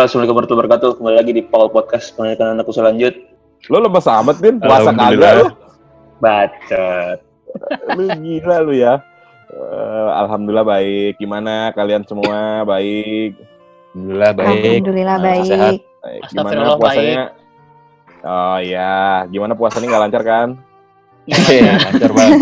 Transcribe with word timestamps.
Halo, 0.00 0.08
Assalamualaikum 0.08 0.36
warahmatullahi 0.40 0.64
wabarakatuh. 0.64 0.90
Kembali 0.96 1.16
lagi 1.20 1.32
di 1.36 1.42
Paul 1.44 1.68
Podcast 1.68 2.16
Pendidikan 2.16 2.56
Anak 2.56 2.64
Usul 2.64 2.88
Lanjut. 2.88 3.20
Lu 3.68 3.84
lemes 3.84 4.08
amat, 4.08 4.40
Din. 4.40 4.56
Puasa 4.56 4.96
kagak 4.96 5.32
lu. 5.36 5.46
Bacot. 6.24 7.18
Lu 8.00 8.04
gila 8.08 8.56
lu 8.64 8.72
ya. 8.72 9.04
Eh, 9.52 10.08
Alhamdulillah 10.24 10.64
baik. 10.64 11.20
Gimana 11.20 11.76
kalian 11.76 12.08
semua? 12.08 12.64
Baik. 12.64 13.44
Alhamdulillah 13.92 14.32
baik. 14.40 14.64
Alhamdulillah 14.80 15.16
baik. 15.20 15.44
sehat. 15.44 15.74
Baik. 15.84 16.22
Gimana 16.32 16.80
puasanya? 16.80 17.24
Oh 18.24 18.56
iya, 18.56 19.28
gimana 19.28 19.52
puasanya 19.52 19.84
nggak 19.84 20.02
lancar 20.08 20.22
kan? 20.24 20.48
Iya, 21.28 21.76
lancar 21.76 22.10
banget. 22.16 22.40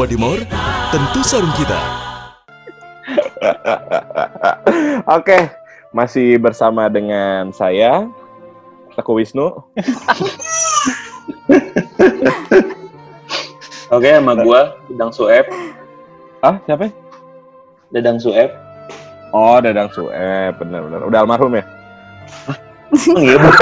Wadimor, 0.00 0.40
tentu 0.88 1.20
sarung 1.20 1.52
kita. 1.60 1.76
Oke, 5.20 5.52
masih 5.92 6.40
bersama 6.40 6.88
dengan 6.88 7.52
saya, 7.52 8.08
Teguh 8.96 9.20
Wisnu. 9.20 9.52
Oke, 13.92 14.08
sama 14.08 14.40
gua, 14.40 14.80
Dadang 14.88 15.12
Sueb. 15.12 15.44
Ah, 16.40 16.56
siapa? 16.64 16.88
ya? 16.88 16.96
Dadang 17.92 18.16
Sueb. 18.24 18.56
Oh, 19.36 19.60
Dadang 19.60 19.92
Sueb, 19.92 20.56
benar-benar. 20.56 21.04
Udah 21.04 21.28
almarhum 21.28 21.60
ya? 21.60 21.64
Iya, 23.20 23.36
Bu. 23.36 23.52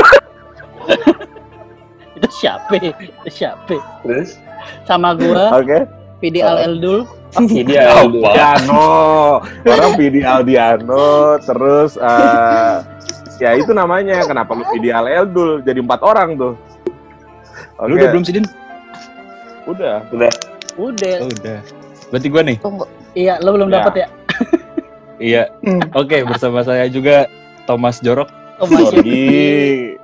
Itu 2.23 2.31
siapa? 2.31 2.79
Itu 2.79 3.27
siapa? 3.27 3.75
Terus? 4.07 4.39
Sama 4.87 5.19
gua, 5.19 5.59
Oke. 5.59 5.98
Pidi 6.19 6.41
Al 6.43 6.59
Eldul. 6.67 7.07
Ini 7.39 7.63
dia. 7.63 7.93
Apa? 7.93 8.09
Aldiano, 8.09 8.89
orang 9.63 9.93
Vidi 10.01 10.21
Aldiano, 10.25 11.37
terus 11.45 11.95
eh, 12.01 12.75
ya 13.39 13.53
itu 13.55 13.71
namanya 13.71 14.25
kenapa 14.25 14.57
lu 14.57 14.65
Vidi 14.73 14.89
Al 14.89 15.07
Eldul 15.07 15.61
jadi 15.63 15.79
empat 15.79 16.01
orang 16.03 16.35
tuh. 16.35 16.55
Oke, 17.79 17.87
Lu 17.87 17.95
udah 17.95 18.09
belum 18.11 18.25
sih, 18.27 18.35
Din? 18.35 18.47
Udah. 19.69 20.03
Udah. 20.11 20.33
Udah. 20.81 21.17
Oh, 21.23 21.31
udah. 21.31 21.59
Berarti 22.11 22.27
gua 22.33 22.43
nih? 22.43 22.57
Tunggu. 22.59 22.87
Iya, 23.15 23.39
lo 23.45 23.55
belum 23.55 23.69
Ya. 23.71 23.75
dapat 23.79 23.95
ya? 23.95 24.07
Iya. 25.19 25.43
Oke, 25.99 26.23
bersama 26.23 26.63
saya 26.63 26.87
juga 26.87 27.27
Thomas 27.67 27.99
Jorok. 27.99 28.31
Oh, 28.59 28.67
masih. 28.67 29.98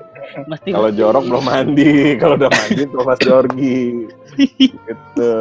Mesti. 0.44 0.68
Kalau 0.70 0.90
jorok 0.90 1.24
belum 1.24 1.44
mandi, 1.44 1.94
kalau 2.20 2.34
udah 2.34 2.50
mandi 2.50 2.82
Thomas 2.88 3.18
Jorgi. 3.18 3.78
gitu. 4.60 5.34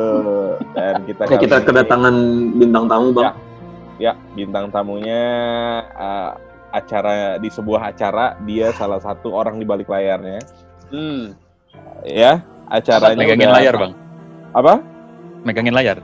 Dan 0.71 0.93
kita 1.03 1.21
Oke, 1.25 1.35
kita 1.41 1.55
ini- 1.57 1.65
kedatangan 1.65 2.15
bintang 2.53 2.85
tamu, 2.85 3.09
Bang. 3.11 3.33
ya 3.97 4.13
bintang 4.33 4.67
tamunya 4.69 5.21
eh, 5.85 6.29
acara 6.69 7.37
di 7.37 7.45
sebuah 7.47 7.89
acara 7.89 8.33
dia 8.41 8.73
salah 8.73 8.97
satu 8.97 9.29
orang 9.29 9.57
di 9.57 9.65
balik 9.65 9.85
layarnya 9.85 10.41
Hmm. 10.89 11.37
ya 12.01 12.41
acaranya 12.67 13.13
Megangin 13.15 13.45
udah- 13.45 13.57
layar, 13.57 13.75
Bang. 13.77 13.93
apa 14.51 14.73
Megangin 15.41 15.73
layar. 15.73 15.97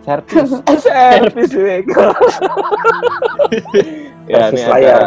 servis 0.00 0.52
servis 0.84 1.52
ya 1.52 1.74
ini 1.80 1.92
Servis 4.28 4.64
acara 4.64 4.72
layar. 4.76 5.02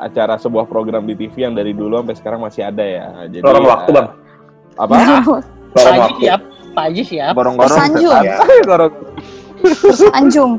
Acara 0.00 0.36
sebuah 0.36 0.68
program 0.68 1.04
di 1.08 1.14
TV 1.16 1.48
yang 1.48 1.54
dari 1.56 1.72
dulu 1.72 2.00
sampai 2.04 2.16
sekarang 2.16 2.40
masih 2.44 2.62
ada 2.68 2.84
ya 2.84 3.06
jadi 3.30 3.42
Lorong 3.44 3.66
waktu, 3.66 3.90
eh, 3.90 3.94
Bang. 3.96 4.08
apa 4.76 4.92
Lorong 5.00 5.24
waktu. 6.00 6.24
siap. 6.24 6.40
Pak 6.76 6.84
Haji 6.92 7.02
siap. 7.08 7.32
gorong-gorong 7.32 7.72
Tersanjung. 7.72 8.12
setan. 8.20 8.60
gorong 8.68 8.92
Terus 9.66 10.00
Anjung. 10.12 10.52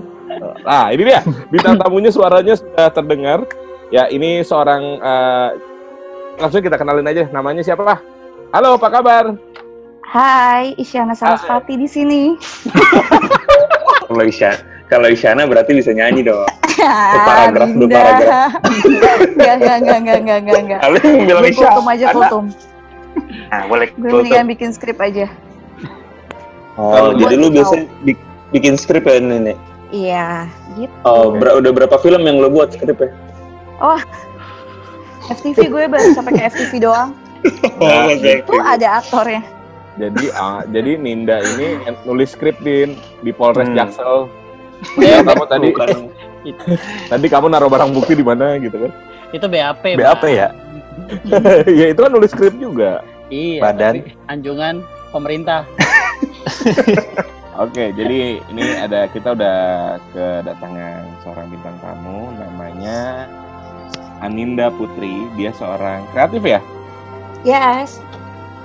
Nah, 0.65 0.91
ini 0.91 1.01
dia 1.07 1.21
bintang 1.47 1.77
tamunya 1.79 2.11
suaranya 2.11 2.57
sudah 2.57 2.89
terdengar. 2.91 3.45
Ya, 3.87 4.09
ini 4.11 4.43
seorang 4.43 4.99
eh, 4.99 5.49
langsung 6.37 6.59
kita 6.61 6.75
kenalin 6.75 7.07
aja 7.07 7.29
namanya 7.31 7.63
siapa? 7.63 8.01
Halo, 8.51 8.75
apa 8.75 8.87
kabar? 8.91 9.25
Hai, 10.07 10.71
Isyana 10.79 11.15
Sarasvati 11.15 11.75
di 11.75 11.87
sini. 11.87 12.21
Kalau 14.07 14.23
Isyana, 14.23 14.59
kalau 14.87 15.07
Isyana 15.07 15.43
berarti 15.43 15.71
bisa 15.73 15.91
nyanyi 15.91 16.23
dong. 16.23 16.47
Ah, 16.77 17.25
paragraf, 17.25 17.69
dua 17.73 17.89
paragraf. 17.89 18.51
Enggak, 19.27 19.53
enggak, 19.57 19.77
enggak, 19.77 19.97
enggak, 19.97 20.17
enggak, 20.17 20.37
enggak, 20.39 20.59
enggak. 20.59 20.79
Lalu 20.81 20.95
yang 20.97 21.25
bilang 21.25 21.41
Gue 21.41 21.51
Isyana. 21.51 21.67
kultum 21.67 21.85
aja 21.87 22.05
kultum. 22.09 22.45
Nah, 23.47 23.61
boleh. 23.65 23.87
Gue 23.91 24.09
mendingan 24.13 24.47
bikin 24.47 24.69
skrip 24.71 24.97
aja. 24.97 25.25
Oh, 26.75 27.09
Buat 27.09 27.17
jadi 27.19 27.35
lu 27.35 27.47
tahu. 27.47 27.55
biasa 27.55 27.73
bi- 28.01 28.23
bikin 28.51 28.73
skrip 28.75 29.03
ya, 29.03 29.17
Nenek? 29.17 29.57
Iya, 29.89 30.45
gitu. 30.75 30.93
Oh, 31.01 31.33
ber- 31.33 31.57
udah 31.57 31.71
berapa 31.73 31.97
film 31.97 32.21
yang 32.21 32.37
lu 32.37 32.47
buat 32.47 32.69
skripnya? 32.69 33.09
FTV 35.27 35.57
gue 35.67 35.83
baru 35.87 36.13
sampai 36.13 36.33
ke 36.33 36.43
FTV 36.47 36.73
doang. 36.79 37.09
Nah, 37.77 38.07
Itu 38.11 38.53
ada 38.55 39.01
aktornya. 39.01 39.43
Jadi 39.97 40.29
ah, 40.31 40.61
jadi 40.63 40.93
Ninda 40.95 41.41
ini 41.41 41.73
nulis 42.05 42.31
skrip 42.31 42.61
din 42.61 42.93
di 43.19 43.31
Polres 43.31 43.65
Hmm. 43.65 43.73
Jaksel. 43.75 44.29
Ya, 44.97 45.25
kamu 45.25 45.43
tadi 45.49 45.67
Bukan. 45.73 45.87
tadi 47.11 47.27
kamu 47.27 47.45
naruh 47.51 47.67
barang 47.67 47.91
bukti 47.91 48.13
di 48.15 48.23
mana 48.23 48.55
gitu 48.61 48.77
kan? 48.87 48.91
Itu 49.33 49.45
BAP. 49.49 49.83
BAP 49.97 50.21
Bang. 50.23 50.31
ya? 50.31 50.47
ya 51.81 51.85
itu 51.91 51.99
kan 51.99 52.11
nulis 52.11 52.31
skrip 52.31 52.55
juga. 52.57 53.01
Iya. 53.27 53.59
Badan. 53.61 53.93
tapi 53.99 54.15
Anjungan 54.31 54.75
pemerintah. 55.11 55.65
Oke, 57.57 57.89
jadi 57.97 58.37
ini 58.37 58.65
ada 58.77 59.09
kita 59.09 59.33
udah 59.33 59.57
kedatangan 60.13 61.01
seorang 61.25 61.49
bintang 61.49 61.73
tamu 61.81 62.29
namanya 62.37 63.25
Aninda 64.21 64.69
Putri. 64.69 65.25
Dia 65.33 65.49
seorang 65.57 66.05
kreatif 66.13 66.45
ya? 66.45 66.61
Yes. 67.41 67.97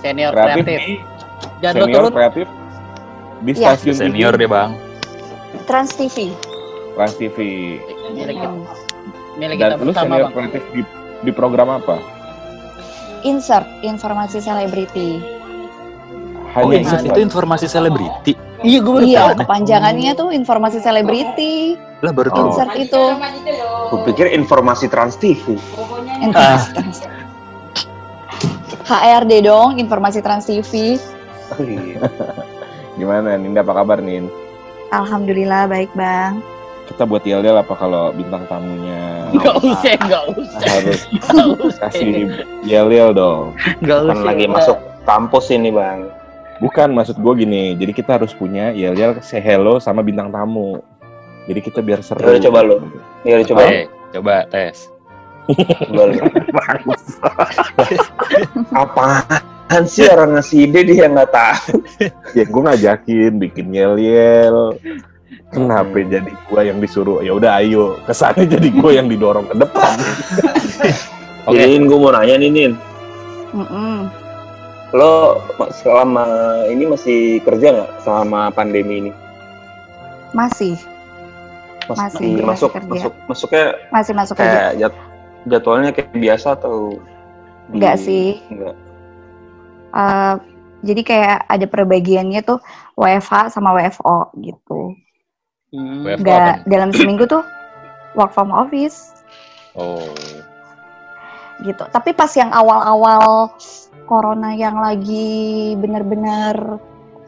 Senior 0.05 0.37
Kreatif 0.37 0.65
kreatif. 0.67 1.01
Jangan 1.63 1.75
senior 1.87 2.03
turun. 2.05 2.13
kreatif 2.13 2.47
di 3.43 3.53
Iya. 3.57 3.75
stasiun 3.75 3.95
Senior 3.97 4.35
TV, 4.35 4.41
dia, 4.45 4.51
Bang. 4.51 4.71
Trans 5.63 5.93
TV. 5.93 6.33
Trans 6.93 7.15
TV. 7.15 7.37
Milik 8.11 8.35
kita, 8.35 8.49
Hmm. 8.49 8.65
milik 9.37 9.57
Dan 9.57 9.69
kita 9.71 9.75
lu 9.79 9.91
bersama, 9.91 10.15
senior 10.19 10.31
kreatif 10.31 10.63
di 10.71 10.83
di 11.23 11.31
program 11.31 11.69
apa? 11.73 11.97
Insert 13.23 13.65
informasi 13.81 14.39
selebriti. 14.39 15.23
Oh, 16.53 16.69
Hanya 16.69 16.79
insert 16.79 17.01
insert. 17.01 17.15
itu 17.15 17.21
informasi 17.23 17.67
selebriti. 17.67 18.33
Iya, 18.61 18.79
gue 18.79 18.93
baru 18.93 19.07
Iya, 19.07 19.23
tahu. 19.25 19.39
kepanjangannya 19.43 20.13
tuh 20.13 20.29
informasi 20.31 20.79
selebriti. 20.79 21.75
Lah 22.01 22.13
baru 22.13 22.29
Oh. 22.29 22.35
tahu. 22.35 22.47
Insert 22.51 22.73
itu. 22.77 23.03
Gue 23.89 24.01
pikir 24.07 24.27
informasi 24.29 24.87
Trans 24.87 25.17
TV. 25.17 25.57
Informasi 26.21 26.69
trans. 26.73 26.99
HRD 28.85 29.33
dong, 29.43 29.79
informasi 29.79 30.19
Trans 30.21 30.45
TV. 30.45 30.99
Oh, 31.51 31.63
iya. 31.63 31.99
Gimana 32.95 33.37
Ninda 33.37 33.61
apa 33.61 33.73
kabar 33.75 33.99
Nin? 33.99 34.29
Alhamdulillah 34.93 35.67
baik 35.67 35.89
bang. 35.97 36.39
Kita 36.85 37.09
buat 37.09 37.25
yel-yel 37.25 37.57
apa 37.57 37.73
kalau 37.73 38.13
bintang 38.13 38.45
tamunya 38.45 39.25
Enggak 39.33 39.57
usah, 39.65 39.97
enggak 39.97 40.25
usah. 40.37 40.61
harus 40.69 41.01
Enggak 41.33 41.49
usah. 41.65 41.89
kasih 41.89 42.29
yel-yel 42.63 43.17
dong. 43.17 43.57
Enggak 43.81 44.13
Kan 44.13 44.21
lagi 44.21 44.45
masuk 44.45 44.77
kampus 45.09 45.49
ini, 45.49 45.73
Bang. 45.73 46.13
Bukan 46.61 46.93
maksud 46.93 47.17
gue 47.17 47.33
gini, 47.41 47.73
jadi 47.75 47.91
kita 47.91 48.21
harus 48.21 48.37
punya 48.37 48.71
yel-yel 48.71 49.17
say 49.25 49.41
hello 49.41 49.81
sama 49.81 50.05
bintang 50.05 50.29
tamu. 50.29 50.85
Jadi 51.49 51.61
kita 51.65 51.81
biar 51.81 52.05
seru. 52.05 52.23
Yaudah, 52.23 52.43
coba 52.45 52.59
lu. 52.63 52.77
Ya 53.25 53.41
udah 53.41 53.47
coba. 53.49 53.63
Oke, 53.65 53.81
coba 54.13 54.35
tes. 54.47 54.93
Coba 55.89 56.03
lu. 56.07 56.23
Apaan 59.73 59.89
sih 59.89 60.05
orang 60.05 60.37
ngasih 60.37 60.69
ide 60.69 60.85
dia 60.85 61.09
nggak 61.09 61.33
tahu. 61.33 61.81
ya 62.37 62.45
gue 62.45 62.61
ngajakin 62.61 63.33
bikin 63.41 63.73
yel-yel. 63.73 64.77
Kenapa 65.49 65.97
jadi 65.97 66.29
gue 66.29 66.61
yang 66.61 66.77
disuruh? 66.77 67.25
Ya 67.25 67.33
udah 67.33 67.57
ayo, 67.57 67.97
kesannya 68.05 68.53
jadi 68.53 68.69
gue 68.69 68.91
yang 68.93 69.09
didorong 69.09 69.49
ke 69.49 69.57
depan. 69.57 69.97
Oke. 71.49 71.57
Jadi 71.57 71.89
gue 71.89 71.97
mau 71.97 72.13
nanya 72.13 72.37
nih, 72.37 72.51
Nin. 72.53 72.73
Mm-mm. 73.57 74.13
Lo 74.93 75.41
selama 75.73 76.29
ini 76.69 76.85
masih 76.85 77.41
kerja 77.41 77.73
nggak 77.73 77.91
selama 78.05 78.53
pandemi 78.53 79.09
ini? 79.09 79.13
Masih, 80.37 80.77
Mas- 81.89 82.13
Masih, 82.13 82.45
masuk, 82.45 82.45
masih 82.45 82.69
kerja. 82.77 82.91
masuk, 82.93 83.13
masuknya 83.25 83.67
masih 83.89 84.13
masuk 84.13 84.35
aja. 84.37 84.45
kayak 84.45 84.71
jad- 84.77 85.05
jadwalnya 85.49 85.91
kayak 85.97 86.13
biasa 86.13 86.61
atau 86.61 87.01
Enggak 87.73 87.97
Di- 87.97 88.05
sih. 88.05 88.29
Enggak. 88.53 88.77
Eh, 89.93 90.35
jadi 90.83 91.01
kayak 91.01 91.39
ada 91.47 91.67
perbagiannya 91.67 92.41
tuh 92.43 92.59
WFH 92.97 93.53
sama 93.53 93.71
WFO 93.73 94.35
gitu. 94.41 94.97
Hmm. 95.71 96.03
WFO 96.03 96.21
Enggak 96.21 96.37
apa 96.37 96.53
nih? 96.59 96.65
dalam 96.67 96.91
seminggu 96.91 97.25
tuh 97.25 97.43
work 98.13 98.33
from 98.33 98.51
office 98.51 99.13
Oh. 99.73 100.05
gitu. 101.63 101.85
Tapi 101.87 102.13
pas 102.13 102.29
yang 102.33 102.51
awal-awal 102.51 103.55
corona 104.05 104.53
yang 104.53 104.77
lagi 104.77 105.73
bener-bener 105.79 106.77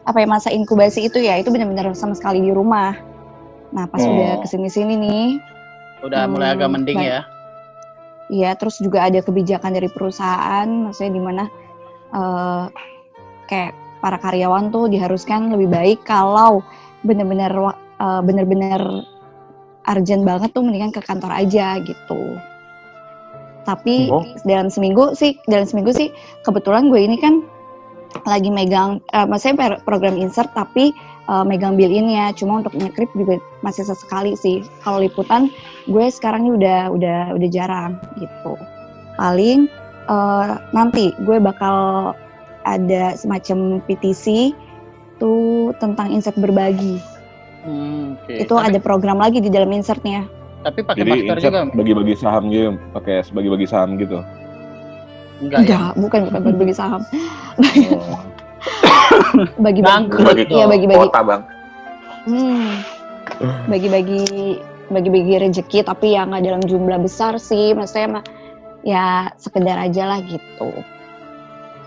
apa 0.03 0.17
ya 0.19 0.27
masa 0.27 0.53
inkubasi 0.53 1.09
itu 1.09 1.17
ya 1.17 1.39
itu 1.39 1.49
bener-bener 1.49 1.89
sama 1.93 2.13
sekali 2.13 2.37
di 2.39 2.51
rumah. 2.51 2.93
Nah 3.71 3.87
pas 3.87 3.97
Oh. 3.97 4.11
udah 4.11 4.41
ke 4.41 4.47
sini-sini 4.47 4.93
nih, 4.93 5.25
Udah 6.03 6.29
mulai 6.29 6.53
agak 6.53 6.69
Hmm, 6.69 6.75
mending 6.77 7.01
ya. 7.01 7.25
Iya, 8.25 8.53
terus 8.53 8.77
juga 8.77 9.05
ada 9.05 9.21
kebijakan 9.21 9.73
dari 9.73 9.85
perusahaan, 9.85 10.65
maksudnya 10.65 11.13
di 11.13 11.21
mana 11.23 11.43
eh, 12.13 12.65
kayak 13.49 13.73
para 14.01 14.17
karyawan 14.21 14.69
tuh 14.69 14.85
diharuskan 14.85 15.49
lebih 15.49 15.69
baik 15.71 15.99
kalau 16.05 16.61
bener-bener 17.01 17.53
eh, 18.01 18.21
bener-bener 18.21 18.81
urgent 19.85 20.25
banget 20.25 20.49
tuh 20.53 20.65
mendingan 20.65 20.91
ke 20.93 21.01
kantor 21.01 21.31
aja 21.33 21.77
gitu. 21.81 22.37
Tapi 23.65 24.13
Oh. 24.13 24.21
dalam 24.45 24.69
seminggu 24.69 25.17
sih, 25.17 25.37
dalam 25.49 25.65
seminggu 25.65 25.89
sih 25.93 26.13
kebetulan 26.45 26.89
gue 26.93 27.01
ini 27.01 27.17
kan 27.17 27.41
lagi 28.29 28.49
megang, 28.53 29.01
eh, 29.13 29.25
maksudnya 29.25 29.81
program 29.81 30.17
insert 30.17 30.53
tapi 30.53 30.93
eh, 31.25 31.43
megang 31.45 31.73
bill 31.73 31.89
ya. 31.89 32.29
Cuma 32.37 32.61
untuk 32.61 32.77
ngekrip 32.77 33.09
juga 33.17 33.41
masih 33.65 33.85
sesekali 33.89 34.37
sih. 34.37 34.61
Kalau 34.85 35.01
liputan 35.01 35.49
gue 35.89 36.05
sekarang 36.09 36.45
ini 36.45 36.61
udah 36.61 36.79
udah 36.93 37.19
udah 37.33 37.49
jarang 37.49 37.97
gitu 38.17 38.53
paling 39.15 39.71
eh, 40.05 40.47
nanti 40.71 41.11
gue 41.19 41.37
bakal 41.37 42.11
ada 42.61 43.13
semacam 43.13 43.79
petisi 43.81 44.53
tuh 45.15 45.71
tentang 45.77 46.09
insert 46.09 46.35
berbagi 46.35 46.97
Hmm, 47.61 48.13
oke. 48.15 48.29
itu 48.35 48.53
tapi, 48.53 48.67
ada 48.67 48.77
program 48.77 49.17
lagi 49.17 49.41
di 49.41 49.49
dalam 49.49 49.69
insertnya 49.69 50.29
tapi 50.61 50.81
pakai 50.81 51.01
Jadi 51.01 51.09
masker 51.11 51.35
insert 51.35 51.49
juga. 51.51 51.61
bagi-bagi 51.73 52.13
saham 52.15 52.43
gitu, 52.47 52.69
pakai 52.91 53.15
bagi-bagi 53.27 53.65
saham 53.65 53.89
gitu. 53.95 54.21
Enggak 55.37 55.57
ya. 55.57 55.61
enggak 55.61 55.89
bukan 55.95 56.19
bukan 56.25 56.41
berbagi 56.47 56.73
saham 56.73 57.01
Oh. 57.91 58.21
bagi 59.57 59.81
Bangkrut 59.81 60.25
bagi 60.27 60.45
iya 60.47 60.65
dong. 60.65 60.71
bagi 60.71 60.85
bagi 60.85 60.99
Kota 60.99 61.19
bang. 61.21 61.41
hmm, 62.25 62.71
bagi 63.65 63.87
bagi 63.87 64.23
bagi 64.87 65.09
bagi 65.09 65.33
rezeki 65.39 65.79
tapi 65.81 66.13
yang 66.13 66.29
nggak 66.29 66.43
dalam 66.43 66.61
jumlah 66.61 66.99
besar 66.99 67.37
sih 67.37 67.73
maksudnya 67.73 68.19
mah 68.19 68.23
ya 68.85 69.33
sekedar 69.35 69.81
aja 69.81 70.05
lah 70.05 70.19
gitu 70.21 70.69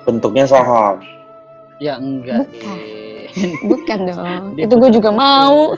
Bentuknya 0.02 0.48
saham. 0.48 1.04
Ya 1.78 2.00
enggak. 2.00 2.48
Bukan. 2.48 2.78
Bukan 3.70 3.98
dong. 4.08 4.42
Dia 4.56 4.64
itu 4.64 4.74
gue 4.80 4.90
juga 4.96 5.10
mau. 5.12 5.76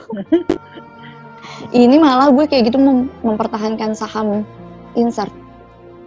Ini 1.75 1.99
malah 1.99 2.31
gue 2.31 2.47
kayak 2.47 2.71
gitu 2.71 2.79
mem- 2.79 3.11
mempertahankan 3.21 3.91
saham 3.91 4.47
insert 4.95 5.31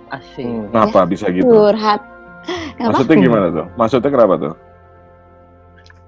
Asik. 0.09 0.45
Hmm, 0.45 0.73
Kenapa 0.73 1.05
bisa 1.05 1.29
gitu? 1.29 1.45
curhat. 1.45 2.01
Kenapa? 2.81 3.01
Maksudnya 3.01 3.17
gimana 3.21 3.47
tuh? 3.53 3.67
Maksudnya 3.77 4.11
kenapa 4.13 4.35
tuh? 4.41 4.55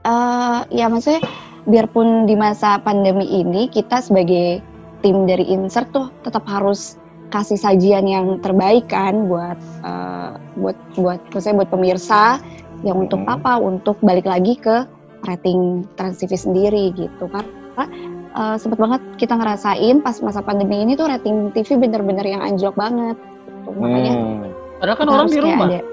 Eh, 0.06 0.58
ya 0.72 0.86
maksudnya 0.86 1.20
biarpun 1.66 2.24
di 2.30 2.34
masa 2.38 2.78
pandemi 2.80 3.26
ini 3.26 3.66
kita 3.66 3.98
sebagai 4.00 4.62
tim 5.04 5.26
dari 5.28 5.44
insert 5.50 5.90
tuh 5.90 6.08
tetap 6.22 6.46
harus 6.48 6.96
kasih 7.28 7.58
sajian 7.58 8.06
yang 8.06 8.38
terbaik 8.40 8.86
kan 8.86 9.26
buat 9.26 9.58
eh, 9.82 10.30
buat 10.56 10.76
buat 10.94 11.20
maksudnya 11.30 11.64
buat 11.64 11.70
pemirsa 11.70 12.38
yang 12.84 13.02
untuk 13.02 13.24
Hmm. 13.24 13.34
apa 13.34 13.58
untuk 13.58 13.96
balik 14.00 14.24
lagi 14.24 14.54
ke 14.54 14.84
rating 15.24 15.84
Trans 15.96 16.20
TV 16.20 16.32
sendiri 16.34 16.94
gitu 16.94 17.24
karena 17.26 17.84
eh, 18.36 18.56
sempet 18.56 18.78
banget 18.78 19.02
kita 19.16 19.34
ngerasain 19.34 20.00
pas 20.00 20.16
masa 20.20 20.40
pandemi 20.40 20.84
ini 20.84 20.94
tuh 20.94 21.08
rating 21.08 21.50
TV 21.50 21.76
bener-bener 21.76 22.24
yang 22.24 22.42
anjlok 22.42 22.76
banget 22.76 23.16
gitu. 23.16 23.70
makanya 23.74 24.14
Hmm. 24.14 24.48
Padahal 24.76 24.96
kan 25.00 25.08
orang 25.08 25.28
di 25.28 25.40
rumah. 25.40 25.66
ada- 25.72 25.88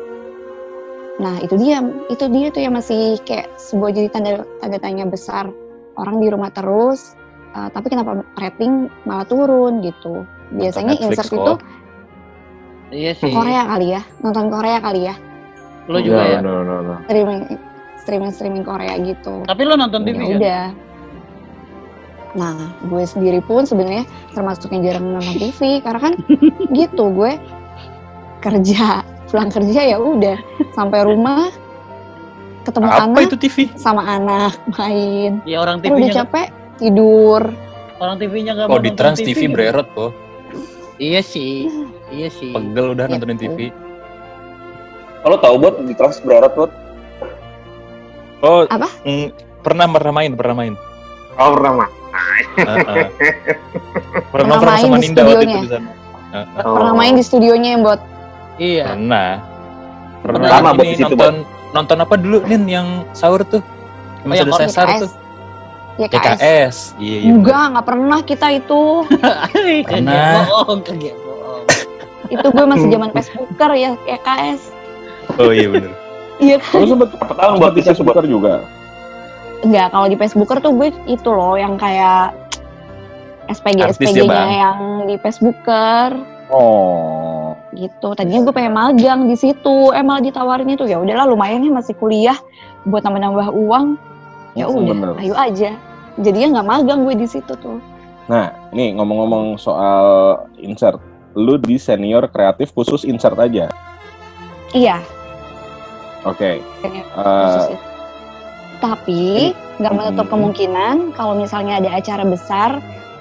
Nah 1.13 1.35
itu 1.39 1.55
dia, 1.55 1.77
itu 2.09 2.25
dia 2.27 2.47
tuh 2.49 2.61
yang 2.65 2.73
masih 2.73 3.21
kayak 3.21 3.47
sebuah 3.55 3.93
jadi 3.93 4.09
tanda 4.09 4.31
tanda 4.59 4.77
tanya 4.81 5.05
besar. 5.05 5.45
Orang 5.93 6.17
di 6.17 6.27
rumah 6.27 6.49
terus, 6.49 7.13
uh, 7.53 7.69
tapi 7.69 7.93
kenapa 7.93 8.25
rating 8.35 8.89
malah 9.05 9.23
turun 9.23 9.85
gitu? 9.85 10.25
Biasanya 10.53 10.93
Netflix 10.93 11.09
insert 11.17 11.29
kok. 11.29 11.37
itu 11.39 11.53
Iya 12.93 13.11
sih. 13.17 13.33
Korea 13.33 13.65
kali 13.65 13.87
ya, 13.89 14.01
nonton 14.21 14.45
Korea 14.47 14.77
kali 14.77 15.01
ya, 15.03 15.15
Lo 15.85 15.97
juga 15.97 16.21
ya. 16.23 16.39
No, 16.39 16.61
no, 16.61 16.75
no. 16.79 16.95
streaming 17.03 17.41
streaming 17.97 18.31
streaming 18.31 18.61
Korea 18.61 18.93
gitu. 18.97 19.41
Tapi 19.43 19.61
lo 19.63 19.73
nonton 19.73 20.03
TV 20.03 20.13
Ya 20.13 20.21
kan? 20.21 20.37
udah. 20.37 20.63
Nah, 22.33 22.53
gue 22.83 23.03
sendiri 23.03 23.41
pun 23.41 23.61
sebenarnya 23.61 24.05
termasuk 24.31 24.69
yang 24.69 24.81
jarang 24.83 25.05
nonton 25.11 25.35
TV 25.35 25.81
karena 25.81 25.99
kan 26.01 26.13
gitu 26.77 27.09
gue 27.09 27.33
kerja 28.39 29.01
pulang 29.25 29.49
kerja 29.49 29.81
ya 29.87 29.97
udah 29.97 30.37
sampai 30.71 31.01
rumah 31.01 31.49
ketemu 32.61 32.85
Apa 32.87 33.01
anak 33.03 33.21
itu 33.25 33.37
TV? 33.39 33.57
sama 33.73 34.05
anak 34.05 34.53
main 34.71 35.41
Ya 35.41 35.57
orang 35.57 35.81
Terus 35.81 35.89
udah 35.89 35.97
TV-nya 36.05 36.17
capek 36.21 36.47
tidur 36.77 37.41
orang 37.97 38.15
TV-nya 38.17 38.51
enggak 38.53 38.67
Oh 38.67 38.77
di 38.77 38.91
Trans 38.91 39.17
TV 39.17 39.47
bererot 39.47 39.89
kok. 39.89 40.11
Iya 41.03 41.19
sih. 41.21 41.67
Iya 42.07 42.31
sih. 42.31 42.55
Pegel 42.55 42.95
udah 42.95 43.05
Ya, 43.05 43.11
nontonin 43.11 43.35
TV. 43.35 43.57
Kalau 45.19 45.37
tahu 45.37 45.55
buat 45.57 45.75
di 45.81 45.93
trans 45.93 46.19
bererot 46.19 46.53
buat. 46.53 46.71
Oh, 48.39 48.63
Apa? 48.67 48.87
mm, 49.03 49.27
pernah 49.59 49.87
pernah 49.89 50.13
main, 50.13 50.31
pernah 50.33 50.55
main. 50.57 50.73
Oh 51.33 51.49
pernah 51.53 51.71
mah. 51.77 51.89
Heeh. 52.57 53.07
pernah 54.31 54.31
Pernah 54.31 54.47
nongkrong 54.53 54.67
main 54.69 54.83
sama 54.85 54.95
di 54.95 55.01
Ninda 55.01 55.21
waktu 55.21 55.31
itu 55.33 55.39
studionya. 55.41 55.59
di 55.59 55.69
sana. 55.71 55.91
Oh. 56.59 56.73
pernah 56.73 56.93
main 56.93 57.13
di 57.13 57.23
studionya 57.23 57.69
yang 57.69 57.81
buat 57.83 58.01
Iya. 58.55 58.85
Pernah. 58.89 59.29
Pernah 60.23 60.47
Lama 60.49 60.69
buat 60.71 60.85
ini 60.85 60.93
di 60.93 60.97
situ, 60.99 61.09
nonton 61.09 61.33
nonton 61.73 61.97
apa 61.99 62.15
dulu 62.15 62.37
Nin 62.45 62.63
yang 62.65 62.87
sahur 63.11 63.41
tuh? 63.43 63.59
Yang 64.23 64.29
Oh, 64.29 64.35
yang 64.35 64.47
ada 64.47 64.59
Cesar 64.61 64.87
YKS. 64.87 65.01
tuh. 65.01 65.11
YKS. 65.93 66.39
YKS. 66.41 66.77
Iya, 66.97 67.17
iya. 67.21 67.31
Enggak, 67.31 67.63
nggak 67.75 67.85
pernah 67.85 68.19
kita 68.25 68.47
itu. 68.49 68.81
Kaget 69.13 69.85
Pernah. 69.93 70.31
bohong, 70.49 70.79
kaget 70.81 71.17
bohong. 71.21 71.63
Itu 72.33 72.47
gue 72.49 72.65
masih 72.65 72.87
zaman 72.89 73.09
Facebooker 73.15 73.71
ya, 73.77 73.91
YKS. 74.09 74.61
Oh 75.37 75.53
iya 75.53 75.67
bener. 75.69 75.93
Iya 76.41 76.57
kan? 76.59 76.81
sempet 76.83 77.09
Apa 77.21 77.33
tahu 77.37 77.51
buat 77.61 77.73
di. 77.77 77.81
Facebooker 77.85 78.25
juga? 78.25 78.65
Enggak, 79.63 79.93
kalau 79.93 80.07
di 80.09 80.17
Facebooker 80.17 80.57
tuh 80.59 80.73
gue 80.75 80.89
itu 81.07 81.29
loh 81.29 81.55
yang 81.55 81.77
kayak 81.77 82.35
SPG 83.47 83.79
SPG-nya 83.95 84.47
yang 84.49 84.79
di 85.05 85.15
Facebooker 85.19 86.15
Oh. 86.51 87.55
gitu. 87.73 88.13
Tadinya 88.13 88.45
gue 88.45 88.53
pengen 88.53 88.73
magang 88.75 89.25
di 89.25 89.33
situ, 89.33 89.89
eh 89.89 90.05
malah 90.05 90.21
ditawarin 90.21 90.69
itu 90.69 90.85
ya 90.85 91.01
udahlah 91.01 91.25
lumayan 91.25 91.65
ya 91.65 91.73
masih 91.73 91.97
kuliah 91.97 92.37
buat 92.85 93.01
nambah-nambah 93.01 93.49
uang. 93.55 93.97
Ya 94.53 94.65
udah, 94.65 94.93
bener. 94.93 95.15
ayo 95.17 95.33
aja. 95.33 95.71
Jadinya 96.15 96.59
nggak 96.59 96.67
magang 96.67 96.99
gue 97.03 97.15
di 97.15 97.25
situ 97.25 97.53
tuh. 97.57 97.81
Nah, 98.25 98.53
nih 98.69 98.93
ngomong-ngomong 98.93 99.57
soal 99.57 100.05
insert. 100.55 101.01
Lu 101.33 101.57
di 101.57 101.75
senior 101.75 102.29
kreatif 102.29 102.69
khusus 102.69 103.01
insert 103.01 103.33
aja. 103.35 103.73
Iya, 104.71 105.01
Oke. 106.23 106.61
kayaknya 106.81 107.03
Eh, 107.03 107.41
khusus 107.41 107.65
itu. 107.69 107.85
Tapi 108.79 109.23
nggak 109.79 109.93
menutup 109.93 110.25
Hmm. 110.27 110.33
kemungkinan 110.33 110.95
kalau 111.13 111.33
misalnya 111.33 111.81
ada 111.81 111.89
acara 111.91 112.23
besar, 112.23 112.77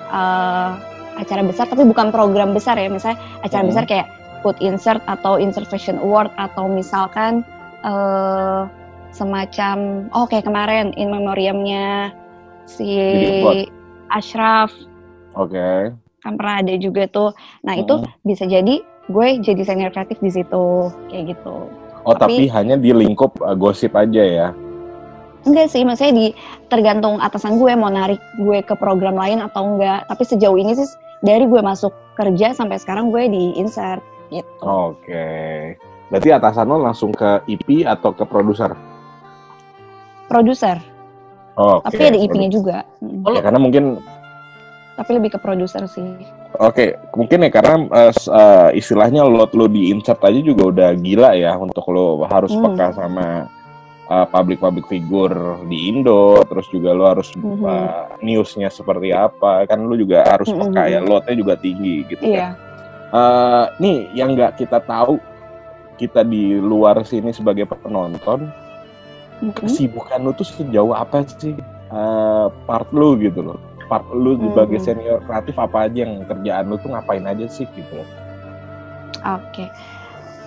eh, 0.08 0.68
acara 1.14 1.42
besar 1.42 1.64
tapi 1.66 1.82
bukan 1.82 2.08
program 2.08 2.52
besar 2.52 2.76
ya, 2.76 2.88
misalnya 2.88 3.16
acara 3.40 3.62
Hmm. 3.62 3.70
besar 3.72 3.84
kayak 3.84 4.06
Food 4.42 4.58
Insert 4.58 5.00
atau 5.06 5.38
Insert 5.38 5.70
Fashion 5.70 5.96
Award 5.96 6.32
atau 6.36 6.68
misalkan 6.68 7.40
eh, 7.82 8.60
semacam, 9.12 10.08
oh 10.10 10.24
kayak 10.24 10.44
kemarin 10.44 10.90
in 10.96 11.12
memoriamnya 11.12 12.10
si. 12.64 12.88
Ashraf 14.12 14.68
Oke. 15.32 15.88
kan 16.20 16.32
pernah 16.36 16.60
ada 16.60 16.76
juga 16.76 17.08
tuh. 17.08 17.32
Nah 17.64 17.80
itu 17.80 17.96
Hmm. 17.96 18.08
bisa 18.22 18.44
jadi 18.44 18.84
gue 19.08 19.26
jadi 19.40 19.62
senior 19.64 19.88
kreatif 19.88 20.20
di 20.20 20.28
situ 20.28 20.92
kayak 21.08 21.32
gitu. 21.32 21.72
Oh, 22.04 22.12
tapi, 22.12 22.46
Tapi- 22.46 22.52
hanya 22.52 22.76
di 22.76 22.92
lingkup 22.92 23.40
uh, 23.40 23.56
gosip 23.56 23.96
aja 23.96 24.20
ya. 24.20 24.48
Enggak 25.42 25.74
sih, 25.74 25.82
maksudnya 25.82 26.14
di 26.14 26.26
tergantung 26.68 27.18
atasan 27.18 27.58
gue 27.58 27.72
mau 27.74 27.90
narik 27.90 28.20
gue 28.38 28.62
ke 28.62 28.76
program 28.76 29.16
lain 29.18 29.42
atau 29.42 29.74
enggak. 29.74 30.06
Tapi 30.06 30.22
sejauh 30.22 30.54
ini 30.54 30.76
sih 30.76 30.86
dari 31.24 31.48
gue 31.48 31.58
masuk 31.58 31.90
kerja 32.14 32.52
sampai 32.54 32.78
sekarang 32.78 33.10
gue 33.10 33.26
di 33.26 33.56
insert 33.58 34.04
gitu. 34.30 34.46
Oke. 34.62 35.74
Berarti 36.12 36.28
atasan 36.30 36.68
lo 36.68 36.78
langsung 36.78 37.10
ke 37.10 37.42
IP 37.48 37.88
atau 37.88 38.12
ke 38.12 38.22
produser? 38.22 38.76
Produser, 40.32 40.76
Oke. 41.60 41.92
tapi 41.92 42.02
ada 42.08 42.16
IP-nya 42.16 42.48
juga. 42.48 42.76
Oh, 43.28 43.36
Ya, 43.36 43.44
karena 43.44 43.60
mungkin 43.60 44.00
Tapi 44.92 45.16
lebih 45.16 45.32
ke 45.32 45.38
produser 45.40 45.88
sih. 45.88 46.04
Oke, 46.60 47.00
mungkin 47.16 47.44
ya 47.44 47.50
karena 47.50 47.80
eh, 47.96 48.12
istilahnya 48.76 49.24
load 49.24 49.52
lo 49.56 49.64
di 49.64 49.88
insert 49.88 50.20
aja 50.20 50.36
juga 50.36 50.68
udah 50.68 50.88
gila 51.00 51.32
ya 51.32 51.56
untuk 51.56 51.84
lo 51.88 52.24
harus 52.28 52.52
Hmm. 52.52 52.72
peka 52.72 52.92
sama 52.92 53.48
eh, 54.04 54.26
public-public 54.28 54.84
figure 54.84 55.64
di 55.64 55.88
Indo, 55.88 56.36
terus 56.44 56.68
juga 56.68 56.92
lo 56.92 57.08
harus 57.08 57.32
Mhm. 57.32 57.64
eh, 57.64 57.90
newsnya 58.20 58.68
seperti 58.68 59.08
apa, 59.08 59.64
kan 59.64 59.80
lo 59.80 59.96
juga 59.96 60.28
harus 60.28 60.52
Mhm. 60.52 60.60
peka 60.60 60.82
ya, 60.84 61.00
loadnya 61.00 61.34
juga 61.40 61.54
tinggi 61.56 62.04
gitu 62.04 62.20
kan. 62.20 62.28
Iya. 62.28 62.48
Eh, 63.12 63.64
nih 63.80 63.96
yang 64.12 64.36
nggak 64.36 64.60
kita 64.60 64.84
tahu 64.84 65.16
kita 65.96 66.20
di 66.20 66.52
luar 66.56 67.00
sini 67.04 67.32
sebagai 67.32 67.64
penonton 67.64 68.52
Mhm. 69.42 69.58
kesibukan 69.58 70.22
lu 70.22 70.30
tuh 70.32 70.46
sejauh 70.46 70.94
apa 70.94 71.26
sih 71.26 71.58
eh, 71.92 72.46
part 72.64 72.86
lu 72.94 73.18
gitu 73.18 73.42
loh 73.42 73.58
part 73.90 74.06
lu 74.14 74.38
sebagai 74.38 74.78
Mhm. 74.78 74.84
senior 74.86 75.18
kreatif 75.26 75.58
apa 75.58 75.90
aja 75.90 76.06
yang 76.06 76.22
kerjaan 76.24 76.64
lu 76.70 76.78
tuh 76.78 76.94
ngapain 76.94 77.26
aja 77.26 77.44
sih 77.50 77.66
gitu 77.74 77.92
loh 77.92 78.08
Oke. 79.22 79.70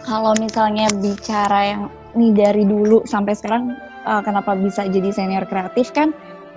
Kalau 0.03 0.35
misalnya 0.35 0.91
bicara 0.99 1.61
yang 1.63 1.81
nih 2.13 2.31
dari 2.35 2.63
dulu 2.67 3.07
sampai 3.07 3.33
sekarang 3.33 3.71
eh, 4.03 4.21
kenapa 4.21 4.53
bisa 4.53 4.83
jadi 4.85 5.09
senior 5.09 5.47
kreatif 5.47 5.95
kan 5.95 6.11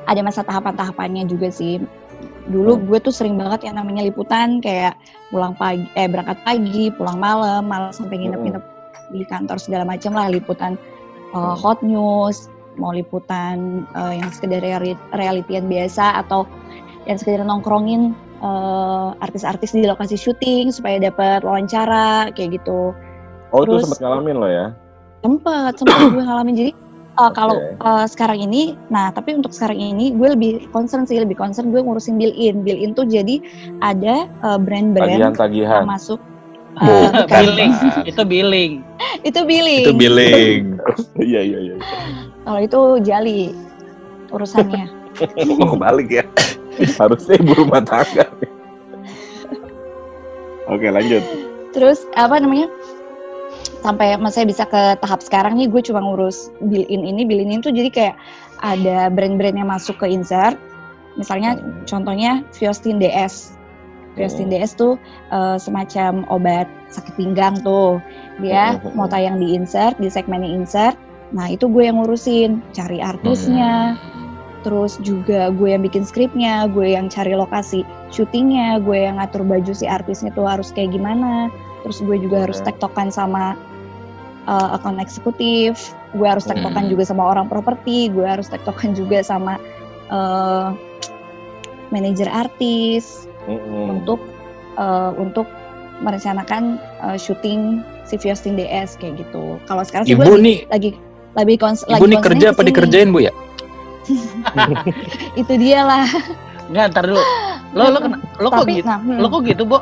ada 0.05 0.21
masa 0.21 0.43
tahapan-tahapannya 0.43 1.29
juga 1.29 1.49
sih. 1.49 1.79
Dulu 2.49 2.81
gue 2.89 2.99
tuh 2.99 3.13
sering 3.13 3.37
banget 3.39 3.69
yang 3.69 3.77
namanya 3.79 4.03
liputan 4.03 4.59
kayak 4.59 4.97
pulang 5.31 5.53
pagi 5.55 5.85
eh 5.95 6.09
berangkat 6.09 6.41
pagi, 6.43 6.91
pulang 6.91 7.21
malam, 7.21 7.69
malah 7.69 7.93
sampai 7.93 8.19
nginep-nginep 8.19 8.65
di 9.09 9.25
kantor 9.25 9.57
segala 9.57 9.85
macam 9.89 10.13
lah 10.13 10.29
liputan 10.29 10.77
eh, 11.35 11.55
hot 11.59 11.81
news, 11.85 12.49
mau 12.79 12.95
liputan 12.95 13.85
eh, 13.97 14.23
yang 14.23 14.31
sekedar 14.31 14.63
reali- 14.63 15.01
realitian 15.13 15.67
biasa 15.67 16.23
atau 16.25 16.47
yang 17.05 17.17
sekedar 17.19 17.43
nongkrongin 17.45 18.15
eh, 18.41 19.09
artis-artis 19.25 19.75
di 19.75 19.85
lokasi 19.89 20.15
syuting 20.15 20.71
supaya 20.71 21.01
dapat 21.01 21.43
wawancara 21.43 22.31
kayak 22.37 22.63
gitu. 22.63 22.95
oh 23.53 23.61
itu 23.65 23.81
Terus- 23.81 23.83
sempat 23.89 24.01
ngalamin 24.05 24.37
lo 24.39 24.49
ya 24.49 24.67
Sempet, 25.19 25.75
sempet 25.83 25.99
gue 26.15 26.23
ngalamin. 26.23 26.55
Jadi 26.55 26.73
uh, 27.19 27.33
kalau 27.35 27.59
uh, 27.83 28.07
sekarang 28.07 28.39
ini, 28.39 28.79
nah 28.87 29.11
tapi 29.11 29.35
untuk 29.35 29.51
sekarang 29.51 29.83
ini 29.83 30.15
gue 30.15 30.29
lebih 30.39 30.71
concern 30.71 31.05
sih, 31.05 31.19
lebih 31.19 31.35
concern 31.35 31.75
gue 31.75 31.83
ngurusin 31.83 32.17
bill 32.17 32.31
in. 32.39 32.63
Bill 32.63 32.79
in 32.79 32.95
tuh 32.95 33.03
jadi 33.11 33.43
ada 33.83 34.31
uh, 34.47 34.59
brand-brand 34.63 35.11
tagihan-tagihan 35.11 35.83
yang 35.83 35.91
masuk. 35.91 36.23
Oh. 36.79 36.87
Uh, 36.87 37.27
bukan. 37.27 37.43
billing, 37.43 37.73
itu 38.07 38.23
billing. 38.23 38.73
itu 39.27 39.41
billing. 39.43 39.85
Itu 39.85 39.93
billing. 39.95 40.61
iya 41.29 41.41
iya 41.43 41.59
iya 41.59 41.75
Kalau 42.47 42.61
itu 42.63 42.81
jali 43.03 43.51
urusannya. 44.31 44.99
mau 45.59 45.75
kebalik 45.75 46.09
ya 46.23 46.25
harusnya 47.03 47.43
ibu 47.43 47.53
rumah 47.59 47.83
tangga 47.83 48.31
oke 50.71 50.87
lanjut 50.87 51.25
Terus 51.77 52.09
apa 52.17 52.41
namanya? 52.41 52.67
Sampai 53.85 54.17
mas 54.19 54.35
saya 54.35 54.49
bisa 54.49 54.65
ke 54.67 54.97
tahap 54.99 55.21
sekarang 55.21 55.55
nih 55.61 55.69
gue 55.69 55.85
cuma 55.85 56.01
ngurus 56.01 56.49
bill 56.65 56.83
in 56.89 57.05
ini, 57.05 57.23
bill 57.29 57.45
in 57.45 57.61
itu 57.61 57.71
jadi 57.71 57.91
kayak 57.93 58.17
ada 58.65 59.13
brand-brand 59.13 59.55
yang 59.55 59.69
masuk 59.69 60.01
ke 60.01 60.09
insert. 60.09 60.57
Misalnya 61.15 61.61
contohnya 61.85 62.43
Fiostin 62.57 62.99
DS. 62.99 63.55
Fiostin 64.19 64.51
DS 64.51 64.75
tuh 64.75 64.99
eh, 65.31 65.57
semacam 65.57 66.27
obat 66.27 66.67
sakit 66.91 67.15
pinggang 67.15 67.63
tuh. 67.63 68.03
Dia 68.43 68.83
mau 68.99 69.07
tayang 69.07 69.39
di 69.39 69.55
insert, 69.55 69.95
di 70.03 70.11
segmennya 70.11 70.51
insert. 70.51 70.99
Nah 71.31 71.47
itu 71.47 71.69
gue 71.69 71.87
yang 71.87 72.01
ngurusin, 72.01 72.65
cari 72.73 72.99
artisnya, 73.05 74.01
terus 74.65 74.97
juga 75.05 75.53
gue 75.53 75.77
yang 75.77 75.85
bikin 75.85 76.03
skripnya, 76.03 76.67
gue 76.73 76.97
yang 76.97 77.13
cari 77.13 77.37
lokasi 77.37 77.85
syutingnya, 78.09 78.81
gue 78.81 78.97
yang 78.97 79.21
ngatur 79.21 79.45
baju 79.45 79.73
si 79.77 79.85
artisnya 79.85 80.33
tuh 80.33 80.49
harus 80.49 80.73
kayak 80.73 80.97
gimana, 80.97 81.53
terus 81.85 82.01
gue 82.01 82.17
juga 82.17 82.49
harus 82.49 82.65
tektokan 82.65 83.13
sama 83.13 83.55
uh, 84.49 84.81
akun 84.81 84.97
eksekutif, 84.97 85.93
gue 86.17 86.25
harus 86.25 86.49
tektokan 86.49 86.89
Hmm. 86.89 86.93
juga 86.97 87.05
sama 87.05 87.29
orang 87.29 87.47
properti, 87.53 88.09
gue 88.09 88.25
harus 88.25 88.49
tektokan 88.49 88.97
juga 88.97 89.21
sama 89.21 89.61
uh, 90.09 90.73
manajer 91.93 92.33
artis 92.33 93.28
Mm-mm. 93.49 93.99
untuk 93.99 94.21
uh, 94.77 95.17
untuk 95.17 95.49
merencanakan 96.05 96.79
uh, 97.03 97.19
syuting 97.19 97.83
si 98.07 98.15
Fiostin 98.21 98.55
DS 98.55 98.95
kayak 99.01 99.25
gitu. 99.25 99.59
Kalau 99.67 99.83
sekarang 99.83 100.07
sih 100.07 100.15
Ibu 100.15 100.23
lagi, 100.23 100.45
nih, 100.45 100.59
lagi 100.71 100.91
lebih 101.35 101.57
kons 101.61 101.83
ibu 101.87 102.07
lagi 102.07 102.07
nih 102.15 102.19
kerja 102.23 102.47
ke 102.51 102.53
apa 102.55 102.63
dikerjain 102.63 103.11
bu 103.11 103.21
ya? 103.25 103.33
Itu 105.41 105.53
dia 105.59 105.85
lah. 105.85 106.07
Enggak, 106.69 106.85
ntar 106.93 107.05
dulu. 107.09 107.23
Lo 107.77 107.85
lo 107.93 107.99
kena, 108.01 108.17
lo 108.41 108.49
kok 108.49 108.65
Tapi 108.65 108.73
gitu? 108.81 108.89
nah, 108.89 108.99
hmm, 109.01 109.19
Lo 109.21 109.27
kok 109.29 109.43
gitu, 109.45 109.63
Bu? 109.65 109.79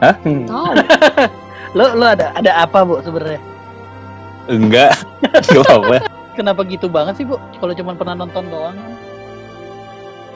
Hah? 0.00 0.14
tahu. 0.24 0.66
Lo 1.76 1.84
lo 1.96 2.04
ada 2.04 2.36
ada 2.36 2.52
apa, 2.64 2.84
Bu 2.84 3.00
sebenarnya? 3.00 3.40
Enggak, 4.48 4.92
enggak 5.48 5.64
apa-apa. 5.68 5.96
Kenapa 6.32 6.60
gitu 6.68 6.88
banget 6.88 7.20
sih, 7.20 7.24
Bu? 7.28 7.36
Kalau 7.60 7.72
cuma 7.76 7.92
pernah 7.96 8.16
nonton 8.16 8.44
doang. 8.48 8.76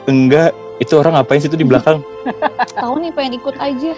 Enggak, 0.07 0.55
itu 0.77 0.93
orang 0.93 1.17
ngapain 1.17 1.39
sih 1.39 1.49
itu 1.49 1.57
di 1.57 1.65
belakang? 1.65 2.01
tahu 2.77 3.01
nih 3.01 3.11
pengen 3.11 3.37
ikut 3.37 3.55
aja. 3.57 3.93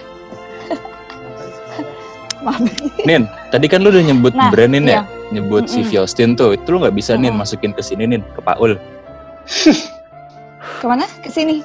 Nin, 3.04 3.28
tadi 3.52 3.68
kan 3.68 3.84
lu 3.84 3.92
udah 3.92 4.00
nyebut 4.00 4.32
Nah, 4.32 4.48
brand 4.48 4.72
Nin 4.72 4.88
iya. 4.88 5.04
ya? 5.04 5.08
Nyebut 5.30 5.68
si 5.68 5.84
Mm-mm. 5.84 5.90
Fiostin 5.92 6.32
tuh, 6.32 6.56
itu 6.56 6.64
lu 6.66 6.80
nggak 6.80 6.96
bisa 6.96 7.12
Nin 7.14 7.30
Mm-mm. 7.30 7.44
masukin 7.44 7.70
ke 7.70 7.84
sini 7.84 8.08
Nin, 8.08 8.24
ke 8.32 8.40
Paul. 8.40 8.80
Ke 10.80 10.84
mana? 10.84 11.04
Ke 11.20 11.28
sini. 11.28 11.60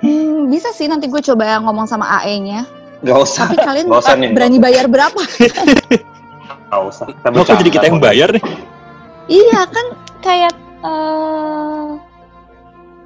Hmm, 0.00 0.48
bisa 0.48 0.68
sih 0.72 0.88
nanti 0.88 1.06
gue 1.06 1.20
coba 1.22 1.60
ngomong 1.60 1.86
sama 1.86 2.04
AE-nya. 2.20 2.64
Gak 3.00 3.18
usah, 3.18 3.48
Tapi 3.48 3.56
kalian 3.58 3.86
Nggak 3.88 4.02
usah, 4.02 4.14
Nin. 4.16 4.30
berani 4.36 4.58
bayar 4.58 4.84
berapa? 4.88 5.20
gak 6.68 6.82
usah. 6.82 7.06
Kita 7.08 7.28
Lo 7.32 7.42
kok 7.42 7.56
jadi 7.58 7.70
kita 7.70 7.86
yang 7.88 8.00
bayar 8.00 8.28
nih? 8.30 8.44
iya 9.30 9.62
kan 9.64 9.86
kayak 10.18 10.52
eh 10.82 11.81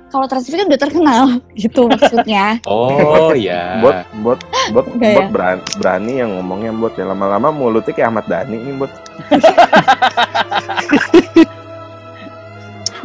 kalau 0.06 0.24
Trans 0.24 0.46
TV 0.46 0.54
kan 0.56 0.68
udah 0.70 0.80
terkenal 0.80 1.24
gitu 1.60 1.86
maksudnya. 1.86 2.62
Oh 2.64 3.34
ya. 3.34 3.82
bot 3.82 3.98
bot 4.22 4.40
bot 4.72 4.86
Enggak 4.94 5.12
bot 5.12 5.22
ya? 5.22 5.28
berani, 5.28 5.62
berani 5.76 6.12
yang 6.16 6.30
ngomongnya 6.32 6.72
bot 6.72 6.94
ya 6.94 7.04
lama-lama 7.04 7.48
mulutnya 7.50 7.90
kayak 7.90 8.08
Ahmad 8.10 8.26
Dhani 8.26 8.56
nih 8.56 8.74
bot 8.76 8.92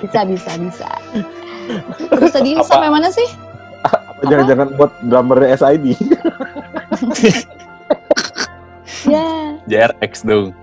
Bisa 0.02 0.26
bisa 0.26 0.52
bisa. 0.58 0.90
Terus 2.10 2.32
tadi 2.34 2.58
Apa? 2.58 2.66
sampai 2.66 2.90
mana 2.90 3.10
sih? 3.10 3.28
apa 3.82 4.22
jangan-jangan 4.30 4.68
bot 4.78 4.94
drummer 5.02 5.42
SID 5.52 5.98
Ya, 9.10 9.58
JRX 9.66 10.22
dong. 10.22 10.54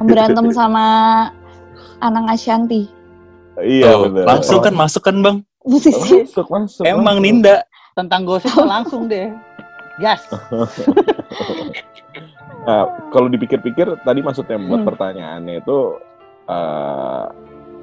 berantem 0.00 0.46
sama 0.50 0.86
Anang 1.98 2.30
Ashanti. 2.30 2.86
Iya 3.60 3.90
Tuh, 3.90 4.10
bener 4.10 4.24
langsung 4.26 4.60
kan 4.60 4.74
masuk 4.74 5.02
kan 5.02 5.16
bang? 5.18 5.36
Musisi. 5.62 6.24
masuk 6.24 6.46
masuk 6.48 6.84
Emang 6.84 7.18
masuk. 7.18 7.24
Ninda. 7.24 7.56
Tentang 7.92 8.22
gosip 8.22 8.50
mah 8.54 8.78
langsung 8.78 9.06
deh. 9.06 9.28
Gas. 9.98 10.22
Nah, 12.58 12.84
kalau 13.08 13.32
dipikir-pikir 13.32 14.04
tadi 14.04 14.20
maksudnya 14.20 14.60
buat 14.60 14.82
Hmm. 14.82 14.88
pertanyaannya 14.88 15.54
itu 15.58 15.78
eh 16.44 17.24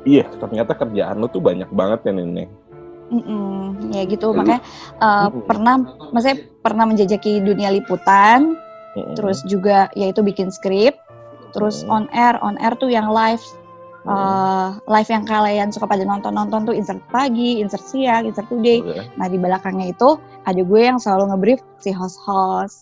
iya 0.06 0.26
ternyata 0.38 0.74
kerjaan 0.74 1.18
lu 1.18 1.26
tuh 1.26 1.42
banyak 1.42 1.66
banget 1.72 2.06
ya 2.06 2.14
Nene. 2.14 2.46
Mm-mm, 3.06 3.90
ya 3.90 4.02
gitu 4.06 4.30
makanya 4.30 4.62
uh, 4.98 5.30
Mm-mm. 5.30 5.46
pernah 5.46 5.78
maksudnya 6.10 6.38
pernah 6.62 6.86
menjajaki 6.86 7.42
dunia 7.42 7.70
liputan 7.70 8.58
Mm-mm. 8.94 9.14
terus 9.14 9.42
juga 9.46 9.90
yaitu 9.94 10.22
bikin 10.22 10.50
skrip 10.50 10.98
terus 11.50 11.82
Mm. 11.82 11.90
on 11.90 12.04
air 12.12 12.38
on 12.42 12.58
air 12.58 12.74
tuh 12.76 12.90
yang 12.90 13.10
live 13.10 13.42
uh, 14.08 14.78
live 14.88 15.10
yang 15.10 15.26
kalian 15.26 15.70
suka 15.74 15.86
pada 15.90 16.06
nonton 16.06 16.34
nonton 16.34 16.66
tuh 16.70 16.76
insert 16.78 17.02
pagi 17.10 17.62
insert 17.62 17.84
siang 17.86 18.26
insert 18.30 18.48
today 18.48 18.82
Oke. 18.82 19.02
nah 19.18 19.28
di 19.30 19.38
belakangnya 19.38 19.92
itu 19.94 20.18
ada 20.46 20.62
gue 20.62 20.82
yang 20.82 20.98
selalu 21.02 21.34
ngebrief 21.34 21.60
si 21.82 21.90
host 21.92 22.22
host 22.22 22.82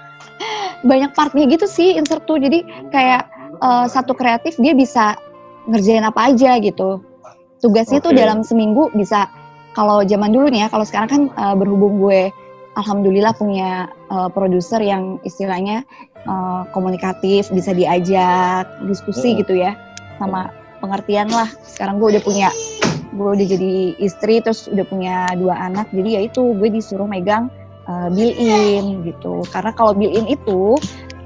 banyak 0.90 1.12
partnya 1.12 1.44
gitu 1.48 1.68
sih 1.68 1.96
insert 1.96 2.24
tuh 2.24 2.40
jadi 2.40 2.64
kayak 2.88 3.28
uh, 3.60 3.84
satu 3.86 4.16
kreatif 4.16 4.56
dia 4.56 4.72
bisa 4.72 5.16
ngerjain 5.68 6.04
apa 6.04 6.32
aja 6.32 6.56
gitu 6.58 7.04
tugasnya 7.60 8.00
tuh 8.00 8.16
Oke. 8.16 8.20
dalam 8.20 8.40
seminggu 8.40 8.88
bisa 8.96 9.28
kalau 9.76 10.02
zaman 10.02 10.32
dulu 10.32 10.48
nih 10.50 10.66
ya 10.66 10.68
kalau 10.72 10.82
sekarang 10.88 11.08
kan 11.08 11.22
uh, 11.36 11.54
berhubung 11.54 12.00
gue 12.00 12.32
alhamdulillah 12.80 13.36
punya 13.36 13.92
uh, 14.08 14.32
produser 14.32 14.80
yang 14.80 15.20
istilahnya 15.26 15.84
uh, 16.24 16.64
komunikatif 16.72 17.52
bisa 17.52 17.74
diajak 17.76 18.64
diskusi 18.88 19.36
Mm. 19.36 19.38
gitu 19.44 19.54
ya 19.60 19.76
sama 20.20 20.52
pengertian 20.84 21.32
lah 21.32 21.48
sekarang 21.64 21.96
gue 21.96 22.12
udah 22.16 22.22
punya 22.24 22.48
gue 23.16 23.28
udah 23.40 23.46
jadi 23.48 23.72
istri 23.98 24.44
terus 24.44 24.68
udah 24.68 24.84
punya 24.84 25.26
dua 25.34 25.56
anak 25.56 25.88
jadi 25.90 26.20
ya 26.20 26.20
itu 26.28 26.52
gue 26.60 26.68
disuruh 26.68 27.08
megang 27.08 27.48
uh, 27.88 28.12
bill 28.12 28.30
in 28.36 29.02
gitu 29.08 29.40
karena 29.48 29.72
kalau 29.72 29.96
bill 29.96 30.12
in 30.12 30.28
itu 30.28 30.76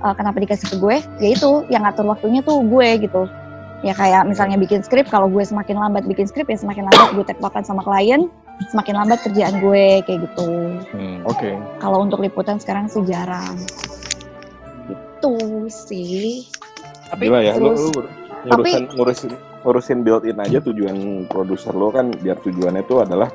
uh, 0.01 0.15
kenapa 0.15 0.39
dikasih 0.39 0.71
ke 0.71 0.77
gue 0.79 0.97
ya 1.19 1.29
itu 1.35 1.51
yang 1.69 1.83
ngatur 1.83 2.07
waktunya 2.07 2.41
tuh 2.41 2.63
gue 2.63 2.89
gitu 3.03 3.27
ya 3.85 3.93
kayak 3.93 4.25
misalnya 4.25 4.57
bikin 4.57 4.81
skrip 4.81 5.11
kalau 5.13 5.29
gue 5.29 5.45
semakin 5.45 5.77
lambat 5.77 6.09
bikin 6.09 6.25
skrip 6.25 6.49
ya 6.49 6.57
semakin 6.57 6.89
lambat 6.89 7.11
gue 7.19 7.25
tektokan 7.27 7.67
sama 7.67 7.85
klien 7.85 8.33
semakin 8.71 8.95
lambat 9.03 9.19
kerjaan 9.27 9.59
gue 9.59 10.01
kayak 10.07 10.31
gitu. 10.31 10.49
Hmm. 10.95 11.19
Oke. 11.27 11.59
Kalau 11.83 12.07
untuk 12.07 12.23
liputan 12.23 12.63
sekarang 12.63 12.87
sih 12.87 13.03
jarang. 13.03 13.59
Itu 14.87 15.67
sih. 15.67 16.47
Tapi 17.11 17.29
Gila 17.31 17.41
ya, 17.43 17.59
lu, 17.59 17.75
terus- 17.75 17.91
lu 17.95 18.03
ngurusin, 18.47 18.85
ngurusin 18.91 19.31
ngurusin 19.61 19.99
build-in 20.01 20.39
aja 20.39 20.59
tujuan 20.61 20.97
produser 21.25 21.73
lo 21.73 21.89
kan 21.89 22.13
biar 22.13 22.37
tujuannya 22.39 22.83
itu 22.83 22.95
adalah 22.99 23.29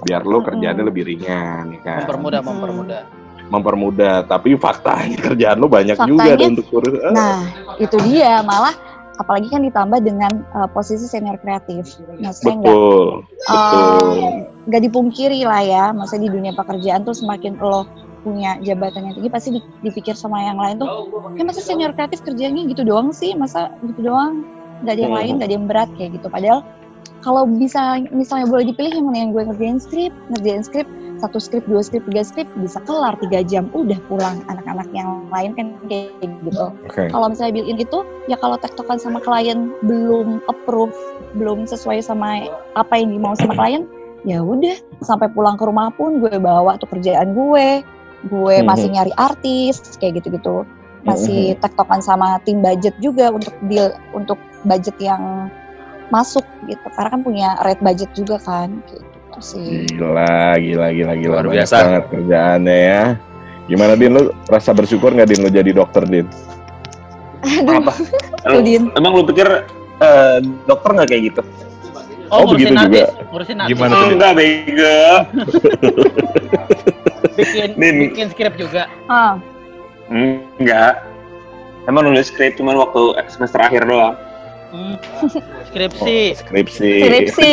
biar 0.00 0.22
lo 0.22 0.40
kerjaannya 0.40 0.76
Mm-mm. 0.78 0.90
lebih 0.90 1.04
ringan 1.06 1.64
ya 1.70 1.80
kan. 1.82 1.98
mempermudah, 2.02 2.40
Hmm. 2.40 2.48
mempermudah. 2.50 3.02
Mempermudah, 3.46 4.14
tapi 4.24 4.54
faktanya 4.54 5.16
kerjaan 5.26 5.56
lo 5.56 5.66
banyak 5.66 5.96
juga 5.98 6.20
Faktanya- 6.22 6.38
ada 6.38 6.44
untuk 6.46 6.66
urus. 6.70 6.92
eh, 6.94 7.10
Nah, 7.10 7.38
itu 7.76 7.96
dia 8.04 8.40
malah 8.42 8.74
apalagi 9.16 9.48
kan 9.48 9.60
ditambah 9.60 10.00
dengan 10.00 10.32
uh, 10.50 10.64
posisi 10.66 11.04
senior 11.04 11.36
kreatif. 11.36 11.98
Maksudnya 12.14 12.56
nggak 12.56 12.72
betul, 12.72 13.08
betul. 13.42 14.06
um, 14.06 14.32
nggak 14.64 14.82
dipungkiri 14.82 15.40
lah 15.42 15.60
ya, 15.60 15.84
maksudnya 15.90 16.24
di 16.24 16.32
dunia 16.32 16.52
pekerjaan 16.54 17.02
tuh 17.02 17.12
semakin 17.12 17.58
lo 17.58 17.84
punya 18.20 18.60
jabatan 18.60 19.10
yang 19.10 19.14
tinggi 19.16 19.30
pasti 19.32 19.48
di- 19.56 19.68
dipikir 19.80 20.12
sama 20.12 20.40
yang 20.44 20.60
lain 20.60 20.76
tuh, 20.80 20.88
ya 21.36 21.42
masa 21.44 21.60
senior 21.64 21.92
kreatif 21.96 22.20
kerjanya 22.20 22.64
gitu 22.68 22.84
doang 22.84 23.10
sih, 23.10 23.32
masa 23.32 23.72
gitu 23.84 24.12
doang, 24.12 24.44
nggak 24.84 24.94
ada 24.96 25.02
yang 25.02 25.16
lain, 25.16 25.32
nggak 25.40 25.48
ada 25.48 25.56
yang 25.56 25.66
berat 25.68 25.90
kayak 25.96 26.16
gitu. 26.20 26.28
Padahal 26.28 26.60
kalau 27.20 27.44
bisa 27.44 28.00
misalnya 28.12 28.48
boleh 28.48 28.72
dipilih 28.72 28.92
yang 28.96 29.06
mana 29.08 29.18
yang 29.24 29.30
gue 29.32 29.42
ngerjain 29.44 29.78
skrip, 29.80 30.12
ngerjain 30.32 30.64
skrip 30.64 30.88
satu 31.20 31.36
skrip, 31.36 31.68
dua 31.68 31.84
skrip, 31.84 32.00
tiga 32.08 32.24
skrip 32.24 32.48
bisa 32.56 32.80
kelar 32.88 33.12
tiga 33.20 33.44
jam, 33.44 33.68
udah 33.76 34.00
pulang 34.08 34.40
anak-anak 34.48 34.88
yang 34.96 35.28
lain 35.28 35.52
kan 35.52 35.66
kayak 35.84 36.16
gitu. 36.48 36.72
Oke. 36.88 37.12
kalau 37.12 37.28
misalnya 37.28 37.60
built-in 37.60 37.76
itu 37.76 37.98
ya 38.32 38.40
kalau 38.40 38.56
tektokan 38.56 38.96
sama 38.96 39.20
klien 39.20 39.68
belum 39.84 40.40
approve 40.48 40.96
belum 41.36 41.68
sesuai 41.68 42.00
sama 42.00 42.48
apa 42.74 42.94
yang 42.96 43.12
dimau 43.12 43.36
sama 43.36 43.52
klien 43.52 43.84
ya 44.24 44.40
udah 44.40 44.76
sampai 45.00 45.32
pulang 45.32 45.56
ke 45.56 45.64
rumah 45.64 45.88
pun 45.96 46.20
gue 46.20 46.36
bawa 46.40 46.76
tuh 46.76 46.88
kerjaan 46.92 47.32
gue 47.32 47.84
gue 48.22 48.54
Mhm. 48.58 48.66
masih 48.66 48.88
nyari 48.90 49.12
artis 49.14 49.80
kayak 49.96 50.20
gitu-gitu 50.20 50.68
masih 51.00 51.56
tektokan 51.56 52.04
sama 52.04 52.36
tim 52.44 52.60
budget 52.60 52.92
juga 52.98 53.32
untuk 53.32 53.56
deal 53.64 53.88
untuk 54.12 54.36
budget 54.62 54.92
yang 55.00 55.48
masuk 56.10 56.44
gitu 56.66 56.84
karena 56.92 57.08
kan 57.08 57.20
punya 57.22 57.48
rate 57.64 57.80
budget 57.80 58.10
juga 58.12 58.36
kan 58.36 58.68
gitu 58.84 59.40
sih 59.40 59.88
Gila, 59.88 60.58
gila, 60.58 60.88
gila, 60.92 61.12
gila. 61.16 61.34
Luar 61.38 61.48
biasa. 61.48 61.74
banget 61.80 62.04
kerjaannya 62.10 62.76
ya. 62.76 63.04
Gimana 63.64 63.94
Din, 63.94 64.12
lu 64.12 64.22
rasa 64.44 64.74
bersyukur 64.74 65.14
nggak 65.14 65.24
Din 65.24 65.40
lu 65.40 65.48
jadi 65.48 65.70
dokter 65.70 66.02
Din? 66.04 66.26
Apa? 67.64 67.94
Tuh, 68.44 68.60
Din. 68.60 68.90
Emang 68.92 69.16
lu 69.16 69.24
pikir 69.24 69.46
eh, 69.96 70.38
dokter 70.66 70.90
nggak 70.92 71.08
kayak 71.08 71.22
gitu? 71.32 71.42
Oh, 72.30 72.46
ngurusin 72.46 72.54
begitu 72.54 72.74
artis, 72.78 73.02
juga. 73.10 73.26
ngurusin 73.28 73.56
artis. 73.58 73.70
Gimana 73.74 73.92
tuh? 73.92 74.08
Enggak, 74.08 74.32
bego. 74.38 74.98
Bikin, 77.36 77.68
Din. 77.74 77.94
bikin 78.10 78.26
skrip 78.30 78.54
juga. 78.54 78.82
ah 79.06 79.34
Enggak. 80.08 81.06
Emang 81.86 82.04
nulis 82.04 82.28
skrip 82.28 82.54
cuma 82.54 82.74
waktu 82.74 83.02
semester 83.28 83.58
akhir 83.58 83.86
doang. 83.86 84.14
Hmm. 84.70 84.94
Skripsi. 85.66 86.38
Skripsi. 86.38 86.92
skripsi 87.02 87.52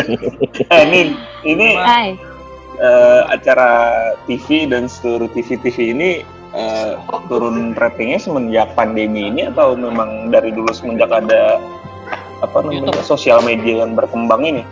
Eh, 0.72 0.84
Nin, 0.88 1.12
ini 1.44 1.76
Hai. 1.76 2.16
eh, 2.78 3.20
acara 3.28 3.68
TV 4.24 4.64
dan 4.64 4.88
seluruh 4.88 5.28
TV-TV 5.30 5.92
ini 5.92 6.10
eh, 6.50 6.92
turun 7.28 7.76
ratingnya 7.76 8.16
semenjak 8.16 8.72
pandemi 8.72 9.28
ini 9.28 9.52
atau 9.52 9.76
memang 9.76 10.32
dari 10.32 10.48
dulu 10.48 10.72
semenjak 10.72 11.12
ada 11.12 11.60
apa 12.40 12.64
namanya 12.64 12.92
YouTube. 12.92 13.06
sosial 13.06 13.38
media 13.44 13.84
yang 13.84 13.92
berkembang 13.92 14.42
ini? 14.44 14.62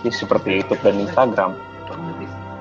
Ya, 0.00 0.12
seperti 0.12 0.64
YouTube 0.64 0.80
dan 0.80 0.96
Instagram. 0.96 1.52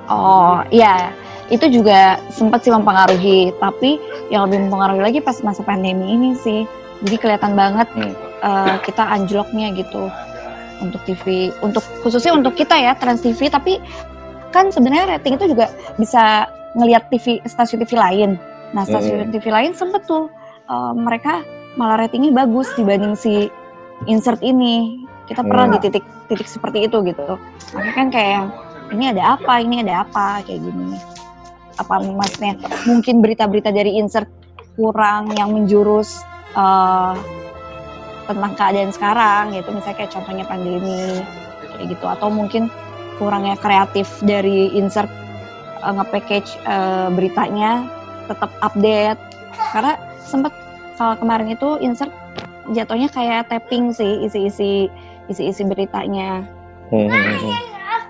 Oh 0.10 0.60
iya, 0.74 1.14
itu 1.54 1.70
juga 1.70 2.18
sempat 2.34 2.66
sih 2.66 2.74
mempengaruhi. 2.74 3.54
Tapi 3.62 4.02
yang 4.34 4.50
lebih 4.50 4.68
mempengaruhi 4.68 5.02
lagi 5.02 5.20
pas 5.22 5.38
masa 5.46 5.64
pandemi 5.64 6.18
ini 6.18 6.36
sih. 6.36 6.66
Jadi 7.06 7.16
kelihatan 7.16 7.56
banget 7.56 7.88
Hmm. 7.96 8.12
eh, 8.44 8.76
kita 8.84 9.04
anjloknya 9.08 9.72
gitu 9.78 10.12
untuk 10.84 11.00
TV. 11.08 11.54
Untuk 11.64 11.86
khususnya 12.04 12.36
untuk 12.36 12.60
kita 12.60 12.76
ya 12.76 12.98
Trans 12.98 13.24
TV. 13.24 13.48
Tapi 13.48 13.80
kan 14.52 14.74
sebenarnya 14.74 15.16
rating 15.16 15.38
itu 15.38 15.54
juga 15.56 15.72
bisa 15.96 16.50
ngelihat 16.76 17.08
TV 17.14 17.40
stasiun 17.48 17.86
TV 17.86 17.96
lain. 17.96 18.30
Nah 18.76 18.84
stasiun 18.84 19.32
TV 19.32 19.48
lain 19.48 19.72
sempet 19.78 20.04
tuh 20.10 20.28
eh, 20.68 20.94
mereka 20.98 21.46
malah 21.78 22.02
ratingnya 22.02 22.34
bagus 22.34 22.68
dibanding 22.76 23.14
si 23.16 23.48
insert 24.08 24.40
ini. 24.46 25.04
Kita 25.28 25.46
pernah 25.46 25.70
Hmm. 25.70 25.76
di 25.78 25.80
titik 25.90 26.06
titik 26.30 26.48
seperti 26.50 26.90
itu 26.90 27.02
gitu. 27.06 27.38
Makanya 27.74 27.94
kan 27.94 28.08
kayak 28.10 28.44
ini 28.94 29.06
ada 29.14 29.38
apa, 29.38 29.54
ini 29.62 29.86
ada 29.86 30.06
apa, 30.06 30.42
kayak 30.46 30.62
gini. 30.62 30.98
Apa 31.78 32.02
maksudnya 32.02 32.58
mungkin 32.90 33.22
berita-berita 33.22 33.70
dari 33.70 33.98
insert 34.02 34.30
kurang 34.74 35.30
yang 35.38 35.54
menjurus 35.54 36.22
eh, 36.58 37.14
tentang 38.26 38.54
keadaan 38.58 38.90
sekarang, 38.94 39.54
gitu 39.54 39.70
misalnya 39.74 39.98
kayak 40.02 40.12
contohnya 40.14 40.46
pandemi, 40.50 41.22
kayak 41.78 41.94
gitu. 41.94 42.06
Atau 42.10 42.34
mungkin 42.34 42.74
kurangnya 43.22 43.54
kreatif 43.62 44.10
dari 44.26 44.74
insert 44.74 45.10
eh, 45.86 45.94
nge-package 45.94 46.50
eh, 46.66 47.08
beritanya 47.14 47.86
tetap 48.26 48.50
update. 48.66 49.22
Karena 49.74 49.94
sempet 50.26 50.54
kalau 50.98 51.14
kemarin 51.22 51.54
itu 51.54 51.78
insert 51.86 52.10
jatuhnya 52.74 53.10
kayak 53.10 53.50
tapping 53.50 53.92
sih 53.94 54.26
isi-isi 54.26 54.88
isi-isi 55.30 55.64
beritanya. 55.66 56.46
Hmm, 56.90 57.06
hmm, 57.06 57.36
hmm. 57.38 57.58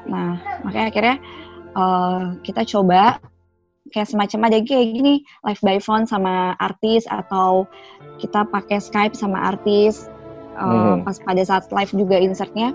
Nah, 0.08 0.32
makanya 0.64 0.88
akhirnya 0.92 1.16
eh, 1.76 2.22
kita 2.44 2.64
coba 2.64 3.20
kayak 3.90 4.08
semacam 4.08 4.40
ada 4.48 4.58
kayak 4.62 4.86
gini 4.94 5.14
live 5.44 5.62
by 5.66 5.78
phone 5.82 6.06
sama 6.06 6.54
artis 6.62 7.10
atau 7.10 7.66
kita 8.22 8.46
pakai 8.48 8.78
Skype 8.78 9.16
sama 9.18 9.56
artis 9.56 10.08
eh, 10.56 10.64
Hmm. 10.64 11.04
pas 11.08 11.18
pada 11.24 11.42
saat 11.44 11.68
live 11.72 11.92
juga 11.96 12.16
insertnya 12.20 12.72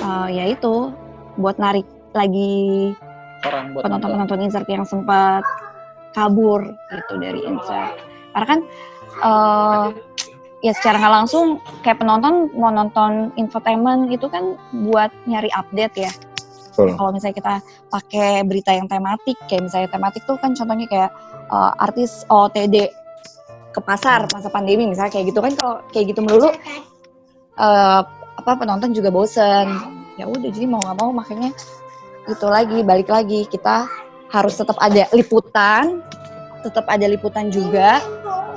eh, 0.00 0.28
ya 0.32 0.44
itu 0.54 0.92
buat 1.40 1.58
narik 1.58 1.84
lagi 2.14 2.94
Orang 3.44 3.74
buat 3.74 3.84
nonton. 3.90 4.08
penonton-penonton 4.14 4.40
insert 4.46 4.68
yang 4.70 4.86
sempat 4.86 5.42
kabur 6.14 6.62
gitu 6.94 7.14
dari 7.18 7.42
insert. 7.44 7.98
Karena 8.32 8.46
kan 8.46 8.60
eh, 9.20 9.86
ya 10.64 10.72
secara 10.72 10.96
nggak 10.96 11.14
langsung 11.20 11.60
kayak 11.84 12.00
penonton 12.00 12.48
mau 12.56 12.72
nonton 12.72 13.28
infotainment 13.36 14.08
itu 14.08 14.24
kan 14.32 14.56
buat 14.88 15.12
nyari 15.28 15.52
update 15.52 16.08
ya. 16.08 16.12
Betul. 16.72 16.96
Kalau 16.96 17.10
misalnya 17.12 17.36
kita 17.36 17.54
pakai 17.92 18.42
berita 18.48 18.72
yang 18.72 18.88
tematik, 18.88 19.36
kayak 19.46 19.68
misalnya 19.68 19.92
tematik 19.92 20.24
tuh 20.24 20.40
kan 20.40 20.56
contohnya 20.56 20.88
kayak 20.88 21.10
eh, 21.52 21.72
artis 21.84 22.24
OTD 22.32 22.88
ke 23.76 23.80
pasar 23.84 24.24
masa 24.32 24.48
pandemi 24.48 24.86
misalnya 24.88 25.12
kayak 25.12 25.34
gitu 25.34 25.42
kan 25.44 25.52
kalau 25.58 25.76
kayak 25.92 26.16
gitu 26.16 26.24
melulu 26.24 26.48
eh, 27.60 28.00
apa 28.40 28.50
penonton 28.56 28.96
juga 28.96 29.12
bosen. 29.12 29.68
Ya 30.16 30.24
udah 30.24 30.48
jadi 30.48 30.64
mau 30.64 30.80
nggak 30.80 30.96
mau 30.96 31.12
makanya 31.12 31.52
itu 32.24 32.46
lagi 32.48 32.80
balik 32.80 33.12
lagi 33.12 33.44
kita 33.52 33.84
harus 34.32 34.56
tetap 34.56 34.80
ada 34.80 35.04
liputan, 35.12 36.00
tetap 36.64 36.88
ada 36.88 37.04
liputan 37.04 37.52
juga, 37.52 38.00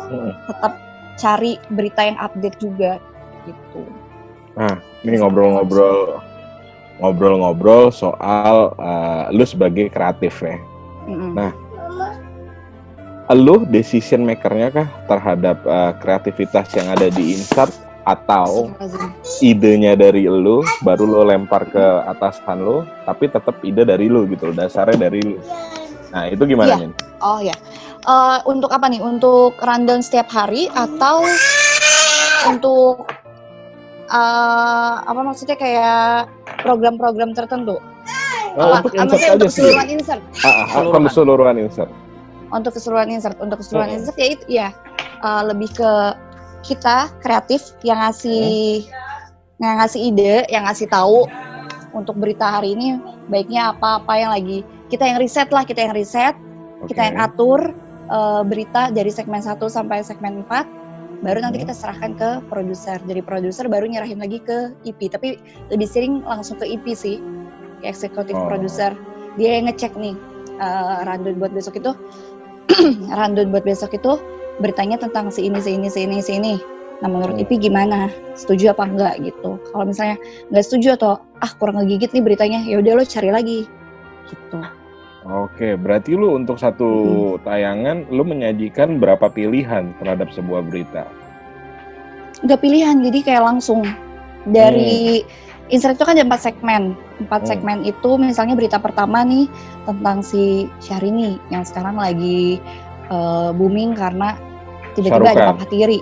Hmm. 0.08 0.32
tetap 0.48 0.74
cari 1.18 1.58
berita 1.74 2.06
yang 2.06 2.18
update 2.22 2.58
juga 2.62 3.02
gitu. 3.46 3.84
Ini 5.06 5.22
ngobrol-ngobrol 5.22 6.22
ngobrol-ngobrol 6.98 7.94
soal 7.94 8.74
eh, 8.78 9.24
lu 9.34 9.46
sebagai 9.46 9.90
kreatif 9.94 10.42
ya. 10.42 10.58
Mm-mm. 11.08 11.34
Nah, 11.38 11.52
Lu 13.36 13.68
decision 13.68 14.24
makernya 14.24 14.72
kah 14.72 14.88
terhadap 15.12 15.60
eh, 15.68 15.92
kreativitas 16.00 16.72
yang 16.80 16.88
ada 16.96 17.12
di 17.12 17.36
insert 17.36 17.76
atau 18.08 18.72
idenya 19.44 20.00
dari 20.00 20.32
lu 20.32 20.64
baru 20.80 21.04
lu 21.04 21.28
lempar 21.28 21.68
ke 21.68 21.86
atasan 22.08 22.64
lu 22.64 22.88
tapi 23.04 23.28
tetap 23.28 23.60
ide 23.68 23.84
dari 23.84 24.08
lu 24.08 24.24
gitu 24.32 24.56
dasarnya 24.56 25.12
dari 25.12 25.20
lu 25.20 25.36
nah 26.16 26.24
itu 26.32 26.40
gimana 26.48 26.80
Iya. 26.80 26.88
Min? 26.88 26.92
Oh 27.20 27.44
ya, 27.44 27.52
Eh, 28.08 28.40
untuk 28.48 28.72
apa 28.72 28.88
nih? 28.88 29.04
Untuk 29.04 29.60
rundown 29.60 30.00
setiap 30.00 30.32
hari 30.32 30.72
atau 30.72 31.28
untuk 32.48 33.04
eh, 34.08 34.94
apa 35.04 35.20
maksudnya 35.20 35.60
kayak 35.60 36.32
program-program 36.64 37.36
tertentu? 37.36 37.76
Oh, 38.56 38.74
Apa- 38.74 38.90
untuk 38.90 38.96
ah, 38.96 39.04
insert 39.04 39.12
maksudnya 39.12 39.28
aja 39.28 39.36
untuk 39.36 39.52
sih 39.52 39.62
keseluruhan 39.62 39.88
insert. 39.92 40.22
ah, 40.42 40.48
ah, 40.48 40.68
ah, 40.80 41.04
keseluruhan 41.04 41.56
insert 41.60 41.92
Untuk 42.48 42.72
keseluruhan 42.80 43.10
insert, 43.12 43.36
untuk 43.44 43.58
keseluruhan 43.60 43.90
Mm-mm. 43.92 44.00
insert 44.02 44.18
ya 44.18 44.28
itu 44.32 44.46
ya 44.48 44.68
eh, 45.22 45.42
lebih 45.44 45.70
ke 45.76 45.92
kita 46.64 47.12
kreatif 47.20 47.76
yang 47.84 48.00
ngasih 48.02 48.88
yang 49.60 49.84
ngasih 49.84 50.00
ide, 50.00 50.36
yang 50.48 50.64
ngasih 50.64 50.88
tahu 50.88 51.28
untuk 51.92 52.16
berita 52.16 52.50
hari 52.50 52.72
ini 52.72 52.98
baiknya 53.28 53.76
apa-apa 53.76 54.14
yang 54.16 54.32
lagi 54.32 54.64
kita 54.88 55.04
yang 55.04 55.20
riset 55.20 55.52
lah, 55.52 55.68
kita 55.68 55.84
yang 55.84 55.94
riset, 55.94 56.34
kita 56.88 57.02
Oke. 57.04 57.08
yang 57.12 57.18
atur 57.20 57.60
eh, 58.08 58.42
berita 58.48 58.90
dari 58.90 59.12
segmen 59.12 59.44
1 59.44 59.68
sampai 59.68 60.02
segmen 60.02 60.44
4 60.48 60.66
baru 61.18 61.42
nanti 61.42 61.58
Hmm. 61.58 61.66
kita 61.66 61.74
serahkan 61.74 62.12
ke 62.14 62.30
produser. 62.46 63.02
Jadi 63.02 63.22
produser 63.26 63.66
baru 63.66 63.90
nyerahin 63.90 64.22
lagi 64.22 64.38
ke 64.38 64.74
IP, 64.86 65.10
tapi 65.10 65.42
lebih 65.74 65.88
sering 65.90 66.22
langsung 66.24 66.58
ke 66.58 66.66
IP 66.66 66.94
sih. 66.94 67.18
eksekutif 67.86 68.34
Oh. 68.34 68.50
produser. 68.50 68.98
Dia 69.38 69.62
yang 69.62 69.70
ngecek 69.70 69.94
nih 69.98 70.18
eh, 70.58 70.98
rundown 71.06 71.38
buat 71.38 71.54
besok 71.54 71.78
itu 71.78 71.94
rundown 73.18 73.54
buat 73.54 73.62
besok 73.62 73.94
itu 73.94 74.18
beritanya 74.58 74.98
tentang 74.98 75.30
si 75.30 75.46
ini, 75.46 75.62
si 75.62 75.78
ini, 75.78 75.86
si 75.86 76.02
ini, 76.10 76.18
si 76.18 76.42
ini. 76.42 76.58
Nah 76.98 77.10
menurut 77.10 77.38
Hmm. 77.38 77.46
Ipi 77.46 77.62
gimana? 77.62 78.10
Setuju 78.34 78.74
apa 78.74 78.90
enggak 78.90 79.22
gitu? 79.22 79.62
Kalau 79.70 79.86
misalnya 79.86 80.18
nggak 80.50 80.66
setuju 80.66 80.98
atau 80.98 81.22
ah 81.38 81.52
kurang 81.62 81.78
ngegigit 81.78 82.10
nih 82.18 82.24
beritanya, 82.26 82.66
ya 82.66 82.82
udah 82.82 82.94
lo 82.98 83.04
cari 83.06 83.30
lagi 83.30 83.60
gitu. 84.26 84.58
Oke, 85.28 85.76
berarti 85.76 86.16
lu 86.16 86.40
untuk 86.40 86.56
satu 86.56 86.92
tayangan 87.44 88.08
lu 88.08 88.24
menyajikan 88.24 88.96
berapa 88.96 89.28
pilihan 89.28 89.92
terhadap 90.00 90.32
sebuah 90.32 90.64
berita? 90.64 91.04
Nggak 92.48 92.60
pilihan, 92.64 93.04
jadi 93.04 93.20
kayak 93.28 93.44
langsung 93.44 93.84
dari 94.48 95.28
insert 95.68 96.00
itu 96.00 96.08
kan 96.08 96.16
ada 96.16 96.24
empat 96.24 96.42
segmen. 96.48 96.96
Empat 97.20 97.44
Hmm. 97.44 97.50
segmen 97.52 97.78
itu 97.84 98.16
misalnya 98.16 98.56
berita 98.56 98.80
pertama 98.80 99.28
nih 99.28 99.52
tentang 99.84 100.24
si 100.24 100.72
Syahrini 100.80 101.36
yang 101.52 101.68
sekarang 101.68 102.00
lagi 102.00 102.62
eh, 103.08 103.50
booming 103.52 103.96
karena 103.96 104.36
tiba-tiba 104.96 105.32
ada 105.32 105.56
papa 105.56 105.64
tiri. 105.68 106.00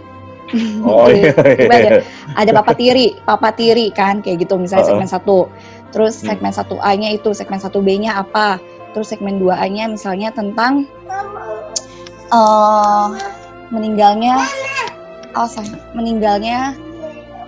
Oh 0.85 1.05
iya. 1.13 1.33
Tiba-tiba 1.33 1.75
ada, 1.77 1.89
iya. 1.97 2.01
ada 2.37 2.51
papa 2.61 2.73
tiri, 2.77 3.07
papa 3.25 3.49
tiri 3.53 3.89
kan 3.89 4.21
kayak 4.21 4.45
gitu 4.45 4.57
misalnya 4.57 4.85
Uh-uh. 4.85 4.91
segmen 4.93 5.09
satu. 5.09 5.37
Terus 5.89 6.21
Hmm. 6.21 6.33
segmen 6.33 6.53
satu 6.53 6.75
A-nya 6.81 7.09
itu, 7.09 7.29
segmen 7.33 7.57
satu 7.57 7.81
B-nya 7.81 8.17
apa? 8.21 8.57
Terus 8.95 9.11
segmen 9.11 9.43
2A-nya 9.43 9.91
misalnya 9.91 10.31
tentang 10.31 10.87
eh 12.31 13.07
meninggalnya 13.69 14.39
oh 15.35 15.47
sayang, 15.51 15.75
meninggalnya 15.91 16.73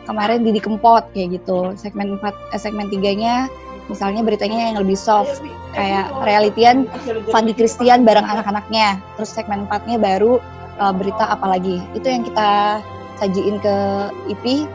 kemarin 0.03 0.43
Didi 0.43 0.59
Kempot 0.59 1.07
kayak 1.15 1.39
gitu. 1.39 1.71
Segmen 1.79 2.19
4 2.19 2.55
eh, 2.55 2.59
segmen 2.59 2.91
3-nya 2.91 3.47
misalnya 3.87 4.19
beritanya 4.19 4.71
yang 4.71 4.83
lebih 4.83 4.99
soft 4.99 5.39
kayak 5.71 6.11
realitian 6.27 6.91
Fandi 7.31 7.55
Christian 7.55 8.03
bareng 8.03 8.27
anak-anaknya. 8.27 8.99
Terus 9.19 9.31
segmen 9.31 9.67
4-nya 9.71 9.97
baru 9.99 10.43
eh, 10.79 10.93
berita 10.95 11.31
apa 11.31 11.47
lagi. 11.55 11.79
Itu 11.95 12.07
yang 12.07 12.27
kita 12.27 12.83
sajiin 13.23 13.57
ke 13.63 13.75
IP. 14.31 14.67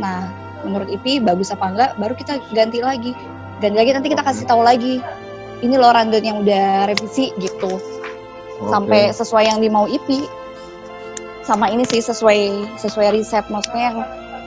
Nah, 0.00 0.28
menurut 0.64 0.88
IP 0.88 1.24
bagus 1.24 1.52
apa 1.52 1.72
enggak 1.72 1.90
baru 1.96 2.14
kita 2.16 2.40
ganti 2.52 2.80
lagi. 2.84 3.12
Ganti 3.60 3.76
lagi 3.76 3.90
nanti 3.92 4.08
kita 4.12 4.24
kasih 4.24 4.44
tahu 4.48 4.64
lagi. 4.64 5.04
Ini 5.60 5.74
loh 5.76 5.92
rundown 5.92 6.24
yang 6.24 6.38
udah 6.40 6.88
revisi 6.88 7.32
gitu. 7.36 7.80
Sampai 8.68 9.12
sesuai 9.12 9.44
yang 9.48 9.58
dimau 9.60 9.88
IP. 9.88 10.24
Sama 11.44 11.72
ini 11.72 11.84
sih 11.88 12.04
sesuai 12.04 12.76
sesuai 12.76 13.16
riset 13.16 13.48
maksudnya 13.48 13.90
yang 13.90 13.98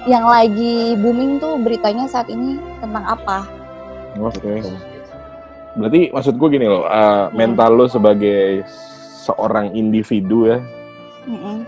yang 0.04 0.26
lagi 0.28 0.94
booming 1.00 1.42
tuh 1.42 1.58
beritanya 1.62 2.06
saat 2.06 2.30
ini 2.30 2.62
tentang 2.82 3.06
apa? 3.06 3.46
Oke. 4.22 4.62
Berarti 5.74 6.14
maksud 6.14 6.38
gue 6.38 6.50
gini 6.54 6.70
loh, 6.70 6.86
uh, 6.86 7.34
mental 7.34 7.74
lo 7.74 7.86
sebagai 7.90 8.62
seorang 9.24 9.72
individu 9.74 10.52
ya 10.52 10.60
Mm-mm. 11.24 11.64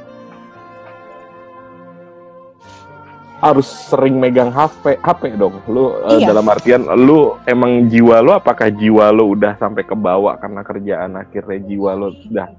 Harus 3.46 3.70
sering 3.70 4.18
megang 4.18 4.50
HP, 4.50 4.98
HP 4.98 5.38
dong. 5.38 5.62
Lu 5.70 5.94
uh, 6.02 6.18
Iya. 6.18 6.34
dalam 6.34 6.50
artian 6.50 6.82
lu 6.98 7.38
emang 7.46 7.86
jiwa 7.86 8.26
lo 8.26 8.42
apakah 8.42 8.74
jiwa 8.74 9.14
lo 9.14 9.38
udah 9.38 9.54
sampai 9.62 9.86
ke 9.86 9.94
bawah 9.94 10.34
karena 10.42 10.66
kerjaan 10.66 11.14
akhirnya 11.14 11.62
jiwa 11.62 11.94
lo 11.94 12.10
udah 12.26 12.50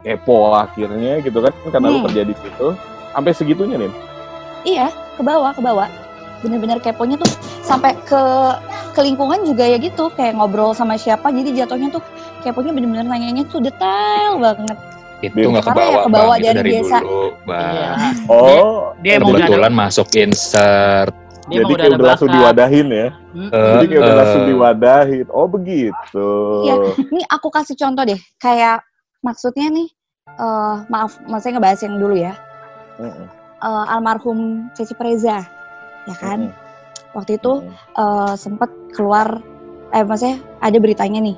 kepo 0.00 0.56
akhirnya 0.56 1.20
gitu 1.20 1.44
kan 1.44 1.52
karena 1.68 1.92
lu 1.92 2.00
Hmm. 2.00 2.06
kerja 2.08 2.22
di 2.24 2.34
situ 2.34 2.66
sampai 3.12 3.32
segitunya 3.36 3.76
nih. 3.76 3.92
Iya, 4.64 4.88
ke 4.88 5.20
bawah, 5.20 5.52
ke 5.52 5.60
bawah. 5.60 5.88
Bener-bener 6.40 6.80
keponya 6.80 7.20
tuh 7.20 7.28
sampai 7.60 7.92
ke 8.08 8.22
ke 8.90 9.00
lingkungan 9.04 9.44
juga 9.44 9.68
ya 9.68 9.76
gitu, 9.76 10.08
kayak 10.16 10.40
ngobrol 10.40 10.72
sama 10.72 10.96
siapa. 10.96 11.28
Jadi 11.28 11.52
jatuhnya 11.52 11.92
tuh 11.92 12.00
keponya 12.40 12.72
bener-bener 12.72 13.04
nanyanya 13.04 13.44
tuh 13.44 13.60
detail 13.60 14.40
banget. 14.40 14.78
Itu 15.20 15.34
Dia- 15.36 15.48
nggak 15.48 15.64
Karena 15.64 15.76
kebawa, 15.76 15.92
ya 15.92 16.04
kebawa 16.06 16.24
Bang. 16.26 16.38
Itu 16.40 16.44
dari 16.44 16.56
dari 16.56 16.70
biasa. 16.72 16.96
dulu, 17.00 17.24
Bang. 17.44 17.72
Iya. 17.74 17.90
Oh, 18.26 18.76
Dia 19.00 19.12
emang 19.12 19.28
udah 19.28 19.36
ada, 19.36 19.46
Kebetulan 19.46 19.72
masuk 19.74 20.06
insert. 20.14 21.12
dia 21.42 21.56
jadi 21.56 21.60
emang 21.60 21.72
udah 21.72 21.82
kayak 21.82 21.98
udah 21.98 22.08
langsung 22.08 22.30
diwadahin 22.30 22.88
ya. 22.88 23.08
Mm. 23.34 23.50
Jadi 23.50 23.84
kayak 23.84 24.00
udah 24.00 24.12
Eh, 24.14 24.18
langsung 24.20 24.42
eh. 24.42 24.48
diwadahin. 24.48 25.26
Oh 25.30 25.46
begitu. 25.46 26.28
Iya. 26.62 26.74
Ini 27.10 27.22
aku 27.26 27.48
kasih 27.48 27.74
contoh 27.74 28.02
deh, 28.04 28.20
kayak 28.38 28.76
maksudnya 29.20 29.66
nih, 29.66 29.88
eh 30.30 30.76
maaf, 30.86 31.18
maksudnya 31.24 31.58
ngebahas 31.58 31.80
yang 31.82 31.96
dulu 31.98 32.14
ya. 32.14 32.34
Mm-mm. 32.96 33.26
Eh, 33.60 33.84
almarhum 33.88 34.38
Ceci 34.72 34.94
Preza, 34.94 35.42
ya 36.06 36.14
kan? 36.16 36.48
Mm-mm. 36.48 36.68
Waktu 37.10 37.36
itu 37.36 37.52
Mm-mm. 37.60 37.98
eh 37.98 38.34
sempet 38.36 38.70
keluar 38.94 39.42
eh 39.90 40.00
maksudnya 40.00 40.38
ada 40.60 40.78
beritanya 40.78 41.18
nih 41.18 41.34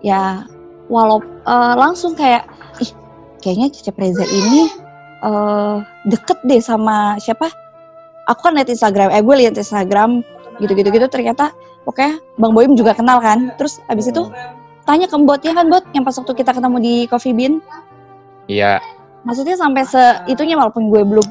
ya 0.00 0.46
walau 0.86 1.18
eh, 1.42 1.74
langsung 1.74 2.14
kayak 2.14 2.46
kayaknya 3.40 3.72
Cecep 3.72 3.96
Reza 3.96 4.24
ini 4.28 4.70
eh 5.20 5.76
deket 6.08 6.38
deh 6.44 6.60
sama 6.60 7.16
siapa? 7.20 7.48
Aku 8.28 8.40
kan 8.46 8.54
liat 8.54 8.70
Instagram 8.70 9.10
eh 9.10 9.20
gue 9.20 9.36
liat 9.36 9.56
Instagram 9.56 10.22
gitu-gitu 10.60 10.88
gitu 10.92 11.06
ternyata 11.08 11.50
oke 11.88 12.20
Bang 12.36 12.52
Boim 12.52 12.76
juga 12.76 12.92
kenal 12.96 13.18
kan? 13.20 13.52
Terus 13.56 13.80
abis 13.88 14.12
itu 14.12 14.28
tanya 14.88 15.08
ke 15.08 15.16
botnya 15.20 15.52
kan 15.52 15.68
bot 15.68 15.84
yang 15.92 16.04
pas 16.04 16.16
waktu 16.16 16.32
kita 16.36 16.56
ketemu 16.56 16.76
di 16.80 16.94
Coffee 17.08 17.36
Bean? 17.36 17.60
Iya. 18.50 18.82
maksudnya 19.20 19.52
sampai 19.52 19.84
seitunya 19.84 20.56
walaupun 20.56 20.88
gue 20.88 21.04
belum 21.04 21.26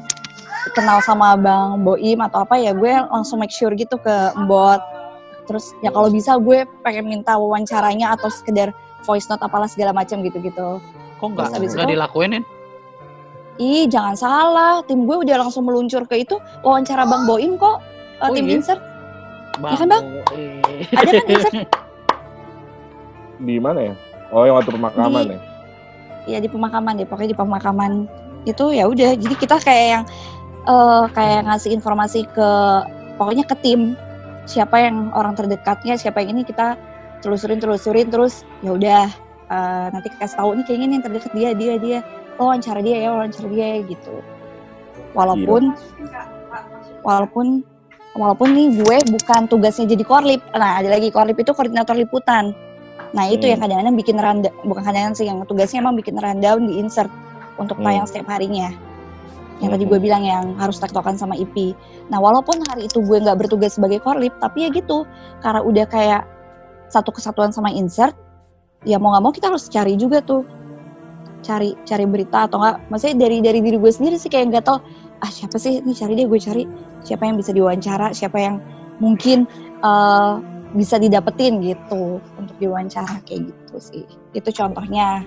kenal 0.78 1.02
sama 1.02 1.34
Bang 1.34 1.82
Boim 1.82 2.22
atau 2.22 2.46
apa 2.46 2.54
ya 2.54 2.70
gue 2.70 2.92
langsung 3.10 3.42
make 3.42 3.50
sure 3.50 3.74
gitu 3.74 3.98
ke 3.98 4.14
Mbot. 4.46 4.78
Terus 5.50 5.74
ya 5.82 5.90
kalau 5.90 6.06
bisa 6.06 6.38
gue 6.38 6.62
pengen 6.86 7.10
minta 7.10 7.34
wawancaranya 7.34 8.14
atau 8.14 8.30
sekedar 8.30 8.70
voice 9.02 9.26
note 9.26 9.42
apalah 9.42 9.66
segala 9.66 9.90
macam 9.90 10.22
gitu-gitu 10.22 10.78
Kok 11.20 11.28
nggak 11.36 11.48
nggak 11.52 11.88
dilakuinin? 11.92 12.42
ih 13.60 13.84
jangan 13.92 14.16
salah 14.16 14.80
tim 14.88 15.04
gue 15.04 15.20
udah 15.20 15.36
langsung 15.36 15.68
meluncur 15.68 16.08
ke 16.08 16.24
itu 16.24 16.40
wawancara 16.64 17.04
Bang 17.04 17.28
Boim 17.28 17.60
kok 17.60 17.84
Oh 18.24 18.32
tim 18.32 18.48
iya? 18.48 18.56
insert 18.56 18.80
Bang, 19.60 19.76
kan, 19.76 19.88
Bang? 19.92 20.04
ada 20.96 21.10
kan 21.12 21.24
insert 21.28 21.54
Di 23.44 23.56
mana 23.60 23.92
ya? 23.92 23.94
Oh 24.32 24.48
yang 24.48 24.56
waktu 24.56 24.72
pemakaman 24.72 25.24
Di- 25.28 25.32
ya? 25.36 25.38
ya 26.28 26.38
di 26.40 26.48
pemakaman 26.48 27.00
deh 27.00 27.08
pokoknya 27.08 27.32
di 27.32 27.38
pemakaman 27.38 27.92
itu 28.48 28.64
ya 28.72 28.88
udah 28.88 29.16
jadi 29.16 29.34
kita 29.36 29.56
kayak 29.60 29.86
yang 29.92 30.04
eh, 30.64 31.04
kayak 31.12 31.48
ngasih 31.48 31.76
informasi 31.76 32.24
ke 32.32 32.50
pokoknya 33.20 33.44
ke 33.44 33.56
tim 33.60 33.92
siapa 34.48 34.80
yang 34.80 35.12
orang 35.12 35.36
terdekatnya 35.36 36.00
siapa 36.00 36.24
yang 36.24 36.36
ini 36.36 36.48
kita 36.48 36.76
telusurin 37.20 37.60
telusurin 37.60 38.08
terus 38.08 38.44
ya 38.64 38.72
udah 38.72 39.04
eh, 39.50 39.86
nanti 39.90 40.08
kasih 40.14 40.36
tahu 40.38 40.50
nih 40.56 40.64
kayaknya 40.64 40.86
nih 40.86 40.96
yang 40.96 41.04
terdekat 41.04 41.32
dia 41.34 41.50
dia 41.52 41.74
dia. 41.76 41.98
Oh 42.40 42.48
wawancara 42.48 42.80
dia 42.80 42.96
ya 43.04 43.08
wawancara 43.12 43.48
dia 43.50 43.68
gitu. 43.84 44.14
Walaupun 45.12 45.74
walaupun 47.02 47.46
walaupun 48.14 48.48
nih 48.54 48.66
gue 48.80 48.96
bukan 49.10 49.50
tugasnya 49.50 49.90
jadi 49.90 50.04
korlip. 50.06 50.40
Nah 50.54 50.80
ada 50.80 50.88
lagi 50.88 51.10
korlip 51.10 51.36
itu 51.38 51.50
koordinator 51.52 51.98
liputan. 51.98 52.54
Nah 53.10 53.26
itu 53.26 53.44
Hmm. 53.46 53.52
yang 53.54 53.60
kadang-kadang 53.60 53.96
bikin 53.98 54.16
rundown 54.22 54.54
bukan 54.62 54.82
kadang-kadang 54.86 55.16
sih 55.18 55.26
yang 55.26 55.42
tugasnya 55.44 55.82
emang 55.82 55.98
bikin 55.98 56.14
rundown 56.14 56.62
di 56.70 56.78
insert 56.78 57.10
untuk 57.58 57.76
Hmm. 57.82 57.90
tayang 57.90 58.06
setiap 58.06 58.30
harinya. 58.30 58.70
Yang 59.60 59.70
tadi 59.76 59.84
Hmm. 59.84 59.90
gue 59.92 59.98
bilang 60.00 60.22
yang 60.24 60.44
harus 60.56 60.80
tektokan 60.80 61.20
sama 61.20 61.36
IP 61.36 61.76
nah 62.08 62.18
walaupun 62.18 62.58
hari 62.66 62.88
itu 62.90 63.02
gue 63.04 63.18
nggak 63.22 63.36
bertugas 63.38 63.76
sebagai 63.76 63.98
korlip 64.00 64.32
tapi 64.38 64.64
ya 64.64 64.68
gitu. 64.70 65.04
Karena 65.42 65.60
udah 65.60 65.86
kayak 65.90 66.22
satu 66.90 67.10
kesatuan 67.14 67.50
sama 67.54 67.70
insert 67.70 68.14
ya 68.84 68.96
mau 68.96 69.12
nggak 69.12 69.24
mau 69.24 69.32
kita 69.32 69.52
harus 69.52 69.68
cari 69.68 69.96
juga 69.96 70.24
tuh. 70.24 70.44
Cari 71.40 71.72
cari 71.88 72.04
berita 72.04 72.44
atau 72.44 72.60
enggak 72.60 72.76
maksudnya 72.92 73.16
dari 73.26 73.40
dari 73.40 73.58
diri 73.64 73.76
gue 73.80 73.92
sendiri 73.92 74.20
sih 74.20 74.28
kayak 74.28 74.52
nggak 74.52 74.64
tau 74.68 74.78
ah 75.20 75.30
siapa 75.30 75.56
sih? 75.56 75.80
Ini 75.80 75.92
cari 75.92 76.12
deh 76.16 76.26
gue 76.28 76.40
cari. 76.40 76.64
Siapa 77.04 77.24
yang 77.24 77.36
bisa 77.40 77.52
diwawancara? 77.52 78.12
Siapa 78.12 78.36
yang 78.40 78.56
mungkin 79.00 79.48
eh, 79.80 80.32
bisa 80.76 81.00
didapetin 81.00 81.60
gitu. 81.64 82.20
Untuk 82.36 82.56
diwawancara 82.60 83.20
kayak 83.24 83.52
gitu 83.52 83.76
sih. 83.80 84.04
Itu 84.36 84.52
contohnya. 84.52 85.24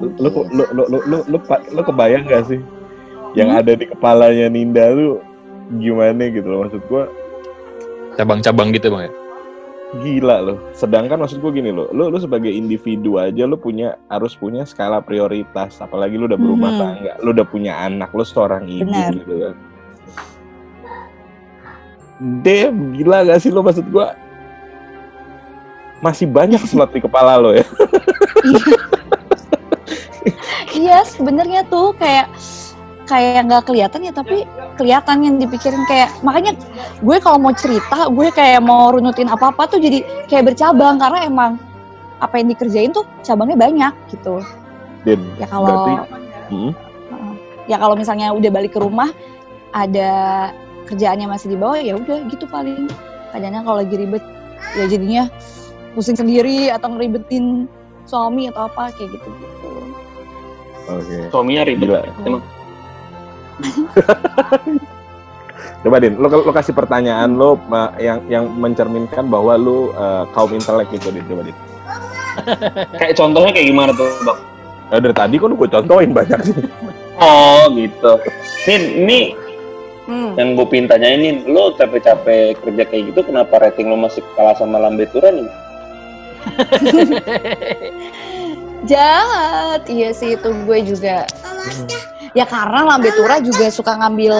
Lu 0.00 0.08
lu 0.16 0.28
lu 0.52 0.64
lu 0.72 0.84
lu 0.88 0.98
lu, 1.04 1.18
lu, 1.28 1.38
lu 1.76 1.80
kebayang 1.84 2.24
gak 2.28 2.48
sih? 2.48 2.60
Yang 3.36 3.48
Hmm? 3.48 3.60
ada 3.64 3.72
di 3.76 3.84
kepalanya 3.88 4.46
Ninda 4.52 4.92
lu 4.92 5.20
gimana 5.80 6.28
gitu 6.28 6.48
loh? 6.48 6.68
Maksud 6.68 6.84
gua 6.88 7.08
Cabang-cabang 8.12 8.76
gitu, 8.76 8.92
Bang 8.92 9.08
ya. 9.08 9.21
Gila 9.92 10.40
loh. 10.40 10.58
Sedangkan 10.72 11.20
maksud 11.20 11.44
gua 11.44 11.52
gini 11.52 11.68
loh, 11.68 11.84
lu 11.92 12.08
lu 12.08 12.16
sebagai 12.16 12.48
individu 12.48 13.20
aja 13.20 13.44
lu 13.44 13.60
punya 13.60 14.00
harus 14.08 14.32
punya 14.32 14.64
skala 14.64 15.04
prioritas 15.04 15.76
apalagi 15.78 16.16
lu 16.16 16.24
udah 16.24 16.40
berumah 16.40 16.70
Mhm. 16.72 16.80
tangga, 16.80 17.12
lu 17.20 17.28
udah 17.30 17.44
punya 17.44 17.72
anak, 17.76 18.08
lu 18.16 18.24
seorang 18.24 18.64
ibu 18.64 18.88
Benar. 18.88 19.12
gitu 19.12 19.34
kan. 19.36 19.54
Damn, 22.40 22.94
gila 22.94 23.26
gak 23.26 23.42
sih 23.42 23.50
lo 23.50 23.60
maksud 23.60 23.84
gua? 23.90 24.14
Masih 26.00 26.24
banyak 26.24 26.62
slot 26.64 26.90
di 26.90 27.02
kepala 27.02 27.36
lo 27.36 27.52
ya. 27.52 27.66
Iya 30.72 31.04
sebenarnya 31.04 31.68
tuh 31.68 31.92
kayak 31.94 32.32
kayak 33.12 33.44
nggak 33.44 33.62
kelihatan 33.68 34.00
ya 34.08 34.12
tapi 34.16 34.48
kelihatan 34.80 35.16
yang 35.20 35.36
dipikirin 35.36 35.84
kayak 35.84 36.08
makanya 36.24 36.56
gue 37.04 37.16
kalau 37.20 37.36
mau 37.36 37.52
cerita 37.52 38.08
gue 38.08 38.32
kayak 38.32 38.64
mau 38.64 38.88
runutin 38.88 39.28
apa 39.28 39.52
apa 39.52 39.68
tuh 39.68 39.76
jadi 39.76 40.00
kayak 40.32 40.56
bercabang 40.56 40.96
karena 40.96 41.28
emang 41.28 41.60
apa 42.24 42.40
yang 42.40 42.48
dikerjain 42.56 42.90
tuh 42.96 43.04
cabangnya 43.20 43.60
banyak 43.60 43.92
gitu 44.08 44.40
Din, 45.04 45.20
ya 45.36 45.44
kalau 45.44 45.68
berarti 45.68 45.92
hmm, 46.48 46.72
Heeh. 47.12 47.34
ya 47.68 47.76
kalau 47.76 47.94
misalnya 48.00 48.32
udah 48.32 48.48
balik 48.48 48.72
ke 48.72 48.80
rumah 48.80 49.12
ada 49.76 50.10
kerjaannya 50.88 51.28
masih 51.28 51.52
di 51.52 51.56
bawah 51.60 51.76
ya 51.76 52.00
udah 52.00 52.24
gitu 52.32 52.48
paling 52.48 52.88
kadang 53.36 53.60
kalau 53.60 53.84
lagi 53.84 53.92
ribet 53.92 54.24
ya 54.78 54.88
jadinya 54.88 55.28
pusing 55.92 56.16
sendiri 56.16 56.72
atau 56.72 56.96
ngeribetin 56.96 57.68
suami 58.08 58.48
atau 58.48 58.72
apa 58.72 58.88
kayak 58.96 59.20
gitu 59.20 59.28
gitu 59.28 59.70
oke. 60.88 61.16
Suaminya 61.30 61.62
ribet. 61.68 61.88
Gila. 61.92 62.00
Emang 62.24 62.42
Coba 65.82 65.98
Din, 65.98 66.14
lo, 66.14 66.30
lo 66.30 66.52
kasih 66.54 66.78
pertanyaan 66.78 67.34
lo 67.34 67.58
yang 67.98 68.22
yang 68.30 68.46
mencerminkan 68.54 69.26
bahwa 69.26 69.58
lo 69.58 69.90
eh, 69.90 70.24
kaum 70.30 70.54
intelek 70.54 70.94
gitu 70.94 71.10
Din, 71.10 71.26
coba 71.26 71.50
Din. 71.50 71.56
kayak 73.02 73.18
contohnya 73.18 73.50
kayak 73.50 73.66
gimana 73.66 73.90
tuh, 73.90 74.06
Bang? 74.22 74.38
Ya, 74.94 75.02
dari 75.02 75.16
tadi 75.16 75.34
kan 75.42 75.58
gue 75.58 75.68
contohin 75.68 76.14
banyak 76.14 76.40
sih. 76.46 76.54
Oh, 77.18 77.66
gitu. 77.74 78.12
Nin, 78.70 78.82
ini 79.04 79.20
hmm. 80.06 80.38
yang 80.38 80.54
gue 80.54 80.66
pengen 80.70 80.86
tanyain 80.86 81.18
nih, 81.18 81.34
lo 81.50 81.74
capek-capek 81.74 82.62
kerja 82.62 82.82
kayak 82.86 83.10
gitu, 83.10 83.26
kenapa 83.26 83.58
rating 83.58 83.90
lo 83.90 83.98
masih 83.98 84.22
kalah 84.38 84.54
sama 84.54 84.78
Lambe 84.78 85.10
Tura 85.10 85.34
nih? 85.34 85.50
jahat 88.90 89.86
iya 89.86 90.10
sih 90.10 90.34
itu 90.34 90.50
gue 90.66 90.78
juga 90.82 91.22
ya 92.32 92.44
karena 92.48 92.84
Lambe 92.84 93.12
Tura 93.12 93.40
juga 93.40 93.68
suka 93.68 93.96
ngambil 94.00 94.34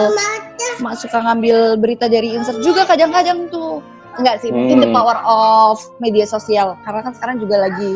suka 0.97 1.17
ngambil 1.21 1.77
berita 1.77 2.09
dari 2.09 2.33
insert 2.33 2.61
juga 2.65 2.85
kadang-kadang 2.89 3.49
tuh. 3.53 3.81
Enggak 4.13 4.45
sih 4.45 4.53
mungkin 4.53 4.77
the 4.77 4.89
Hmm. 4.89 4.97
power 4.97 5.17
of 5.25 5.81
media 5.97 6.25
sosial. 6.25 6.77
Karena 6.85 7.01
kan 7.01 7.13
sekarang 7.17 7.37
juga 7.41 7.65
lagi 7.65 7.89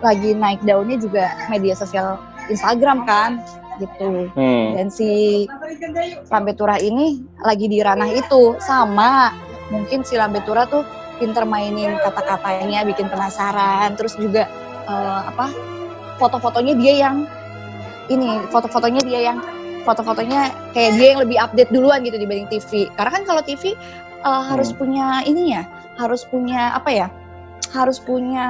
lagi 0.00 0.30
naik 0.34 0.64
daunnya 0.64 0.96
juga 0.98 1.28
media 1.52 1.76
sosial 1.76 2.16
Instagram 2.48 3.04
kan 3.04 3.40
gitu. 3.80 4.28
Hmm. 4.36 4.76
dan 4.76 4.92
si 4.92 5.44
Lambe 6.28 6.52
Tura 6.52 6.76
ini 6.76 7.20
lagi 7.40 7.68
di 7.68 7.80
ranah 7.80 8.08
itu. 8.12 8.56
Sama 8.60 9.32
mungkin 9.72 10.04
si 10.04 10.16
Lambe 10.16 10.40
Tura 10.44 10.68
tuh 10.68 10.84
pinter 11.20 11.44
mainin 11.48 11.96
kata-katanya 12.00 12.84
bikin 12.84 13.08
penasaran. 13.12 13.96
Terus 13.96 14.16
juga 14.16 14.48
eh, 14.88 15.20
apa 15.28 15.52
foto-fotonya 16.16 16.74
dia 16.76 17.08
yang 17.08 17.24
ini 18.14 18.44
foto-fotonya 18.52 19.02
dia 19.04 19.20
yang 19.32 19.38
foto-fotonya 19.82 20.54
kayak 20.76 20.92
dia 20.98 21.06
yang 21.16 21.20
lebih 21.26 21.38
update 21.42 21.70
duluan 21.74 22.06
gitu 22.06 22.16
dibanding 22.16 22.48
TV 22.48 22.86
karena 22.94 23.10
kan 23.10 23.22
kalau 23.26 23.42
TV 23.42 23.74
eh, 24.22 24.42
harus 24.46 24.70
punya 24.70 25.26
ini 25.26 25.56
ya 25.58 25.62
harus 25.98 26.24
punya 26.28 26.76
apa 26.76 26.90
ya 26.90 27.08
harus 27.72 27.98
punya 27.98 28.46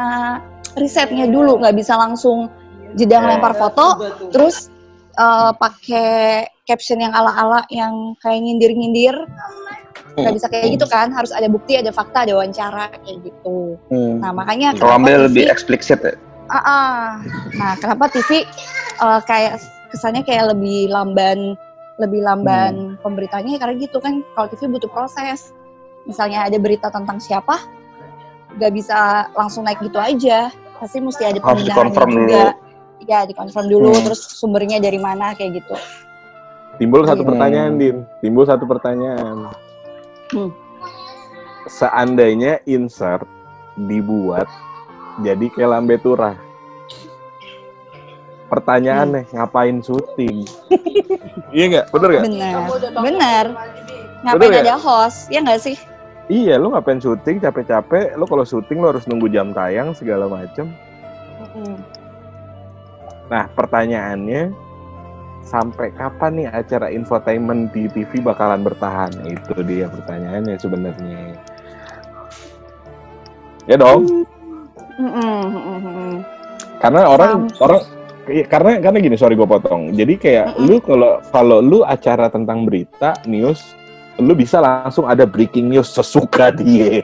risetnya 0.76 1.28
dulu. 1.28 1.60
Nggak 1.62 1.76
bisa 1.78 1.94
langsung 1.96 2.48
jedang 2.96 3.24
lempar 3.24 3.56
foto 3.56 4.00
terus 4.32 4.68
eh, 5.16 5.52
pakai 5.56 6.48
caption 6.64 7.00
yang 7.00 7.12
ala-ala 7.12 7.64
yang 7.68 8.16
kayak 8.20 8.40
nyindir-nyindir. 8.40 9.16
Nggak 10.12 10.34
bisa 10.36 10.46
kayak 10.52 10.76
gitu 10.76 10.86
kan 10.92 11.08
harus 11.08 11.32
ada 11.32 11.48
bukti 11.48 11.80
ada 11.80 11.88
fakta 11.88 12.28
ada 12.28 12.36
wawancara 12.36 12.92
kayak 13.00 13.18
gitu. 13.24 13.80
Nah 14.20 14.32
makanya 14.32 14.76
Kalau 14.76 15.00
TV 15.00 15.16
lebih 15.28 15.44
eksplisit 15.48 16.00
ya? 16.04 16.14
Ah, 16.50 16.58
ah. 16.58 17.02
nah 17.54 17.72
kenapa 17.76 18.10
TV 18.10 18.42
eh, 18.98 19.20
kayak 19.24 19.62
kesannya 19.90 20.22
kayak 20.22 20.56
lebih 20.56 20.88
lamban 20.88 21.54
lebih 22.00 22.24
lamban 22.24 22.96
pemberitanya 23.00 23.60
karena 23.60 23.76
gitu 23.78 24.00
kan 24.00 24.24
kalau 24.34 24.48
TV 24.48 24.66
butuh 24.66 24.88
proses 24.88 25.52
misalnya 26.02 26.48
ada 26.48 26.58
berita 26.58 26.88
tentang 26.88 27.20
siapa 27.20 27.60
nggak 28.58 28.72
bisa 28.74 29.30
langsung 29.32 29.64
naik 29.64 29.78
gitu 29.80 29.96
aja 29.96 30.50
pasti 30.76 30.98
mesti 30.98 31.22
ada 31.24 31.38
Harus 31.38 31.62
dikonfirm 31.62 32.10
dulu. 32.10 32.26
juga 32.26 32.44
ya 33.02 33.20
dikonfirm 33.22 33.66
dulu 33.68 33.92
Hmm. 33.92 34.04
terus 34.04 34.20
sumbernya 34.34 34.78
dari 34.78 34.98
mana 34.98 35.32
kayak 35.32 35.62
gitu 35.62 35.76
Timbul 36.72 37.04
satu 37.04 37.20
Iya. 37.20 37.28
pertanyaan, 37.28 37.72
Din. 37.76 37.96
Timbul 38.24 38.48
satu 38.48 38.64
pertanyaan. 38.64 39.52
Hmm. 40.32 40.50
Seandainya 41.68 42.64
insert 42.64 43.28
dibuat 43.76 44.48
jadi 45.20 45.46
kayak 45.52 45.70
Lambe 45.76 46.00
Tura. 46.00 46.32
Pertanyaannya, 48.48 49.32
ngapain 49.32 49.80
syuting? 49.80 50.44
iya 51.56 51.64
nggak? 51.68 51.86
Bener 51.92 52.08
nggak? 52.08 52.24
benar 52.24 52.64
benar 53.02 53.46
ngapain 54.22 54.50
Bener 54.54 54.62
ada 54.62 54.76
host 54.78 55.28
ya 55.28 55.42
nggak 55.42 55.60
sih 55.60 55.76
Iya, 56.30 56.54
lu 56.56 56.70
ngapain 56.72 57.02
syuting 57.02 57.42
capek-capek? 57.42 58.14
Lu 58.14 58.24
kalau 58.24 58.46
syuting 58.46 58.78
lu 58.78 58.88
harus 58.94 59.04
nunggu 59.10 59.26
jam 59.28 59.50
tayang 59.50 59.92
segala 59.92 60.30
macem. 60.30 60.70
Mm-mm. 61.42 61.76
Nah, 63.26 63.50
pertanyaannya, 63.52 64.54
sampai 65.42 65.90
kapan 65.92 66.32
nih 66.38 66.48
acara 66.48 66.88
infotainment 66.94 67.74
di 67.74 67.90
TV 67.90 68.22
bakalan 68.22 68.62
bertahan? 68.62 69.12
Itu 69.26 69.66
dia 69.66 69.90
pertanyaannya 69.90 70.56
sebenarnya. 70.56 71.36
Ya 73.66 73.76
dong, 73.76 74.06
Mm-mm, 74.06 74.24
mm-mm, 74.98 75.40
mm-mm. 75.52 76.12
karena 76.82 77.00
orang 77.08 77.46
Sam- 77.48 77.60
orang 77.62 77.80
iya, 78.30 78.44
karena 78.46 78.78
karena 78.78 78.98
gini, 79.02 79.16
sorry 79.18 79.34
gue 79.34 79.46
potong. 79.46 79.90
Jadi 79.94 80.14
kayak 80.18 80.54
Mm-mm. 80.54 80.66
lu 80.66 80.76
kalau 80.82 81.12
kalau 81.30 81.58
lu 81.58 81.78
acara 81.82 82.30
tentang 82.30 82.66
berita, 82.66 83.18
news, 83.26 83.74
lu 84.18 84.34
bisa 84.34 84.62
langsung 84.62 85.10
ada 85.10 85.26
breaking 85.26 85.70
news 85.70 85.90
sesuka 85.90 86.54
dia. 86.54 87.02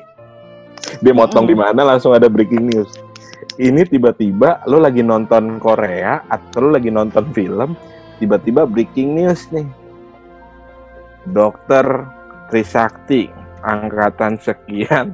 Dia 1.03 1.13
motong 1.15 1.47
di 1.47 1.55
Mm-mm. 1.59 1.75
mana 1.75 1.95
langsung 1.95 2.15
ada 2.15 2.31
breaking 2.31 2.71
news. 2.71 2.91
Ini 3.59 3.83
tiba-tiba 3.91 4.63
lu 4.71 4.79
lagi 4.79 5.03
nonton 5.03 5.59
Korea 5.59 6.23
atau 6.31 6.71
lu 6.71 6.71
lagi 6.71 6.95
nonton 6.95 7.27
film, 7.35 7.75
tiba-tiba 8.23 8.63
breaking 8.63 9.19
news 9.19 9.51
nih. 9.51 9.67
Dokter 11.27 12.07
Trisakti 12.49 13.29
angkatan 13.61 14.39
sekian 14.39 15.13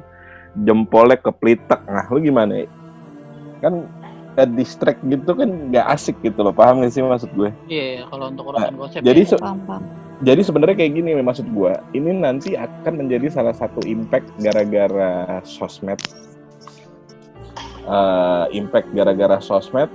jempolnya 0.63 1.19
keplitek. 1.19 1.81
Nah, 1.83 2.07
lu 2.07 2.23
gimana? 2.23 2.63
ya? 2.63 2.67
Kan 3.59 3.89
eh, 4.39 4.49
distract 4.55 5.03
gitu 5.03 5.31
kan 5.35 5.49
nggak 5.49 5.85
asik 5.91 6.15
gitu 6.23 6.39
loh. 6.39 6.55
Paham 6.55 6.83
gak 6.83 6.93
sih 6.95 7.03
maksud 7.03 7.31
gue? 7.35 7.51
Iya, 7.67 8.07
kalau 8.07 8.31
untuk 8.31 8.51
urusan 8.55 8.75
konsep 8.79 8.99
jadi 9.03 9.21
ya. 9.23 9.29
se- 9.35 9.41
paham 9.41 9.59
paham 9.67 9.83
Jadi 10.23 10.47
sebenarnya 10.47 10.79
kayak 10.79 10.93
gini 10.95 11.11
maksud 11.19 11.43
gua, 11.51 11.75
ini 11.91 12.15
nanti 12.15 12.55
akan 12.55 13.03
menjadi 13.03 13.27
salah 13.35 13.51
satu 13.51 13.83
impact 13.83 14.31
gara-gara 14.39 15.43
sosmed. 15.43 15.99
Eh, 17.83 18.45
impact 18.55 18.95
gara-gara 18.95 19.43
sosmed 19.43 19.91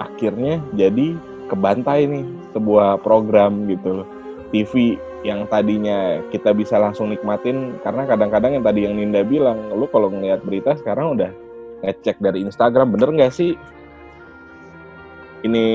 akhirnya 0.00 0.62
jadi 0.72 1.12
kebantai 1.52 2.08
nih 2.08 2.24
sebuah 2.56 3.04
program 3.04 3.68
gitu. 3.68 4.08
TV 4.48 4.96
yang 5.26 5.50
tadinya 5.50 6.22
kita 6.30 6.54
bisa 6.54 6.78
langsung 6.78 7.10
nikmatin 7.10 7.82
karena 7.82 8.06
kadang-kadang 8.06 8.58
yang 8.58 8.64
tadi 8.64 8.86
yang 8.86 8.94
Ninda 8.94 9.26
bilang, 9.26 9.66
lu 9.74 9.90
kalau 9.90 10.14
ngeliat 10.14 10.46
berita 10.46 10.78
sekarang 10.78 11.18
udah 11.18 11.30
ngecek 11.82 12.22
dari 12.22 12.46
Instagram 12.46 12.94
bener 12.94 13.10
nggak 13.10 13.34
sih? 13.34 13.58
Ini 15.38 15.66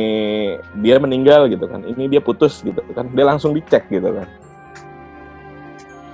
dia 0.83 0.99
meninggal 0.99 1.47
gitu 1.47 1.71
kan 1.71 1.87
ini 1.87 2.11
dia 2.11 2.19
putus 2.19 2.59
gitu 2.59 2.83
kan 2.91 3.07
dia 3.11 3.23
langsung 3.23 3.55
dicek 3.55 3.87
gitu 3.87 4.11
kan. 4.11 4.27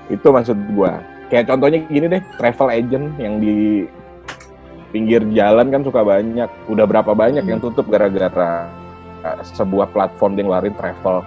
Itu 0.10 0.30
maksud 0.30 0.58
gua. 0.74 1.02
Kayak 1.30 1.54
contohnya 1.54 1.86
gini 1.86 2.06
deh 2.10 2.22
travel 2.38 2.70
agent 2.74 3.14
yang 3.22 3.38
di 3.38 3.86
pinggir 4.90 5.22
jalan 5.38 5.70
kan 5.70 5.82
suka 5.86 6.02
banyak 6.02 6.50
udah 6.66 6.86
berapa 6.90 7.14
banyak 7.14 7.46
yang 7.46 7.62
tutup 7.62 7.86
gara-gara 7.90 8.70
uh, 9.22 9.42
sebuah 9.46 9.94
platform 9.94 10.38
yang 10.38 10.50
ngeluarin 10.50 10.74
travel 10.78 11.22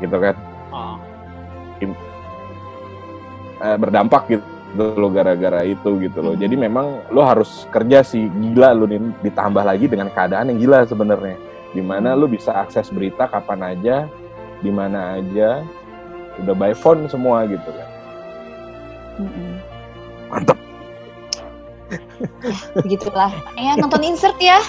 gitu 0.00 0.16
kan. 0.20 0.36
Oh. 0.72 1.09
Eh, 3.60 3.76
berdampak 3.78 4.22
gitu 4.28 4.44
lo 4.78 5.10
gara-gara 5.10 5.66
itu 5.66 5.98
gitu 5.98 6.18
loh. 6.22 6.34
Jadi 6.38 6.54
memang 6.54 7.02
lo 7.10 7.26
harus 7.26 7.66
kerja 7.74 8.06
sih 8.06 8.30
gila 8.30 8.70
lo 8.70 8.86
nih 8.86 9.02
ditambah 9.26 9.66
lagi 9.66 9.90
dengan 9.90 10.12
keadaan 10.14 10.54
yang 10.54 10.58
gila 10.62 10.86
sebenarnya. 10.86 11.36
Di 11.74 11.82
mana 11.82 12.14
lo 12.14 12.30
bisa 12.30 12.54
akses 12.54 12.90
berita 12.90 13.26
kapan 13.26 13.74
aja, 13.74 14.06
di 14.62 14.70
mana 14.70 15.18
aja, 15.18 15.66
udah 16.42 16.54
by 16.54 16.74
phone 16.74 17.10
semua 17.10 17.46
gitu 17.50 17.66
kan. 17.66 17.88
Mm-mm. 19.26 19.52
Mantep. 20.30 20.58
begitulah 22.86 23.34
ya 23.58 23.74
nonton 23.74 23.98
insert 24.06 24.38
ya 24.38 24.62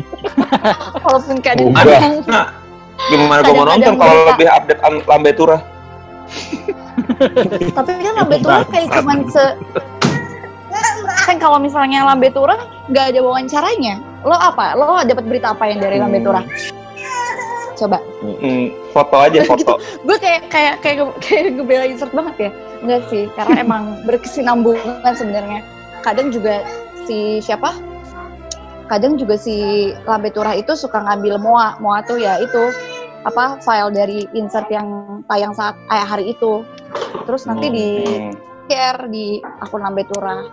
walaupun 1.04 1.36
kadang-kadang 1.44 2.24
Gimana 2.96 3.44
gue 3.44 3.52
mau 3.52 3.68
nonton 3.68 3.94
kalau 4.00 4.24
lebih 4.32 4.48
update 4.48 4.80
Am- 4.80 5.04
Lambe 5.04 5.30
Tura? 5.36 5.60
tapi 7.76 7.90
kan 8.02 8.14
lambe 8.18 8.36
tura 8.42 8.62
kayak 8.68 8.88
cuman 8.92 9.18
se 9.30 9.44
kan 11.26 11.36
kalau 11.42 11.58
misalnya 11.58 12.06
lambe 12.06 12.30
tura 12.30 12.56
nggak 12.90 13.14
ada 13.14 13.20
wawancaranya 13.22 13.98
lo 14.26 14.34
apa 14.34 14.74
lo 14.74 15.00
dapat 15.06 15.24
berita 15.26 15.54
apa 15.54 15.70
yang 15.70 15.78
dari 15.82 15.98
lambe 16.02 16.22
tura 16.22 16.42
Coba. 17.76 18.00
Hmm, 18.24 18.72
foto 18.90 19.16
aja 19.20 19.44
foto. 19.44 19.76
Gue 20.02 20.16
kayak 20.16 20.48
kayak 20.48 20.80
kayak 20.80 21.12
kayak 21.24 21.42
ngebela 21.60 21.84
insert 21.84 22.12
banget 22.16 22.48
ya. 22.48 22.50
Enggak 22.80 23.02
sih, 23.12 23.28
karena 23.36 23.60
emang 23.68 24.00
berkesinambungan 24.08 25.12
sebenarnya. 25.12 25.60
Kadang 26.00 26.32
juga 26.32 26.64
si 27.04 27.44
siapa? 27.44 27.76
Kadang 28.86 29.18
juga 29.20 29.34
si 29.36 29.90
Lambe 30.06 30.30
Turah 30.30 30.54
itu 30.56 30.72
suka 30.78 31.02
ngambil 31.04 31.42
Moa. 31.42 31.76
Moa 31.82 32.00
tuh 32.06 32.16
ya 32.22 32.38
itu 32.40 32.70
apa 33.26 33.58
file 33.58 33.90
dari 33.90 34.18
insert 34.32 34.70
yang 34.70 34.86
tayang 35.26 35.50
saat 35.50 35.74
eh, 35.90 35.98
hari 36.00 36.30
itu. 36.30 36.62
Terus 37.26 37.42
nanti 37.44 37.66
di 37.68 37.88
Hmm. 38.00 38.32
share 38.66 39.06
di 39.06 39.26
akun 39.60 39.82
Lambe 39.82 40.06
Turah. 40.06 40.46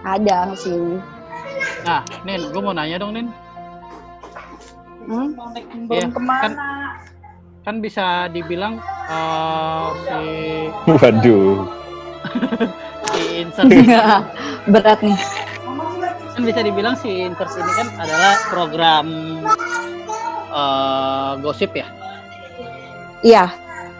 Kadang 0.00 0.52
sih. 0.54 1.00
Nah, 1.80 2.00
Nin, 2.22 2.40
gue 2.46 2.60
mau 2.60 2.72
nanya 2.72 2.96
dong, 2.96 3.12
Nin. 3.12 3.28
Hmm? 5.02 5.32
Iya, 5.88 6.06
kan, 6.12 6.52
kan 7.62 7.76
bisa 7.80 8.28
dibilang 8.28 8.76
eh, 9.08 9.86
si 9.98 10.22
Waduh. 10.86 11.66
si 13.10 13.22
insert 13.40 13.68
Berat 14.72 15.00
nih. 15.00 15.16
kan 16.30 16.42
bisa 16.46 16.60
dibilang 16.62 16.94
si 16.94 17.26
insert 17.26 17.50
ini 17.52 17.72
kan 17.74 17.88
adalah 17.98 18.34
program 18.48 19.06
eh, 20.50 21.32
gosip 21.38 21.70
ya, 21.72 21.86
Iya. 23.22 23.44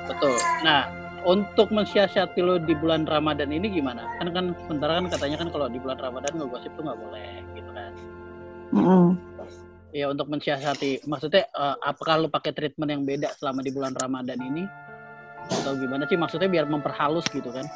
betul. 0.05 0.35
Nah, 0.61 0.89
untuk 1.23 1.69
mensiasati 1.69 2.41
lo 2.41 2.57
di 2.57 2.73
bulan 2.73 3.05
Ramadan 3.05 3.53
ini 3.53 3.69
gimana? 3.69 4.09
Kan 4.17 4.33
kan 4.33 4.45
sementara 4.65 4.99
kan 4.99 5.07
katanya 5.09 5.37
kan 5.37 5.49
kalau 5.53 5.67
di 5.69 5.77
bulan 5.77 6.01
Ramadan 6.01 6.33
nggak 6.35 6.51
gosip 6.51 6.73
tuh 6.75 6.83
nggak 6.83 6.99
boleh 6.99 7.31
gitu 7.53 7.71
kan. 7.71 7.93
Mm-mm. 8.73 9.07
Ya 9.91 10.07
untuk 10.07 10.31
mensiasati, 10.31 11.03
maksudnya 11.05 11.45
eh, 11.45 11.77
apakah 11.83 12.23
lo 12.23 12.29
pakai 12.31 12.55
treatment 12.55 12.91
yang 12.91 13.03
beda 13.05 13.35
selama 13.37 13.61
di 13.61 13.71
bulan 13.71 13.93
Ramadan 13.93 14.39
ini? 14.41 14.65
Atau 15.51 15.75
gimana 15.77 16.07
sih? 16.07 16.15
Maksudnya 16.15 16.47
biar 16.47 16.65
memperhalus 16.65 17.27
gitu 17.29 17.51
kan? 17.51 17.67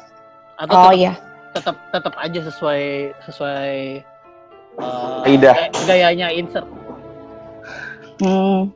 Atau 0.55 0.73
Oh 0.73 0.89
tetap, 0.89 0.95
iya. 0.97 1.13
tetap 1.51 1.75
tetap 1.91 2.13
aja 2.15 2.39
sesuai 2.47 2.83
sesuai 3.21 3.75
eh, 4.75 5.19
Kaidah. 5.27 5.53
gay- 5.53 5.71
gayanya 5.85 6.31
insert. 6.31 6.65
Hmm. 8.21 8.71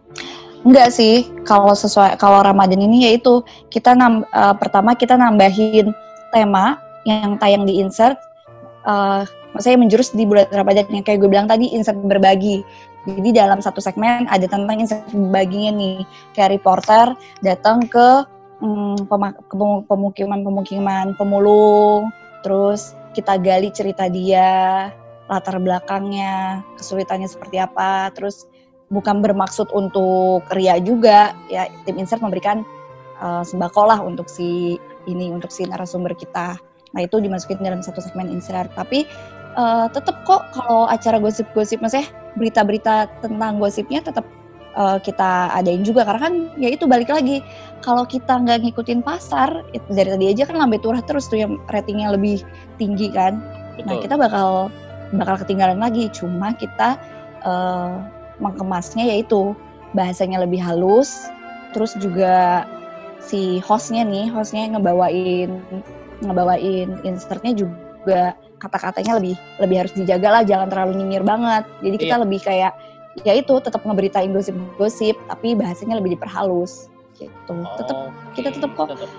Enggak 0.67 0.91
sih, 0.91 1.23
kalau 1.47 1.71
sesuai 1.71 2.19
kalau 2.19 2.43
Ramadan 2.43 2.83
ini 2.83 3.07
yaitu 3.07 3.39
kita 3.71 3.95
eh, 3.95 4.55
pertama 4.59 4.91
kita 4.91 5.15
nambahin 5.15 5.95
tema 6.35 6.75
yang 7.07 7.39
tayang 7.39 7.63
di 7.63 7.79
insert 7.79 8.19
eh 8.83 9.23
maksudnya 9.55 9.79
menjurus 9.81 10.13
di 10.13 10.23
bulan 10.29 10.45
Ramadan 10.53 10.87
yang 10.93 11.03
kayak 11.03 11.19
gue 11.23 11.29
bilang 11.31 11.47
tadi 11.49 11.71
insert 11.71 11.97
berbagi. 12.03 12.61
Jadi 13.07 13.31
dalam 13.31 13.63
satu 13.63 13.79
segmen 13.79 14.27
ada 14.27 14.43
tentang 14.45 14.77
insert 14.77 15.07
berbaginya 15.15 15.71
nih. 15.79 15.97
Kayak 16.35 16.59
reporter 16.59 17.15
datang 17.39 17.87
ke 17.87 18.27
mm, 18.59 19.07
pemu- 19.07 19.83
pemukiman-pemukiman 19.87 21.15
pemulung, 21.15 22.11
terus 22.43 22.93
kita 23.15 23.39
gali 23.39 23.71
cerita 23.71 24.11
dia, 24.11 24.91
latar 25.31 25.57
belakangnya, 25.57 26.61
kesulitannya 26.77 27.25
seperti 27.25 27.57
apa, 27.57 28.11
terus 28.13 28.45
bukan 28.89 29.21
bermaksud 29.21 29.69
untuk 29.71 30.45
ria 30.53 30.81
juga 30.81 31.33
ya 31.47 31.69
tim 31.85 31.97
insert 32.01 32.21
memberikan 32.21 32.65
uh, 33.21 33.45
sembako 33.45 33.85
lah 33.85 33.99
untuk 34.01 34.25
si 34.25 34.77
ini 35.05 35.29
untuk 35.29 35.53
si 35.53 35.65
narasumber 35.65 36.13
kita 36.17 36.57
nah 36.89 37.01
itu 37.05 37.21
dimasukin 37.21 37.61
dalam 37.61 37.85
satu 37.85 38.01
segmen 38.01 38.33
insert 38.33 38.73
tapi 38.73 39.05
uh, 39.57 39.85
tetap 39.93 40.25
kok 40.25 40.49
kalau 40.57 40.89
acara 40.89 41.21
gosip-gosip 41.21 41.77
maksudnya 41.85 42.09
berita-berita 42.33 43.05
tentang 43.21 43.61
gosipnya 43.61 44.01
tetap 44.01 44.25
uh, 44.73 44.97
kita 44.97 45.53
adain 45.53 45.85
juga 45.85 46.01
karena 46.01 46.21
kan 46.25 46.33
ya 46.57 46.73
itu 46.73 46.89
balik 46.89 47.13
lagi 47.13 47.45
kalau 47.85 48.09
kita 48.09 48.41
nggak 48.41 48.65
ngikutin 48.65 49.05
pasar 49.05 49.61
it- 49.77 49.85
dari 49.93 50.09
tadi 50.09 50.33
aja 50.33 50.49
kan 50.49 50.57
lambe 50.57 50.81
turah 50.81 51.05
terus 51.05 51.29
tuh 51.29 51.37
yang 51.37 51.61
ratingnya 51.69 52.09
lebih 52.09 52.41
tinggi 52.81 53.13
kan 53.13 53.37
Nah, 53.85 53.95
Betul. 53.95 54.03
kita 54.07 54.15
bakal 54.19 54.47
bakal 55.15 55.35
ketinggalan 55.43 55.79
lagi. 55.79 56.11
Cuma 56.11 56.51
kita 56.55 56.99
eh, 57.43 57.93
mengemasnya 58.39 59.03
yaitu 59.05 59.53
bahasanya 59.93 60.43
lebih 60.43 60.59
halus, 60.59 61.29
terus 61.75 61.93
juga 61.99 62.65
si 63.19 63.59
hostnya 63.61 64.03
nih, 64.07 64.31
hostnya 64.31 64.65
yang 64.67 64.79
ngebawain 64.79 65.59
ngebawain 66.19 66.99
insertnya 67.07 67.55
juga 67.55 68.35
kata-katanya 68.59 69.19
lebih 69.19 69.35
lebih 69.63 69.75
harus 69.85 69.93
dijaga 69.95 70.29
lah, 70.39 70.43
jangan 70.43 70.67
terlalu 70.67 70.99
nyinyir 71.03 71.23
banget. 71.23 71.63
Jadi 71.79 71.95
kita 71.95 72.15
Iya. 72.19 72.23
lebih 72.27 72.39
kayak 72.43 72.73
ya 73.27 73.33
itu 73.35 73.53
tetap 73.59 73.83
ngeberitain 73.83 74.31
gosip-gosip, 74.31 75.15
tapi 75.27 75.55
bahasanya 75.55 75.99
lebih 75.99 76.15
diperhalus 76.19 76.87
gitu. 77.15 77.55
Tetap 77.79 77.95
Oke, 77.97 78.39
kita 78.39 78.49
tetap 78.55 78.71
kok 78.75 78.91
tetap. 78.95 79.09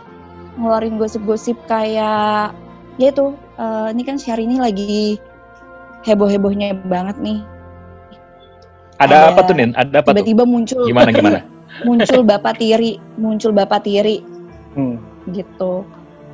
ngeluarin 0.60 0.96
gosip-gosip 1.00 1.56
kayak 1.68 2.52
ya 3.00 3.06
itu 3.08 3.32
eh, 3.56 3.86
ini 3.96 4.02
kan 4.04 4.16
Syahrini 4.20 4.60
lagi 4.60 5.16
heboh-hebohnya 6.04 6.80
banget 6.88 7.16
nih 7.20 7.40
Ada 9.00 9.14
Ada- 9.16 9.28
apa 9.32 9.40
tuh, 9.42 9.54
Nin? 9.56 9.70
Ada 9.72 9.96
apa 9.98 10.08
tuh? 10.08 10.20
tiba-tiba 10.20 10.44
muncul 10.44 10.82
Gimana 10.84 11.10
gimana? 11.10 11.40
muncul 11.86 12.20
bapak 12.22 12.60
tiri 12.60 13.00
muncul 13.16 13.50
bapak 13.50 13.80
tiri 13.82 14.20
Hmm. 14.70 15.00
gitu 15.32 15.82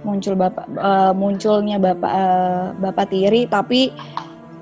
muncul 0.03 0.35
bapak 0.35 0.67
eh, 0.69 1.13
munculnya 1.15 1.79
bapak 1.79 2.13
eh, 2.13 2.65
bapak 2.77 3.07
tiri 3.09 3.47
tapi 3.47 3.89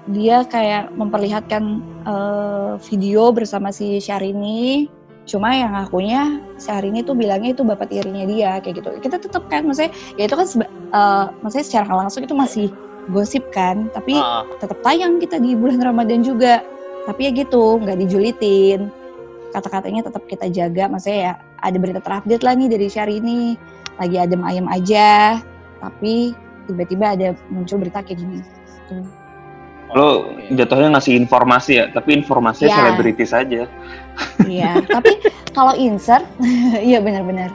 dia 0.06 0.44
kayak 0.44 0.92
memperlihatkan 0.92 1.80
eh, 2.04 2.72
video 2.84 3.32
bersama 3.32 3.70
si 3.70 3.98
Syahrini 3.98 4.86
cuma 5.24 5.50
yang 5.50 5.72
ngakunya 5.72 6.38
Syahrini 6.54 7.00
tuh 7.00 7.16
bilangnya 7.16 7.50
itu 7.50 7.64
bapak 7.64 7.88
tirinya 7.88 8.28
dia 8.28 8.60
kayak 8.60 8.78
gitu 8.78 8.88
kita 9.00 9.16
tetap 9.16 9.48
kan 9.48 9.64
maksudnya 9.64 9.90
ya 10.14 10.28
itu 10.28 10.36
kan 10.36 10.46
eh, 10.92 11.24
maksudnya 11.40 11.66
secara 11.66 11.90
langsung 11.96 12.22
itu 12.22 12.34
masih 12.36 12.68
gosip 13.08 13.42
kan 13.50 13.88
tapi 13.90 14.16
Ah, 14.16 14.44
tetap 14.58 14.80
tayang 14.80 15.16
kita 15.16 15.36
di 15.36 15.52
bulan 15.52 15.80
Ramadan 15.80 16.20
juga. 16.20 16.60
Tapi 17.04 17.20
ya 17.28 17.30
gitu, 17.36 17.80
nggak 17.80 18.00
dijulitin. 18.00 18.88
Kata-katanya 19.52 20.08
tetap 20.08 20.24
kita 20.26 20.48
jaga. 20.50 20.88
Maksudnya 20.88 21.18
ya 21.20 21.32
ada 21.60 21.76
berita 21.78 22.00
terupdate 22.00 22.42
lah 22.42 22.54
nih 22.56 22.68
dari 22.72 22.86
Syahrini. 22.88 23.42
Lagi 24.00 24.16
adem 24.18 24.42
ayem 24.42 24.66
aja. 24.66 25.38
Tapi 25.78 26.34
tiba-tiba 26.66 27.14
ada 27.14 27.28
muncul 27.52 27.78
berita 27.78 28.00
kayak 28.00 28.18
gini. 28.24 28.40
Tuh. 28.88 29.04
Lo 29.94 30.34
jatuhnya 30.50 30.96
ngasih 30.96 31.14
informasi 31.22 31.72
ya, 31.78 31.84
tapi 31.92 32.18
informasinya 32.18 32.72
Ya. 32.72 32.76
selebriti 32.82 33.24
saja. 33.28 33.62
Iya, 34.42 34.82
tapi 34.90 35.22
kalau 35.54 35.76
insert, 35.76 36.26
iya 36.88 36.98
benar-benar 36.98 37.52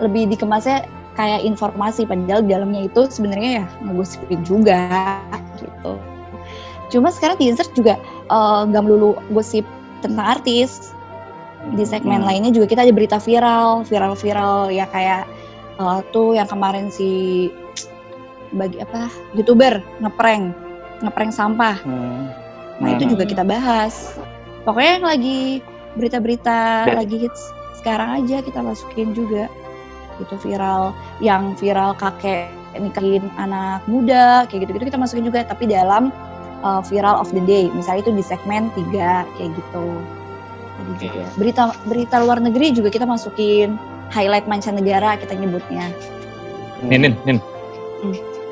lebih 0.00 0.28
dikemasnya 0.32 0.84
kayak 1.14 1.44
informasi 1.44 2.08
padahal 2.08 2.40
di 2.44 2.52
dalamnya 2.52 2.88
itu 2.88 3.04
sebenarnya 3.08 3.50
ya 3.62 3.66
ngegosipin 3.84 4.40
juga 4.44 4.80
gitu. 5.60 5.92
Cuma 6.90 7.08
sekarang 7.08 7.38
di 7.38 7.48
insert 7.48 7.70
juga 7.72 7.96
eh, 8.26 8.60
nggak 8.66 8.82
melulu 8.82 9.14
gosip 9.30 9.62
tentang 10.02 10.38
artis. 10.38 10.92
Di 11.76 11.84
segmen 11.84 12.24
Hmm. 12.24 12.28
lainnya 12.28 12.50
juga 12.50 12.66
kita 12.66 12.82
ada 12.82 12.92
berita 12.92 13.16
viral, 13.16 13.84
viral-viral 13.84 14.68
ya 14.68 14.84
kayak 14.88 15.24
eh, 15.78 15.98
tuh 16.10 16.34
yang 16.34 16.44
kemarin 16.44 16.90
si 16.90 17.48
bagi 18.50 18.82
apa 18.82 19.06
youtuber 19.32 19.78
ngeprank 20.02 20.50
ngeprank 21.00 21.30
sampah. 21.30 21.78
Nah 22.80 22.88
itu 22.90 23.06
Hmm. 23.06 23.12
juga 23.14 23.24
kita 23.24 23.44
bahas. 23.44 24.18
Pokoknya 24.66 25.00
yang 25.00 25.06
lagi 25.06 25.40
berita-berita 25.96 26.90
Dan- 26.90 26.98
lagi 27.00 27.16
hits 27.16 27.40
sekarang 27.80 28.20
aja 28.20 28.42
kita 28.42 28.60
masukin 28.60 29.14
juga. 29.14 29.48
Itu 30.20 30.36
viral, 30.36 30.92
yang 31.24 31.56
viral 31.56 31.96
kakek 31.96 32.52
nikahin 32.76 33.32
anak 33.36 33.80
muda, 33.88 34.44
kayak 34.44 34.68
gitu-gitu 34.68 34.92
kita 34.92 35.00
masukin 35.00 35.24
juga. 35.24 35.40
Tapi 35.42 35.64
dalam 35.64 36.12
uh, 36.62 36.80
viral 36.84 37.20
of 37.20 37.28
the 37.32 37.42
day, 37.44 37.68
misalnya 37.72 38.08
itu 38.08 38.12
di 38.14 38.24
segmen 38.24 38.72
3 38.72 38.92
kayak 39.36 39.50
gitu. 39.52 39.86
Jadi 40.80 40.90
Oke. 40.96 41.06
juga 41.12 41.24
berita 41.36 41.62
berita 41.84 42.16
luar 42.24 42.40
negeri 42.40 42.72
juga 42.72 42.88
kita 42.88 43.04
masukin 43.04 43.76
highlight 44.08 44.48
mancanegara 44.48 45.20
kita 45.20 45.36
nyebutnya. 45.36 45.92
Nin, 46.80 47.04
Nin, 47.04 47.14
Nin. 47.28 47.38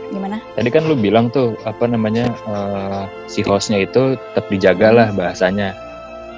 Gimana? 0.09 0.41
Tadi 0.57 0.69
kan 0.69 0.85
lu 0.89 0.97
bilang 0.97 1.29
tuh 1.29 1.57
apa 1.65 1.89
namanya 1.89 2.29
eh, 2.33 3.03
si 3.29 3.41
hostnya 3.45 3.85
itu 3.85 4.17
tetap 4.17 4.45
dijaga 4.49 4.89
lah 4.93 5.09
bahasanya. 5.13 5.73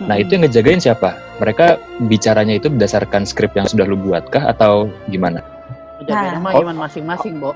Nah 0.00 0.16
Mm-mm. 0.16 0.22
itu 0.22 0.30
yang 0.38 0.42
ngejagain 0.46 0.80
siapa? 0.80 1.18
Mereka 1.42 1.76
bicaranya 2.08 2.56
itu 2.56 2.72
berdasarkan 2.72 3.26
skrip 3.28 3.52
yang 3.58 3.68
sudah 3.68 3.84
lu 3.84 3.98
buatkah 3.98 4.46
atau 4.48 4.88
gimana? 5.10 5.42
Jagain 6.06 6.40
Nah. 6.40 6.40
sama 6.40 6.50
iman 6.56 6.76
masing-masing, 6.88 7.36
Bo. 7.38 7.52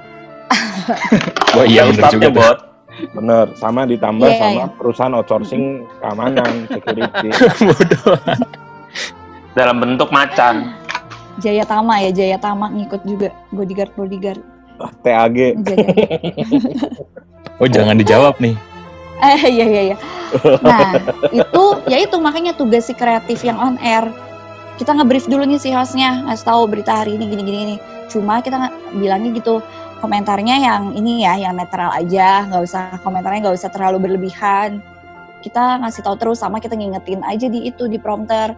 Wah 1.56 1.64
iya 1.64 1.88
bener 1.88 2.10
juga 2.12 2.28
bot. 2.30 2.58
Bener, 3.14 3.46
sama 3.58 3.86
ditambah 3.86 4.28
Iya, 4.30 4.38
sama 4.38 4.52
iya. 4.54 4.66
perusahaan 4.78 5.14
outsourcing 5.18 5.82
keamanan, 5.98 6.70
security. 6.70 7.28
Dalam 9.58 9.76
bentuk 9.82 10.10
macan. 10.14 10.74
Jaya 11.42 11.66
Tama 11.66 11.98
ya, 11.98 12.10
Jaya 12.14 12.38
Tama 12.38 12.70
ngikut 12.70 13.02
juga 13.02 13.34
bodyguard 13.50 13.92
bodyguard 13.98 14.42
TAG. 15.02 15.36
ngejaga. 15.58 15.96
Oh 17.62 17.70
jangan 17.70 17.94
dijawab 17.94 18.34
nih. 18.42 18.58
Eh 19.22 19.46
iya 19.46 19.66
iya 19.70 19.82
iya. 19.94 19.96
Nah 20.58 20.98
itu 21.30 21.64
ya 21.86 22.02
itu 22.02 22.18
makanya 22.18 22.50
tugas 22.50 22.90
si 22.90 22.98
kreatif 22.98 23.46
yang 23.46 23.54
on 23.62 23.78
air 23.78 24.10
kita 24.74 24.90
nge-brief 24.90 25.30
dulu 25.30 25.46
nih 25.46 25.62
si 25.62 25.70
hostnya 25.70 26.26
ngasih 26.26 26.46
tahu 26.50 26.66
berita 26.66 26.90
hari 26.90 27.14
ini 27.14 27.30
gini 27.30 27.42
gini 27.46 27.58
gini 27.62 27.76
cuma 28.10 28.42
kita 28.42 28.58
nggak 28.58 28.74
bilangnya 28.98 29.30
gitu 29.38 29.62
komentarnya 30.04 30.60
yang 30.60 30.92
ini 30.92 31.24
ya 31.24 31.40
yang 31.40 31.56
netral 31.56 31.88
aja. 31.96 32.44
Nggak 32.44 32.62
usah 32.68 32.84
komentarnya 33.00 33.48
nggak 33.48 33.56
usah 33.56 33.70
terlalu 33.72 34.04
berlebihan. 34.04 34.84
Kita 35.40 35.80
ngasih 35.80 36.04
tahu 36.04 36.16
terus 36.20 36.44
sama 36.44 36.60
kita 36.60 36.76
ngingetin 36.76 37.24
aja 37.24 37.48
di 37.48 37.64
itu 37.64 37.88
di 37.88 37.96
prompter. 37.96 38.52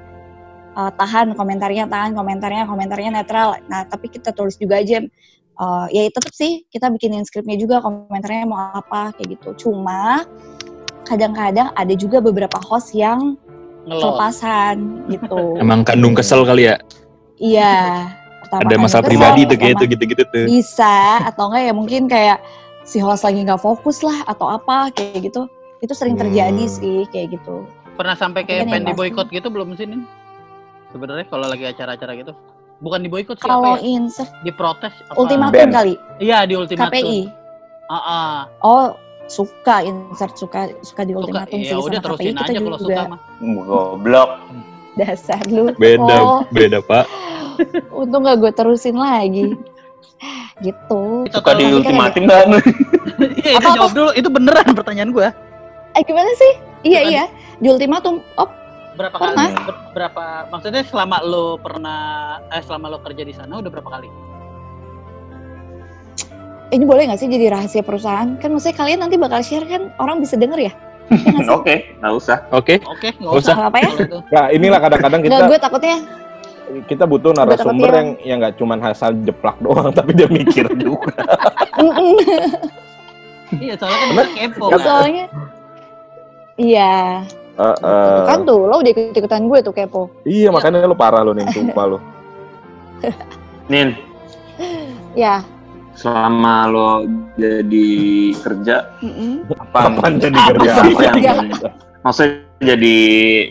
Eh, 0.77 0.91
tahan 0.99 1.39
komentarnya 1.39 1.87
tahan 1.87 2.19
komentarnya 2.19 2.67
komentarnya 2.67 3.11
netral. 3.23 3.63
Nah 3.71 3.87
tapi 3.87 4.11
kita 4.11 4.35
tulis 4.35 4.59
juga 4.59 4.83
aja. 4.83 4.99
Eh, 5.57 5.87
ya 5.95 6.03
tetap 6.11 6.35
sih 6.35 6.67
kita 6.67 6.91
bikinin 6.91 7.23
skripnya 7.23 7.55
juga 7.55 7.79
komentarnya 7.79 8.45
mau 8.51 8.75
apa 8.75 9.15
kayak 9.15 9.39
gitu. 9.39 9.71
Cuma 9.71 10.27
kadang-kadang 11.07 11.71
ada 11.79 11.95
juga 11.95 12.19
beberapa 12.19 12.59
host 12.67 12.91
yang 12.91 13.39
Ngelot. 13.87 14.03
kelepasan 14.03 15.07
gitu. 15.15 15.55
Emang 15.63 15.87
kandung 15.87 16.19
kesel 16.19 16.43
kali 16.43 16.75
ya. 16.75 16.77
iya 17.37 18.09
pertama 18.47 18.63
Ada 18.63 18.77
masalah 18.79 19.05
pribadi 19.05 19.41
tuh 19.45 19.57
kayak 19.57 19.75
itu 19.75 19.85
gitu-gitu 19.91 20.25
tuh. 20.25 20.47
bisa 20.47 20.95
atau 21.25 21.51
enggak 21.51 21.63
ya 21.65 21.73
mungkin 21.73 22.03
kayak 22.07 22.39
si 22.83 22.97
host 22.97 23.23
lagi 23.23 23.43
nggak 23.43 23.59
fokus 23.59 24.01
lah 24.01 24.23
atau 24.25 24.47
apa 24.49 24.89
kayak 24.91 25.27
gitu 25.27 25.51
itu 25.79 25.93
sering 25.93 26.15
terjadi 26.15 26.55
Hmm. 26.57 26.71
sih 26.73 27.05
kayak 27.09 27.35
gitu 27.35 27.67
Pernah 27.93 28.15
sampai 28.15 28.43
kayak 28.43 28.67
pengen 28.67 28.87
di 28.87 28.95
boykot 28.95 29.27
gitu 29.29 29.49
belum 29.49 29.73
sih 29.73 29.85
Nin? 29.85 30.05
Sebenarnya 30.87 31.27
kalau 31.27 31.47
lagi 31.47 31.65
acara-acara 31.65 32.13
gitu. 32.15 32.33
Bukan 32.79 33.01
di 33.01 33.09
boykot 33.09 33.37
sih 33.37 33.45
apa 33.45 33.57
kalau 33.57 33.75
ya? 33.75 33.81
insert 33.83 34.29
Diprotes 34.41 34.93
apa? 35.03 35.17
ultimatum 35.17 35.69
kali 35.71 35.95
Iya, 36.17 36.45
di 36.45 36.55
ultimatum. 36.55 36.93
KPI 36.93 37.21
Ah, 37.87 37.97
ah. 37.97 38.35
Oh, 38.61 38.93
suka 39.27 39.81
insert 39.81 40.35
suka 40.35 40.69
suka 40.81 41.03
di 41.03 41.11
Suka. 41.11 41.21
ultimatum 41.21 41.57
Ya 41.57 41.67
sih 41.67 41.75
udah 41.75 41.99
sama 41.99 42.05
KPI 42.05 42.05
terusin 42.05 42.35
kita 42.35 42.45
aja 42.47 42.61
kalau 42.61 42.79
suka 42.79 43.03
mah. 43.09 43.21
Goblok. 43.41 44.31
dasar 44.95 45.41
lu. 45.47 45.65
Beda, 45.75 46.17
Oh, 46.19 46.41
beda 46.51 46.79
pak. 46.81 47.05
untung 48.03 48.23
gak 48.25 48.37
gue 48.41 48.53
terusin 48.53 48.97
lagi. 48.97 49.57
gitu. 50.67 51.29
Suka 51.29 51.53
di 51.57 51.65
kan 51.69 51.77
ultimatum 51.77 52.23
kan? 52.31 52.49
Iya, 53.45 53.51
itu 53.61 53.69
jawab 53.77 53.93
dulu. 53.93 54.11
Itu 54.17 54.29
beneran 54.33 54.73
pertanyaan 54.73 55.11
gua. 55.13 55.29
Eh 55.93 56.03
gimana 56.05 56.29
sih? 56.37 56.53
Iya 56.85 57.01
Bukan. 57.05 57.13
iya 57.13 57.25
di 57.61 57.67
ultimatum. 57.69 58.15
Oh 58.37 58.49
Berapa 58.97 59.13
Pernah. 59.21 59.53
kali? 59.53 59.69
ber- 59.69 59.83
berapa 59.93 60.25
maksudnya 60.49 60.81
selama 60.89 61.21
lo 61.21 61.61
pernah 61.61 62.01
eh 62.49 62.65
selama 62.65 62.97
lo 62.97 62.99
kerja 63.05 63.29
di 63.29 63.35
sana 63.37 63.61
udah 63.61 63.69
berapa 63.69 63.91
kali? 63.93 64.09
ini 66.75 66.83
boleh 66.83 67.07
nggak 67.07 67.21
sih 67.23 67.31
jadi 67.31 67.53
rahasia 67.55 67.83
perusahaan? 67.85 68.35
Kan 68.43 68.51
maksudnya 68.51 68.75
kalian 68.75 68.99
nanti 68.99 69.15
bakal 69.15 69.39
share 69.39 69.63
kan 69.71 69.95
orang 70.03 70.19
bisa 70.19 70.35
denger 70.35 70.59
ya? 70.59 70.73
Iya? 71.15 71.47
Oke, 71.55 71.95
nggak 72.03 72.15
usah. 72.19 72.39
Oke. 72.51 72.83
Oke, 72.83 73.15
nggak 73.15 73.23
Nggak 73.23 73.39
usah. 73.39 73.55
Nggak 73.55 73.71
apa 73.71 73.79
ya? 73.79 73.91
Nah, 74.35 74.45
inilah 74.51 74.81
kadang-kadang 74.83 75.21
kita 75.23 75.31
Nggak 75.39 75.47
gue 75.47 75.59
takutnya. 75.63 75.97
Kita 76.85 77.05
butuh 77.05 77.31
narasumber 77.31 77.91
yang 77.91 78.09
yang 78.21 78.37
nggak 78.39 78.57
cuma 78.57 78.75
asal 78.81 79.15
jeplak 79.23 79.57
doang, 79.59 79.91
tapi 79.99 80.13
dia 80.13 80.27
mikir 80.27 80.67
juga. 80.77 81.15
Iya, 83.53 83.75
soalnya 83.79 84.07
kan 84.13 84.29
kepo 84.35 84.65
kan. 84.69 84.81
Soalnya 84.81 85.25
Iya, 86.57 87.21
kan 88.25 88.39
tuh 88.43 88.65
lo 88.65 88.81
udah 88.81 88.91
ikut-ikutan 88.91 89.45
gue 89.45 89.59
tuh 89.61 89.73
kepo. 89.73 90.09
iya 90.25 90.49
makanya 90.49 90.83
lu 90.83 90.97
parah 90.97 91.21
lu 91.21 91.33
nih, 91.33 91.45
sumpah 91.53 91.85
lu. 91.85 91.99
Nin, 93.71 93.93
Ya, 95.13 95.45
selama 95.93 96.65
lo 96.67 96.91
jadi 97.37 97.89
kerja, 98.37 98.89
apa 99.53 99.79
Kapan 99.85 100.13
jadi 100.17 100.39
Apa 100.39 100.49
kerja? 100.53 100.71
apa 100.81 101.01
yang 101.05 101.17
Enggak. 101.21 101.73
maksudnya? 102.01 102.45
Jadi 102.57 102.97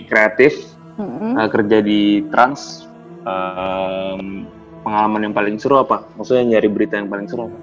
kreatif, 0.09 0.73
eh, 0.97 1.47
kerja 1.47 1.77
di 1.77 2.25
trans, 2.33 2.84
em, 3.25 4.45
pengalaman 4.85 5.21
yang 5.29 5.33
paling 5.35 5.57
seru 5.57 5.81
apa? 5.81 6.05
Maksudnya 6.15 6.57
nyari 6.57 6.69
berita 6.69 6.97
yang 7.01 7.09
paling 7.09 7.25
seru 7.25 7.49
apa? 7.49 7.57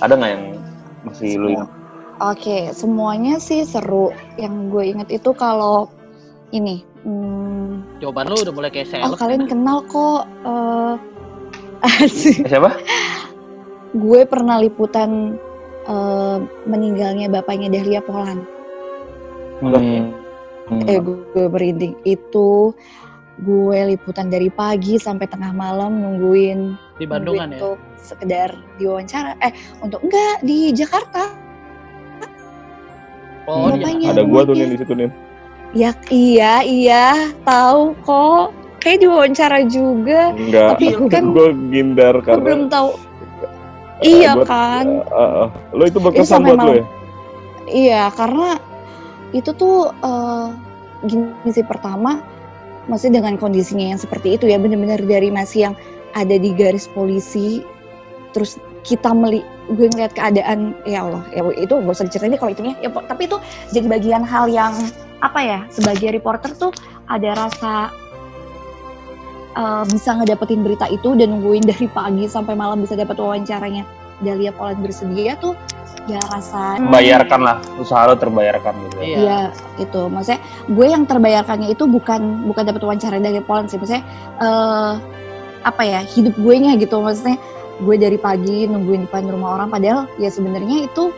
Ada 0.00 0.12
nggak 0.16 0.30
yang 0.30 0.44
masih 1.04 1.30
lu 1.36 1.46
ingat? 1.58 1.68
Oke, 2.20 2.68
semuanya 2.76 3.40
sih 3.40 3.64
seru. 3.64 4.12
Yang 4.36 4.54
gue 4.70 4.84
inget 4.96 5.08
itu 5.08 5.30
kalau 5.32 5.88
ini, 6.52 6.84
hmm, 7.02 8.00
Jawaban 8.04 8.28
lo 8.28 8.36
udah 8.44 8.54
mulai 8.54 8.70
kayak 8.72 8.92
oh 9.04 9.12
sales. 9.12 9.20
kalian 9.20 9.44
kenal 9.48 9.84
kok. 9.88 10.28
eh. 10.44 10.94
Eh, 12.04 12.12
siapa? 12.44 12.76
Gue 13.96 14.28
pernah 14.28 14.60
liputan 14.60 15.40
eh, 15.88 16.38
meninggalnya 16.68 17.32
bapaknya 17.32 17.72
Dahlia 17.72 18.04
Polan. 18.04 18.44
Hmm. 19.64 20.12
Eh, 20.84 21.00
gue, 21.00 21.24
gue 21.32 21.46
merinding. 21.48 21.96
Itu 22.04 22.76
gue 23.40 23.78
liputan 23.88 24.28
dari 24.28 24.48
pagi 24.48 24.96
sampai 24.96 25.24
tengah 25.24 25.50
malam 25.50 25.96
nungguin 25.96 26.76
di 26.96 27.04
Bandungan 27.04 27.48
nungguin 27.48 27.50
ya. 27.50 27.58
untuk 27.58 27.76
sekedar 27.96 28.48
diwawancara. 28.76 29.32
Eh, 29.40 29.52
untuk 29.80 30.00
enggak 30.04 30.36
di 30.42 30.72
Jakarta. 30.72 31.24
Oh, 33.48 33.72
Bapaknya. 33.72 34.14
Ada 34.14 34.22
gua 34.22 34.40
tuh 34.44 34.54
nih 34.54 34.68
di 34.68 34.76
situ 34.78 34.92
nih. 34.94 35.10
Ya 35.72 35.90
iya 36.10 36.54
iya 36.60 37.06
tahu 37.42 37.96
kok. 38.00 38.52
Kayak 38.80 38.98
diwawancara 39.02 39.58
juga. 39.66 40.32
Enggak, 40.32 40.68
Tapi 40.76 40.84
kan 41.08 41.24
gue 41.30 41.48
gindar 41.68 42.14
Gue 42.16 42.24
karena 42.24 42.44
belum 42.46 42.62
tahu. 42.68 42.88
eh, 44.00 44.08
Iya 44.08 44.32
gua- 44.34 44.46
kan. 44.48 44.84
eh, 45.04 45.30
eh, 45.44 45.48
lo 45.72 45.82
itu 45.84 45.98
berkesan 45.98 46.40
buat 46.42 46.58
lo 46.58 46.72
ya? 46.74 46.84
Iya 47.66 48.02
karena 48.10 48.56
itu 49.30 49.50
tuh 49.52 49.92
eh, 49.92 50.46
gini 51.04 51.50
sih 51.50 51.62
pertama 51.62 52.24
masih 52.90 53.14
dengan 53.14 53.38
kondisinya 53.38 53.94
yang 53.94 54.00
seperti 54.02 54.34
itu 54.34 54.50
ya 54.50 54.58
benar-benar 54.58 54.98
dari 55.06 55.30
masih 55.30 55.70
yang 55.70 55.74
ada 56.18 56.34
di 56.34 56.50
garis 56.50 56.90
polisi 56.90 57.62
terus 58.34 58.58
kita 58.82 59.12
meli 59.12 59.44
gue 59.70 59.86
ngeliat 59.92 60.12
keadaan 60.16 60.74
ya 60.88 61.06
Allah 61.06 61.22
ya 61.30 61.46
itu 61.54 61.70
gak 61.70 61.94
usah 61.94 62.06
diceritain 62.08 62.34
kalau 62.40 62.52
itunya. 62.52 62.74
Ya 62.82 62.90
tapi 62.90 63.30
itu 63.30 63.36
jadi 63.70 63.86
bagian 63.86 64.22
hal 64.26 64.50
yang 64.50 64.74
apa 65.20 65.40
ya 65.40 65.58
sebagai 65.68 66.16
reporter 66.16 66.50
tuh 66.56 66.72
ada 67.06 67.36
rasa 67.36 67.92
eh, 69.54 69.84
bisa 69.92 70.16
ngedapetin 70.16 70.64
berita 70.64 70.88
itu 70.90 71.14
dan 71.14 71.38
nungguin 71.38 71.64
dari 71.70 71.86
pagi 71.86 72.26
sampai 72.26 72.56
malam 72.56 72.82
bisa 72.82 72.98
dapat 72.98 73.16
wawancaranya. 73.20 73.86
Dahlia 74.20 74.52
Poland 74.52 74.84
bersedia 74.84 75.32
tuh 75.40 75.56
ya 76.10 76.22
rasa 76.30 76.76
Bayarkan 76.90 77.40
lah, 77.46 77.56
usaha 77.78 78.10
lo 78.10 78.18
terbayarkan 78.18 78.74
gitu. 78.86 78.96
ya. 78.98 79.04
Iya. 79.04 79.18
Iya, 79.18 79.40
itu. 79.78 80.02
Maksudnya 80.10 80.40
gue 80.66 80.86
yang 80.90 81.04
terbayarkannya 81.06 81.68
itu 81.70 81.84
bukan 81.86 82.46
bukan 82.50 82.62
dapat 82.66 82.82
wawancara 82.82 83.22
dari 83.22 83.40
Poland 83.44 83.70
sih. 83.70 83.78
Maksudnya 83.78 84.04
eh 84.42 84.92
apa 85.60 85.82
ya 85.84 86.00
hidup 86.02 86.34
gue 86.34 86.54
nya 86.58 86.74
gitu. 86.76 86.98
Maksudnya 86.98 87.38
gue 87.80 87.96
dari 87.96 88.18
pagi 88.18 88.66
nungguin 88.66 89.06
depan 89.08 89.30
rumah 89.30 89.60
orang. 89.60 89.68
Padahal 89.70 90.10
ya 90.18 90.28
sebenarnya 90.28 90.90
itu 90.90 91.14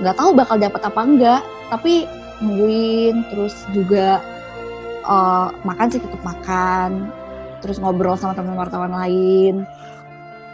nggak 0.00 0.16
tahu 0.16 0.30
bakal 0.32 0.56
dapat 0.56 0.80
apa 0.80 1.00
enggak. 1.04 1.42
Tapi 1.68 2.08
nungguin 2.40 3.28
terus 3.30 3.54
juga 3.76 4.18
eh, 5.04 5.48
makan 5.62 5.86
sih 5.92 6.00
tetap 6.00 6.22
makan. 6.24 7.12
Terus 7.60 7.76
ngobrol 7.76 8.16
sama 8.16 8.32
teman 8.32 8.56
wartawan 8.56 8.90
lain. 8.96 9.68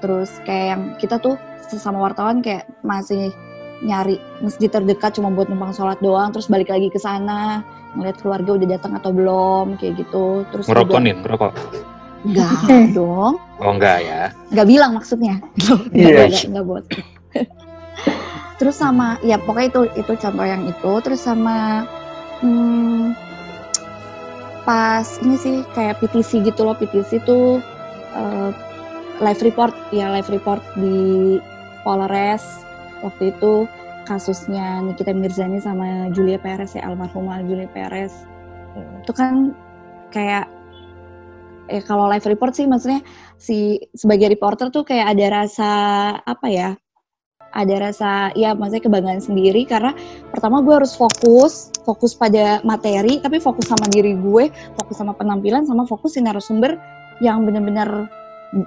Terus 0.03 0.28
kayak 0.45 0.66
yang 0.74 0.82
kita 0.99 1.16
tuh 1.22 1.39
sesama 1.66 1.99
wartawan 1.99 2.43
kayak 2.47 2.66
masih 2.87 3.34
nyari 3.85 4.16
masjid 4.41 4.72
terdekat 4.72 5.16
cuma 5.20 5.29
buat 5.29 5.53
numpang 5.53 5.77
sholat 5.77 6.01
doang 6.01 6.33
terus 6.33 6.49
balik 6.49 6.72
lagi 6.72 6.89
ke 6.89 6.97
sana 6.97 7.61
ngeliat 7.97 8.16
keluarga 8.20 8.51
udah 8.61 8.68
datang 8.77 8.93
atau 8.97 9.11
belum 9.11 9.81
kayak 9.81 9.97
gitu. 10.05 10.45
Terus 10.53 10.68
Ngerokok 10.68 10.93
juga- 10.93 11.05
nih, 11.05 11.14
ngerokok. 11.24 11.53
enggak 12.27 12.53
dong. 12.93 13.35
Oh 13.62 13.72
enggak 13.72 13.99
ya. 14.05 14.22
nggak 14.53 14.68
bilang 14.68 14.93
maksudnya. 14.93 15.41
Iya. 15.57 15.74
enggak 15.97 16.24
enggak 16.29 16.45
enggak 16.53 16.64
buat. 16.68 16.85
Terus 18.61 18.77
sama 18.77 19.20
ya 19.20 19.37
pokoknya 19.41 19.68
itu 19.72 19.83
itu 19.97 20.12
contoh 20.16 20.45
yang 20.45 20.64
itu. 20.68 20.93
Terus 21.05 21.20
sama 21.24 21.85
hmm, 22.45 23.16
pas 24.64 25.07
ini 25.22 25.37
sih 25.41 25.57
kayak 25.72 26.01
PTC 26.05 26.45
gitu 26.45 26.64
loh. 26.68 26.77
PTC 26.77 27.22
tuh 27.24 27.61
eh, 28.16 28.51
live 29.24 29.41
report. 29.41 29.72
Ya 29.93 30.12
live 30.12 30.29
report 30.29 30.61
di 30.77 31.37
Polres 31.81 32.66
waktu 33.05 33.34
itu 33.34 33.68
kasusnya 34.07 34.80
Nikita 34.86 35.11
Mirzani 35.11 35.59
sama 35.59 36.09
Julia 36.14 36.38
Perez 36.38 36.78
ya 36.78 36.86
almarhumah 36.86 37.42
Julia 37.44 37.66
Perez. 37.68 38.14
Itu 39.03 39.12
kan 39.12 39.53
kayak 40.14 40.47
eh 41.66 41.82
kalau 41.82 42.07
live 42.07 42.22
report 42.22 42.55
sih 42.55 42.64
maksudnya 42.70 43.03
si 43.42 43.82
sebagai 43.90 44.30
reporter 44.30 44.70
tuh 44.70 44.86
kayak 44.86 45.18
ada 45.18 45.42
rasa 45.42 45.70
apa 46.22 46.47
ya 46.47 46.70
ada 47.57 47.90
rasa 47.90 48.30
ya 48.38 48.55
maksudnya 48.55 48.86
kebanggaan 48.86 49.18
sendiri 49.18 49.66
karena 49.66 49.90
pertama 50.30 50.62
gue 50.62 50.76
harus 50.76 50.94
fokus 50.94 51.74
fokus 51.82 52.14
pada 52.14 52.62
materi 52.62 53.18
tapi 53.18 53.42
fokus 53.42 53.66
sama 53.66 53.88
diri 53.90 54.14
gue 54.14 54.53
fokus 54.78 54.97
sama 55.01 55.16
penampilan 55.16 55.66
sama 55.66 55.88
fokus 55.88 56.14
si 56.14 56.22
narasumber 56.22 56.78
yang 57.18 57.42
bener-bener 57.49 58.07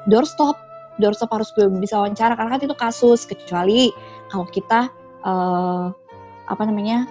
doorstop 0.09 0.59
doorstop 0.99 1.32
harus 1.32 1.53
gue 1.55 1.69
bisa 1.80 2.01
wawancara 2.01 2.36
karena 2.36 2.57
kan 2.57 2.59
itu 2.65 2.75
kasus 2.75 3.23
kecuali 3.23 3.93
kalau 4.30 4.45
kita 4.49 4.93
eh, 5.25 5.86
apa 6.49 6.63
namanya 6.65 7.05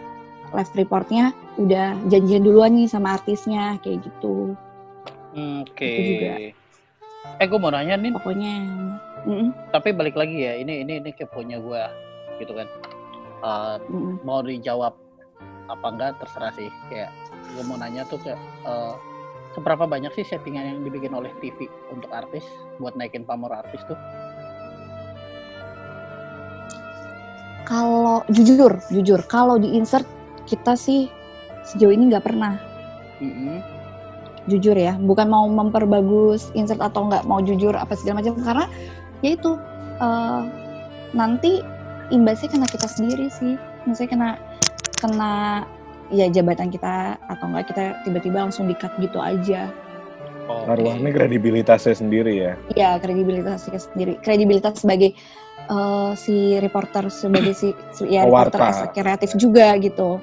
live 0.55 0.73
reportnya 0.75 1.37
udah 1.61 1.99
janjian 2.09 2.47
duluan 2.47 2.73
nih 2.73 2.89
sama 2.89 3.21
artisnya 3.21 3.77
kayak 3.85 4.07
gitu 4.07 4.57
Hmm, 5.37 5.65
Oke. 5.65 5.87
Itu 5.87 6.03
juga. 6.17 6.33
Eh, 7.39 7.47
gue 7.47 7.59
mau 7.61 7.71
nanya 7.71 7.95
nih, 8.01 8.11
pokoknya 8.15 8.53
mm-mm, 9.29 9.71
tapi 9.71 9.93
balik 9.93 10.17
lagi 10.17 10.43
ya, 10.43 10.59
ini 10.59 10.83
ini 10.83 10.99
ini 10.99 11.11
keponya 11.13 11.61
gue, 11.61 11.83
gitu 12.43 12.53
kan. 12.57 12.67
Eh, 13.45 13.77
mm-mm. 13.93 14.25
mau 14.25 14.41
dijawab 14.43 14.97
apa 15.69 15.87
enggak 15.87 16.17
terserah 16.19 16.53
sih. 16.57 16.73
Kayak 16.89 17.13
gue 17.55 17.63
mau 17.69 17.77
nanya 17.77 18.09
tuh 18.09 18.19
kayak 18.25 18.41
eh, 18.67 18.95
seberapa 19.53 19.85
banyak 19.85 20.11
sih 20.17 20.25
settingan 20.25 20.65
yang 20.65 20.79
dibikin 20.83 21.13
oleh 21.15 21.31
TV 21.39 21.69
untuk 21.93 22.11
artis 22.11 22.43
buat 22.81 22.97
naikin 22.97 23.23
pamor 23.23 23.53
artis 23.53 23.85
tuh? 23.87 23.99
Kalau 27.67 28.23
jujur 28.31 28.79
jujur 28.93 29.21
kalau 29.27 29.59
di 29.59 29.75
insert 29.75 30.07
kita 30.47 30.77
sih 30.79 31.11
sejauh 31.69 31.93
ini 31.93 32.13
nggak 32.13 32.25
pernah 32.25 32.57
Mm-mm. 33.21 33.61
jujur 34.49 34.77
ya 34.77 34.97
bukan 34.97 35.29
mau 35.29 35.45
memperbagus 35.51 36.49
insert 36.57 36.81
atau 36.81 37.09
nggak 37.11 37.29
mau 37.29 37.43
jujur 37.45 37.77
apa 37.77 37.93
segala 37.99 38.25
macam 38.25 38.39
karena 38.41 38.67
ya 39.21 39.37
itu 39.37 39.59
eh, 40.01 40.43
nanti 41.13 41.61
imbasnya 42.09 42.49
kena 42.49 42.67
kita 42.69 42.89
sendiri 42.89 43.29
sih 43.29 43.61
misalnya 43.85 44.11
kena 44.11 44.31
kena 44.99 45.33
ya 46.09 46.27
jabatan 46.33 46.73
kita 46.73 47.21
atau 47.29 47.45
enggak 47.53 47.69
kita 47.73 47.83
tiba-tiba 48.09 48.49
langsung 48.49 48.65
di-cut 48.69 48.93
gitu 49.01 49.21
aja 49.21 49.69
Oke. 50.49 50.65
Taruhannya 50.65 51.13
kredibilitasnya 51.13 51.93
sendiri 51.93 52.33
ya. 52.41 52.53
ya 52.73 52.97
kredibilitas 52.97 53.69
kita 53.69 53.85
sendiri 53.85 54.17
kredibilitas 54.25 54.81
sebagai 54.81 55.13
eh, 55.69 56.11
si 56.15 56.35
reporter 56.57 57.07
sebagai 57.09 57.53
si, 57.53 57.71
si- 57.91 58.09
ya 58.09 58.25
reporter 58.25 58.61
as- 58.63 58.89
kreatif 58.91 59.33
juga 59.35 59.77
gitu 59.77 60.19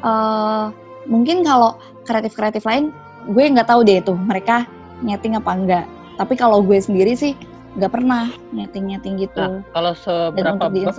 eh 0.00 0.64
mungkin 1.04 1.40
kalau 1.40 1.76
kreatif-kreatif 2.02 2.64
lain 2.64 2.88
gue 3.26 3.44
nggak 3.46 3.66
tahu 3.66 3.80
deh 3.82 4.00
tuh 4.00 4.16
mereka 4.16 4.64
nyeting 5.00 5.36
apa 5.36 5.50
enggak 5.50 5.84
tapi 6.14 6.34
kalau 6.34 6.60
gue 6.60 6.76
sendiri 6.76 7.12
sih 7.12 7.32
nggak 7.74 7.90
pernah 7.90 8.30
nyeting-nyeting 8.50 9.18
gitu 9.18 9.40
Nah, 9.40 9.60
kalau 9.70 9.92
seberapa 9.92 10.68
di 10.68 10.82
ba- 10.82 10.94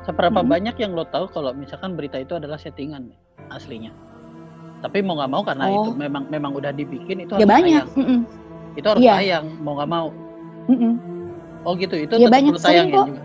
seberapa 0.00 0.40
Mm-mm. 0.40 0.48
banyak 0.48 0.76
yang 0.76 0.92
lo 0.92 1.04
tahu 1.04 1.28
kalau 1.28 1.52
misalkan 1.52 1.92
berita 1.92 2.16
itu 2.16 2.32
adalah 2.32 2.56
settingan 2.56 3.12
aslinya? 3.50 3.92
Tapi 4.78 5.02
mau 5.02 5.18
nggak 5.18 5.28
mau 5.28 5.42
karena 5.42 5.64
Oh. 5.66 5.84
itu 5.84 5.90
memang 5.92 6.24
memang 6.28 6.54
udah 6.54 6.70
dibikin 6.70 7.20
itu 7.20 7.34
ya 7.34 7.42
harus 7.42 7.50
banyak 7.50 7.84
tayang. 7.84 7.88
mm-mm, 7.92 8.20
Itu 8.72 8.86
harus 8.88 9.02
tayang 9.02 9.44
mau 9.58 9.72
nggak 9.74 9.90
mau. 9.90 10.08
mm-mm. 10.66 10.92
Oh 11.62 11.74
gitu, 11.74 11.94
itu 11.96 12.14
Ya, 12.14 12.28
banyak, 12.28 12.54
sering 12.56 12.90
kok. 12.90 13.06
juga. 13.08 13.22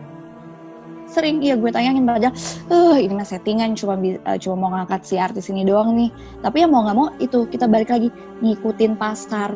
sering 1.06 1.46
iya 1.46 1.54
gue 1.54 1.70
tayangin 1.70 2.10
padahal 2.10 2.34
eh 2.74 3.06
ini 3.06 3.14
mah 3.14 3.22
settingan 3.22 3.78
cuma 3.78 3.94
eh, 4.02 4.18
cuma 4.42 4.56
mau 4.58 4.70
ngangkat 4.74 5.06
si 5.06 5.16
artis 5.16 5.46
ini 5.46 5.62
doang 5.62 5.94
nih 5.94 6.10
tapi 6.42 6.66
ya 6.66 6.68
mau 6.68 6.82
nggak 6.82 6.98
mau 6.98 7.14
itu 7.20 7.46
kita 7.46 7.70
balik 7.70 7.94
lagi 7.94 8.10
ngikutin 8.42 8.98
pasar 8.98 9.54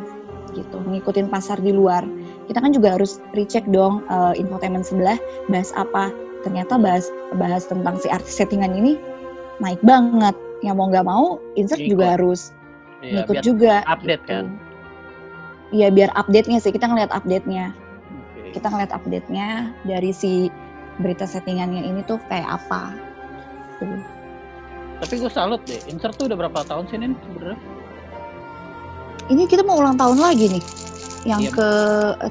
gitu 0.53 0.78
ngikutin 0.78 1.25
pasar 1.25 1.57
di 1.57 1.73
luar 1.73 2.05
kita 2.45 2.61
kan 2.61 2.69
juga 2.69 2.93
harus 2.93 3.17
recheck 3.34 3.65
dong 3.67 4.05
eh, 4.05 4.38
infotainment 4.38 4.86
sebelah 4.86 5.17
bahas 5.47 5.73
apa 5.73 6.13
ternyata 6.45 6.78
bahas 6.78 7.09
bahas 7.34 7.65
tentang 7.65 7.97
si 7.97 8.05
artis 8.07 8.38
settingan 8.38 8.78
ini 8.78 9.01
naik 9.57 9.82
banget 9.82 10.38
ya 10.61 10.78
mau 10.78 10.86
nggak 10.86 11.09
mau 11.09 11.41
insert 11.57 11.82
Ngikut. 11.82 11.89
juga 11.89 12.05
harus 12.13 12.53
Iya, 13.01 13.25
ngikut 13.25 13.38
juga 13.41 13.73
update 13.86 14.21
gitu. 14.21 14.30
kan. 14.30 14.45
Iya 15.69 15.88
biar 15.89 16.09
update-nya 16.13 16.57
sih 16.57 16.69
kita 16.69 16.86
ngeliat 16.86 17.09
update-nya. 17.09 17.73
Kita 18.51 18.67
ngeliat 18.67 18.91
update-nya 18.91 19.47
dari 19.83 20.11
si 20.11 20.47
berita 20.97 21.23
settingannya 21.23 21.83
ini 21.83 22.01
tuh 22.03 22.17
kayak 22.27 22.57
apa 22.57 22.93
Tuh. 23.77 24.01
Tapi 24.97 25.13
gue 25.21 25.29
salut 25.29 25.61
deh, 25.63 25.77
insert 25.85 26.17
tuh 26.17 26.25
udah 26.25 26.33
berapa 26.35 26.65
tahun 26.65 26.89
sih 26.89 26.97
sebenarnya? 26.97 27.59
ini 29.27 29.43
kita 29.43 29.61
mau 29.61 29.77
ulang 29.77 29.93
tahun 29.93 30.17
lagi 30.17 30.47
nih 30.49 30.63
yang 31.27 31.43
Iya. 31.43 31.51
ke 31.51 31.69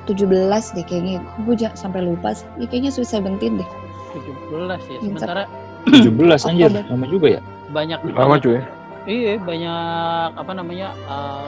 17 0.09 0.73
deh 0.73 0.83
kayaknya 0.83 1.21
gue 1.45 1.55
sampai 1.77 2.01
lupa 2.01 2.33
sih 2.33 2.49
ya, 2.57 2.67
kayaknya 2.67 2.91
Sweet 2.91 3.11
Seventeen 3.13 3.61
deh 3.61 3.69
17 4.17 4.81
ya. 4.83 4.99
Insert. 5.05 5.29
Sementara 5.29 5.43
17 5.87 6.49
anjir, 6.49 6.73
lama 6.89 7.07
juga 7.07 7.27
ya. 7.37 7.41
banyak 7.69 7.99
Lama 8.03 8.17
banyak- 8.17 8.43
cuy. 8.43 8.59
Iya, 9.07 9.39
banyak 9.39 10.29
apa 10.35 10.51
namanya? 10.51 10.89
eh, 10.97 11.47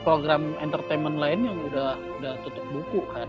program 0.00 0.54
entertainment 0.58 1.18
lain 1.18 1.44
yang 1.44 1.56
udah 1.66 1.92
udah 2.20 2.32
tutup 2.40 2.62
buku 2.70 3.00
kan. 3.10 3.26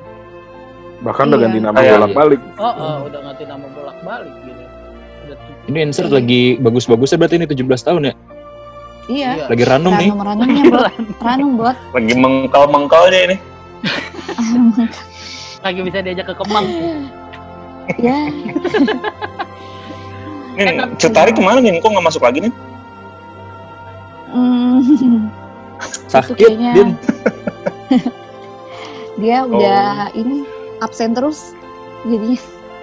Bahkan 1.02 1.24
udah 1.28 1.38
Iya. 1.38 1.46
ganti 1.50 1.60
nama 1.60 1.78
bolak-balik. 1.78 2.42
Oh, 2.56 2.66
oh, 2.72 2.96
udah 3.10 3.20
ganti 3.26 3.44
nama 3.44 3.66
bolak-balik 3.68 4.34
gitu. 4.46 4.62
Udah. 5.26 5.38
Ini 5.66 5.80
insert 5.84 6.10
lagi 6.10 6.42
bagus-bagusnya 6.58 7.18
berarti 7.18 7.36
ini 7.38 7.48
17 7.48 7.82
tahun 7.82 8.02
ya. 8.10 8.14
iya 9.10 9.30
Iya. 9.34 9.46
Lagi 9.50 9.64
ranum 9.66 9.94
nih. 9.94 10.10
ranum 10.14 10.22
ranumnya 10.22 10.64
buat 10.70 10.94
ranum 11.20 11.50
buat 11.58 11.76
Lagi 11.92 12.14
mengkal-mengkal 12.16 13.04
dia 13.10 13.22
ini. 13.26 13.38
Lagi 15.66 15.80
bisa 15.82 15.98
diajak 16.00 16.26
ke 16.30 16.36
Kemang. 16.38 16.66
ya 18.06 18.18
Nin, 20.54 20.94
Cutari 20.96 21.32
ke 21.32 21.42
mana 21.42 21.58
nih? 21.60 21.82
Kok 21.82 21.90
nggak 21.90 22.06
masuk 22.06 22.22
lagi 22.22 22.46
nih? 22.46 22.54
hmm, 24.32 25.28
Sakit, 26.06 26.52
Din. 26.76 26.90
dia 29.18 29.38
Oh. 29.42 29.50
udah 29.50 30.12
ini 30.14 30.46
absen 30.82 31.14
terus 31.14 31.54
jadinya 32.04 32.42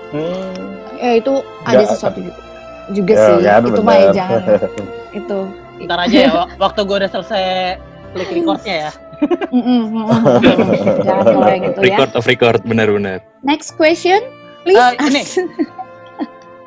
Hmm. 0.08 0.56
ya 0.96 1.20
itu 1.20 1.44
ada 1.62 1.84
Nggak, 1.84 1.92
sesuatu 1.92 2.18
juga, 2.24 2.40
juga 2.96 3.12
Ya, 3.12 3.24
sih 3.28 3.36
kan, 3.44 3.60
itu 3.62 3.80
mah 3.84 3.96
ya 3.98 4.08
jangan 4.16 4.40
itu 5.20 5.38
Ntar 5.78 5.98
aja 6.02 6.16
ya, 6.18 6.30
wak- 6.32 6.50
waktu 6.58 6.80
gue 6.82 6.96
udah 6.96 7.10
selesai 7.12 7.44
klik 8.10 8.30
recordnya 8.34 8.74
ya. 8.88 8.90
Mm-mm. 9.54 10.10
jangan 11.06 11.22
kalau 11.28 11.46
yang 11.46 11.64
itu 11.68 11.78
ya 11.78 11.84
Record 11.86 12.12
of 12.14 12.24
record, 12.24 12.60
benar-benar. 12.64 13.22
next 13.42 13.76
question 13.76 14.18
please 14.64 14.74
Eh, 14.74 14.92
ini. 15.04 15.22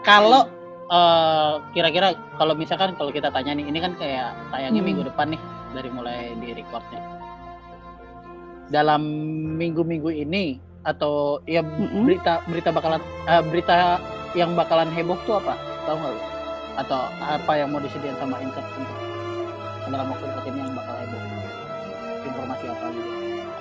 Kalau 0.01 0.47
eh, 0.87 1.53
kira-kira 1.71 2.07
kalau 2.35 2.53
misalkan 2.53 2.95
kalau 2.95 3.09
kita 3.09 3.27
tanya 3.29 3.51
nih, 3.51 3.65
ini 3.65 3.79
kan 3.79 3.97
kayak 3.97 4.31
tayangnya 4.47 4.79
Hmm. 4.79 4.87
minggu 4.87 5.03
depan 5.03 5.27
nih 5.29 5.41
dari 5.73 5.89
mulai 5.89 6.19
di 6.37 6.49
recordnya. 6.53 7.01
Dalam 8.67 9.01
minggu-minggu 9.57 10.07
ini 10.13 10.55
atau 10.81 11.39
ya 11.45 11.61
Mm-mm. 11.61 12.03
berita 12.03 12.41
berita 12.45 12.69
bakalan 12.69 12.97
eh, 13.25 13.41
berita 13.43 14.01
yang 14.33 14.53
bakalan 14.53 14.89
heboh 14.89 15.17
tuh 15.23 15.37
apa? 15.37 15.53
Tahu 15.83 15.95
nggak 15.95 16.11
lu? 16.11 16.21
Atau 16.77 16.99
apa 17.19 17.51
yang 17.53 17.69
mau 17.69 17.79
disediain 17.79 18.15
sama 18.15 18.39
Insert 18.39 18.65
untuk 18.73 18.97
dalam 19.87 20.07
waktu 20.07 20.23
dekat 20.25 20.45
ini 20.47 20.59
yang 20.59 20.71
bakal 20.71 20.95
heboh? 20.95 21.21
Informasi 22.23 22.65
apa 22.67 22.85
gitu? 22.89 23.09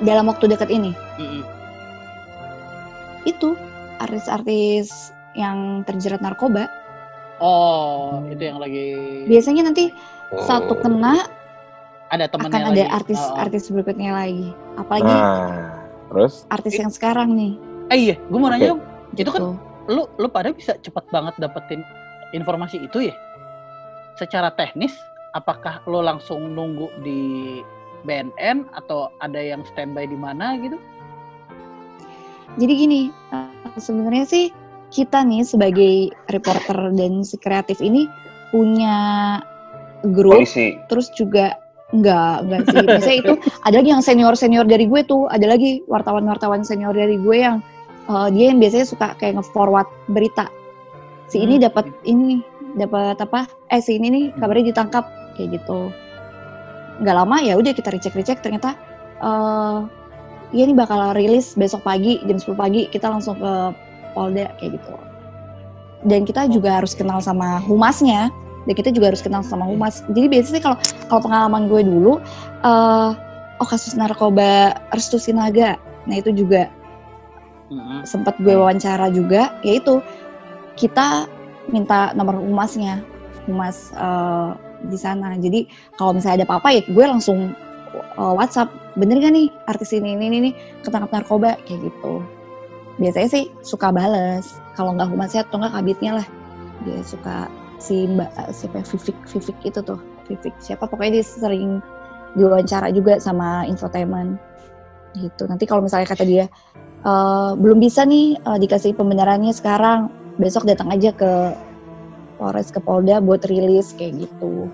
dalam 0.01 0.25
waktu 0.27 0.45
dekat 0.47 0.71
ini 0.71 0.93
Mm-mm. 1.17 1.43
itu 3.23 3.53
artis-artis 3.99 5.13
yang 5.35 5.85
terjerat 5.85 6.19
narkoba 6.19 6.73
Oh, 7.37 8.21
itu 8.29 8.41
yang 8.43 8.57
lagi 8.57 8.97
biasanya 9.25 9.65
nanti 9.67 9.93
satu 10.39 10.73
Oh. 10.73 10.79
kena 10.79 11.25
ada 12.09 12.27
temennya 12.27 12.49
akan 12.51 12.63
ada 12.67 12.75
lagi. 12.79 12.93
artis-artis 12.93 13.65
berikutnya 13.69 14.13
lagi 14.15 14.53
apalagi 14.75 15.09
Nah, 15.09 15.80
terus 16.11 16.45
artis 16.51 16.75
yang 16.75 16.91
sekarang 16.91 17.33
nih. 17.33 17.55
Eh 17.91 17.99
iya, 18.11 18.15
gue 18.19 18.39
mau 18.39 18.51
nanya 18.51 18.75
dong, 18.75 18.83
Itu 19.15 19.31
kan- 19.31 19.43
gitu. 19.43 19.49
lu 19.91 20.03
lu 20.19 20.27
pada 20.31 20.51
bisa 20.51 20.75
cepat 20.79 21.07
banget 21.11 21.35
dapetin 21.39 21.83
informasi 22.31 22.83
itu 22.83 23.11
ya? 23.11 23.15
Secara 24.19 24.53
teknis, 24.53 24.93
apakah 25.33 25.81
lo 25.87 26.03
langsung 26.03 26.51
nunggu 26.53 26.91
di 27.01 27.21
BNN 28.03 28.67
atau 28.75 29.11
ada 29.19 29.39
yang 29.39 29.63
standby 29.71 30.07
di 30.07 30.19
mana 30.19 30.59
gitu? 30.59 30.77
Jadi 32.59 32.73
gini, 32.75 33.01
eh, 33.31 33.79
sebenarnya 33.79 34.27
sih 34.27 34.45
kita 34.91 35.23
nih 35.23 35.47
sebagai 35.47 36.11
reporter 36.35 36.91
dan 36.99 37.23
si 37.23 37.39
kreatif 37.39 37.79
ini 37.79 38.11
punya 38.51 39.39
grup, 40.11 40.43
Polisi. 40.43 40.75
terus 40.91 41.07
juga 41.15 41.55
enggak, 41.91 42.47
enggak 42.47 42.63
sih. 42.71 42.85
Biasanya 42.87 43.19
itu 43.23 43.33
ada 43.67 43.75
lagi 43.79 43.91
yang 43.91 44.03
senior-senior 44.03 44.67
dari 44.67 44.87
gue 44.87 45.01
tuh, 45.07 45.27
ada 45.31 45.47
lagi 45.47 45.83
wartawan-wartawan 45.91 46.63
senior 46.63 46.95
dari 46.95 47.19
gue 47.19 47.37
yang 47.37 47.59
eh, 48.11 48.29
dia 48.35 48.51
yang 48.51 48.59
biasanya 48.59 48.87
suka 48.87 49.15
kayak 49.19 49.39
nge-forward 49.39 49.87
berita. 50.11 50.47
Si 51.31 51.39
ini 51.43 51.59
Hmm. 51.59 51.71
dapat 51.71 51.87
ini, 52.03 52.43
dapat 52.75 53.19
apa? 53.23 53.47
Eh 53.71 53.79
si 53.79 53.99
ini 53.99 54.11
nih 54.11 54.25
kabarnya 54.39 54.75
ditangkap 54.75 55.05
kayak 55.39 55.59
gitu. 55.63 55.91
Nggak 57.01 57.17
lama 57.17 57.37
ya 57.41 57.55
udah 57.57 57.73
kita 57.73 57.91
recheck-recheck 57.95 58.43
ternyata 58.43 58.75
eh 59.23 59.79
Iya 60.51 60.67
ini 60.67 60.75
bakal 60.75 61.15
rilis 61.15 61.55
besok 61.55 61.87
pagi 61.87 62.19
jam 62.27 62.35
10 62.35 62.59
pagi 62.59 62.91
kita 62.91 63.07
langsung 63.07 63.39
ke 63.39 63.71
Polda 64.19 64.51
kayak 64.59 64.83
gitu. 64.83 64.95
Dan 66.03 66.27
kita 66.27 66.51
juga 66.51 66.83
harus 66.83 66.91
kenal 66.91 67.23
sama 67.23 67.63
humasnya. 67.63 68.35
Dan 68.69 68.73
kita 68.77 68.91
juga 68.93 69.15
harus 69.15 69.23
kenal 69.25 69.41
sama 69.45 69.65
humas. 69.65 70.05
Jadi 70.13 70.27
biasanya 70.29 70.61
kalau 70.61 70.77
kalau 71.09 71.21
pengalaman 71.25 71.63
gue 71.69 71.81
dulu, 71.85 72.13
eh 72.65 73.11
oh 73.61 73.69
kasus 73.69 73.97
narkoba 73.97 74.77
Restu 74.93 75.21
Sinaga. 75.21 75.77
Nah 76.09 76.17
itu 76.17 76.33
juga 76.33 76.69
Mm-mm. 77.73 78.05
sempat 78.05 78.37
gue 78.41 78.53
wawancara 78.53 79.09
juga. 79.13 79.57
Yaitu 79.65 80.05
kita 80.77 81.29
minta 81.73 82.13
nomor 82.17 82.41
humasnya, 82.41 83.05
humas 83.49 83.93
eh, 83.97 84.51
di 84.89 84.97
sana. 84.97 85.37
Jadi 85.37 85.69
kalau 85.97 86.17
misalnya 86.17 86.45
ada 86.45 86.47
apa-apa 86.49 86.69
ya 86.73 86.83
gue 86.89 87.05
langsung 87.05 87.53
uh, 88.17 88.35
WhatsApp 88.35 88.71
bener 88.99 89.23
gak 89.23 89.33
nih 89.35 89.49
artis 89.71 89.95
ini 89.95 90.15
ini 90.19 90.25
ini, 90.31 90.37
ini 90.47 90.51
ketangkap 90.83 91.11
narkoba 91.23 91.59
kayak 91.67 91.91
gitu 91.91 92.23
biasanya 93.01 93.29
sih 93.31 93.45
suka 93.65 93.89
bales 93.95 94.61
kalau 94.77 94.93
nggak 94.93 95.09
humasnya 95.09 95.47
atau 95.47 95.63
nggak 95.63 95.73
kabitnya 95.73 96.13
lah 96.21 96.27
dia 96.85 97.01
suka 97.07 97.49
si 97.81 98.07
mbak 98.07 98.31
siapa 98.53 98.81
ya, 98.81 98.85
Vivik 98.85 99.19
Vivik 99.27 99.59
itu 99.65 99.81
tuh. 99.81 99.99
Vivik 100.29 100.55
siapa? 100.61 100.87
Pokoknya 100.87 101.19
dia 101.21 101.25
sering 101.27 101.81
diwawancara 102.37 102.93
juga 102.95 103.19
sama 103.19 103.67
infotainment. 103.67 104.39
Gitu. 105.19 105.43
Nanti 105.51 105.67
kalau 105.67 105.83
misalnya 105.83 106.07
kata 106.07 106.23
dia 106.23 106.47
"Eh, 107.01 107.53
belum 107.57 107.81
bisa 107.81 108.05
nih 108.05 108.37
eh, 108.37 108.59
dikasih 108.61 108.93
pembenarannya 108.93 109.51
sekarang 109.57 110.13
besok 110.37 110.69
datang 110.69 110.93
aja 110.93 111.11
ke 111.17 111.57
Polres 112.37 112.73
ke 112.73 112.81
Polda 112.81 113.21
buat 113.21 113.45
rilis 113.49 113.97
kayak 113.97 114.29
gitu. 114.29 114.69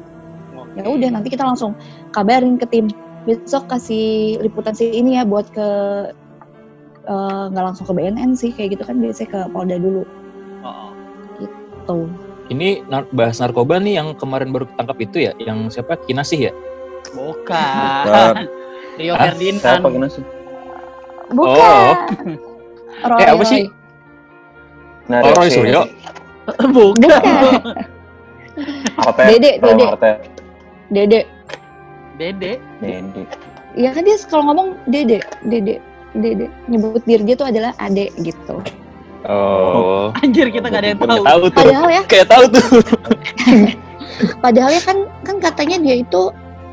Ya 0.76 0.84
udah 0.84 1.08
nanti 1.08 1.32
kita 1.32 1.46
langsung 1.46 1.72
kabarin 2.10 2.58
ke 2.60 2.66
tim. 2.68 2.90
Besok 3.26 3.66
kasih 3.66 4.38
liputan 4.38 4.70
si 4.74 4.86
ini 4.90 5.18
ya 5.18 5.24
buat 5.26 5.46
ke 5.54 5.68
eh, 7.06 7.44
nggak 7.54 7.64
langsung 7.64 7.86
ke 7.86 7.94
BNN 7.94 8.34
sih 8.34 8.50
kayak 8.50 8.76
gitu 8.78 8.82
kan 8.84 8.98
biasanya 8.98 9.28
ke 9.30 9.40
Polda 9.54 9.78
dulu. 9.78 10.02
Oh, 10.66 10.90
tuh 11.86 12.10
Ini 12.46 12.86
nar- 12.86 13.10
bahas 13.10 13.36
narkoba 13.36 13.76
nih 13.76 13.98
yang 13.98 14.14
kemarin 14.14 14.50
baru 14.50 14.66
ketangkap 14.66 14.98
itu 15.00 15.16
ya, 15.20 15.32
yang 15.36 15.66
siapa? 15.66 15.98
Kinasih 15.98 16.50
ya? 16.50 16.52
bukan. 17.12 18.02
Bukan. 18.04 18.34
Rio 18.98 19.12
Ah, 19.12 19.28
Ferdinand. 19.28 19.60
Siapa 19.60 19.86
gimana 19.86 20.08
sih? 20.08 20.24
bukan 21.26 21.94
Roy, 23.02 23.18
Eh, 23.18 23.28
apa 23.28 23.44
sih? 23.44 23.62
Roy. 23.62 23.74
Nah, 25.06 25.18
Oh, 25.20 25.32
Roy. 25.34 25.48
Suryo. 25.50 25.82
bukan. 26.76 27.10
bukan 28.96 29.26
Dede, 29.28 29.50
Dede. 29.58 29.86
Dede 30.88 31.20
Dede. 32.16 32.52
Dede. 32.80 33.22
Iya 33.76 33.92
kan 33.92 34.02
dia 34.02 34.16
kalau 34.24 34.48
ngomong 34.48 34.68
Dede, 34.86 35.20
Dede, 35.42 35.76
Dede. 36.14 36.46
Nyebut 36.64 37.04
diri 37.04 37.22
dia 37.22 37.36
tuh 37.36 37.46
adalah 37.46 37.76
Ade 37.76 38.08
gitu. 38.16 38.56
Oh. 39.26 40.14
Anjir 40.22 40.48
kita 40.48 40.70
gak 40.70 40.80
ada 40.82 40.88
yang 40.94 40.98
tahu. 40.98 41.08
Nggak 41.10 41.26
tahu 41.26 41.42
tuh. 41.44 41.58
Padahal 41.58 41.88
ya, 41.90 42.02
Kayak 42.06 42.28
tahu 42.30 42.44
tuh. 42.50 42.66
padahal 44.44 44.70
ya 44.72 44.82
kan 44.82 44.98
kan 45.26 45.36
katanya 45.42 45.76
dia 45.82 45.96
itu 46.00 46.30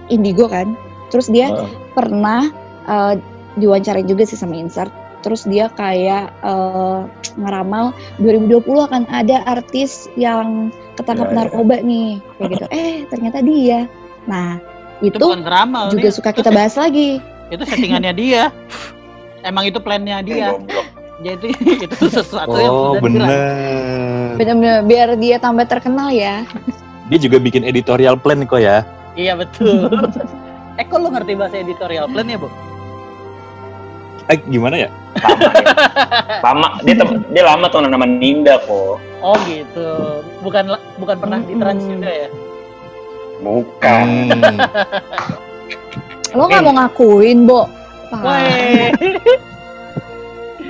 indigo 0.08 0.46
kan. 0.48 0.78
Terus 1.10 1.30
dia 1.30 1.50
Heeh. 1.50 1.70
pernah 1.94 2.50
eh, 2.86 3.14
diwawancarai 3.58 4.06
juga 4.06 4.24
sih 4.26 4.38
sama 4.38 4.54
Insert. 4.54 4.94
Terus 5.24 5.48
dia 5.48 5.72
kayak 5.74 6.30
eh, 6.44 7.00
ngeramal 7.40 7.90
2020 8.22 8.62
akan 8.88 9.04
ada 9.10 9.42
artis 9.50 10.06
yang 10.14 10.70
ketangkap 10.94 11.26
Ya, 11.26 11.34
ya. 11.34 11.38
narkoba 11.42 11.76
nih, 11.82 12.10
kayak 12.38 12.50
gitu. 12.54 12.66
Eh 12.70 12.94
ternyata 13.10 13.42
dia. 13.42 13.90
Nah 14.30 14.62
Itu 15.02 15.18
itu 15.18 15.26
drama. 15.42 15.90
juga 15.90 16.08
nih. 16.08 16.16
suka 16.16 16.30
Itu 16.32 16.46
kita 16.46 16.50
bahas 16.54 16.78
lagi. 16.78 17.18
Itu 17.50 17.64
settingannya 17.66 18.14
dia. 18.14 18.44
Emang 19.50 19.68
itu 19.68 19.82
plannya 19.82 20.24
dia. 20.24 20.56
Jadi 21.24 21.50
itu 21.88 22.06
sesuatu 22.06 22.54
yang 22.54 22.68
Oh, 22.70 22.94
sudah 22.94 23.02
dibilang. 23.02 23.28
bener. 23.28 24.32
Bener-bener 24.36 24.78
biar 24.84 25.10
dia 25.16 25.38
tambah 25.38 25.64
terkenal 25.64 26.12
ya. 26.12 26.44
Dia 27.08 27.20
juga 27.20 27.40
bikin 27.40 27.64
editorial 27.64 28.16
plan 28.16 28.44
kok 28.44 28.60
ya. 28.60 28.84
Iya 29.14 29.40
betul. 29.40 29.88
eh 30.80 30.84
kok 30.84 30.98
lu 30.98 31.08
ngerti 31.08 31.34
bahasa 31.34 31.56
editorial 31.56 32.10
plan 32.10 32.26
ya, 32.26 32.36
Bu? 32.36 32.50
Eh, 34.26 34.40
gimana 34.48 34.76
ya? 34.80 34.90
Lama 35.20 35.52
dia. 35.52 35.76
Lama. 36.42 36.68
Dia, 36.82 36.96
tem- 36.96 37.24
dia 37.30 37.44
lama 37.44 37.66
tuh 37.68 37.84
nama 37.84 38.08
Ninda 38.08 38.56
kok. 38.60 38.96
Oh 39.20 39.36
gitu. 39.46 39.88
Bukan 40.40 40.64
bukan 40.98 41.16
pernah 41.20 41.40
di 41.40 41.54
trans 41.56 41.84
juga 41.84 42.10
ya? 42.10 42.28
Bukan. 43.44 44.08
Hmm. 44.32 44.58
Lo 46.34 46.48
nggak 46.48 46.64
mau 46.64 46.74
ngakuin, 46.74 47.40
Bo? 47.46 47.68
Weh. 48.16 48.90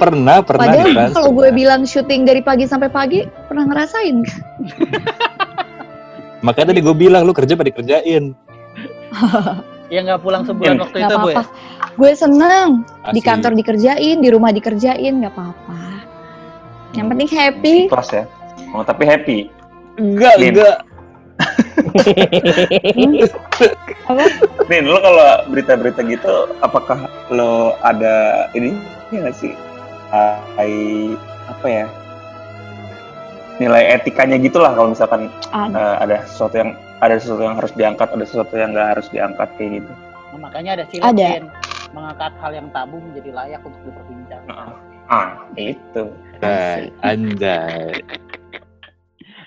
Pernah, 0.04 0.44
pernah 0.44 0.68
di 0.68 0.76
Padahal 0.76 0.92
Trans, 0.92 1.16
kalau 1.16 1.32
gue 1.32 1.48
bilang 1.56 1.88
syuting 1.88 2.28
dari 2.28 2.44
pagi 2.44 2.68
sampai 2.68 2.92
pagi, 2.92 3.24
pernah 3.48 3.64
ngerasain 3.72 4.20
kan? 4.28 4.42
Makanya 6.46 6.76
tadi 6.76 6.84
gue 6.84 6.92
bilang 6.92 7.24
lu 7.24 7.32
kerja 7.32 7.56
pada 7.56 7.72
dikerjain. 7.72 8.36
Ya 9.88 10.04
nggak 10.04 10.20
pulang 10.20 10.44
sebulan 10.44 10.76
Iya. 10.76 10.84
waktu 10.84 10.98
Gak 11.00 11.08
itu, 11.08 11.16
Bu 11.16 11.28
ya? 11.32 11.36
apa-apa. 11.40 11.44
Gue 11.96 12.12
seneng. 12.20 12.84
Di 13.16 13.24
Asik. 13.24 13.32
kantor 13.32 13.56
dikerjain, 13.56 14.20
di 14.20 14.28
rumah 14.28 14.52
dikerjain, 14.52 15.24
gak 15.24 15.32
apa-apa. 15.32 15.80
Yang 17.00 17.08
penting 17.16 17.30
happy. 17.32 17.76
Ikhlas 17.88 18.12
ya. 18.12 18.24
Oh, 18.76 18.84
tapi 18.84 19.08
happy. 19.08 19.48
Enggak, 19.96 20.36
enggak. 20.36 20.84
Apa? 24.04 24.28
Rin, 24.68 24.84
lo 24.84 25.00
kalau 25.00 25.48
berita-berita 25.48 26.04
gitu, 26.04 26.52
apakah 26.60 27.08
lo 27.32 27.80
ada 27.80 28.48
ini 28.52 28.76
ya 29.16 29.24
nggak 29.24 29.38
sih? 29.40 29.56
Ah, 30.14 30.38
I- 30.62 31.18
apa 31.50 31.66
ya? 31.66 31.86
Nilai 33.58 33.98
etikanya 33.98 34.38
gitulah 34.38 34.74
kalau 34.74 34.94
misalkan 34.94 35.30
Ada. 35.50 35.74
eh, 35.74 35.96
ada 36.06 36.16
sesuatu 36.26 36.56
yang 36.58 36.72
ada 37.02 37.16
sesuatu 37.18 37.42
yang 37.42 37.56
harus 37.58 37.74
diangkat, 37.74 38.08
ada 38.10 38.26
sesuatu 38.26 38.54
yang 38.54 38.70
nggak 38.72 38.90
harus 38.94 39.08
diangkat 39.10 39.50
kayak 39.58 39.82
gitu. 39.82 39.92
Nah, 40.34 40.40
makanya 40.40 40.72
ada 40.78 40.86
silat 40.90 41.06
Ada. 41.12 41.30
Mengangkat 41.94 42.34
hal 42.42 42.52
yang 42.54 42.68
tabu 42.70 42.98
menjadi 42.98 43.30
layak 43.30 43.62
untuk 43.62 43.82
diperbincangkan. 43.86 44.68
Ah, 45.06 45.30
itu. 45.54 46.04
Anjay. 46.42 46.82
Anjay. 47.02 47.90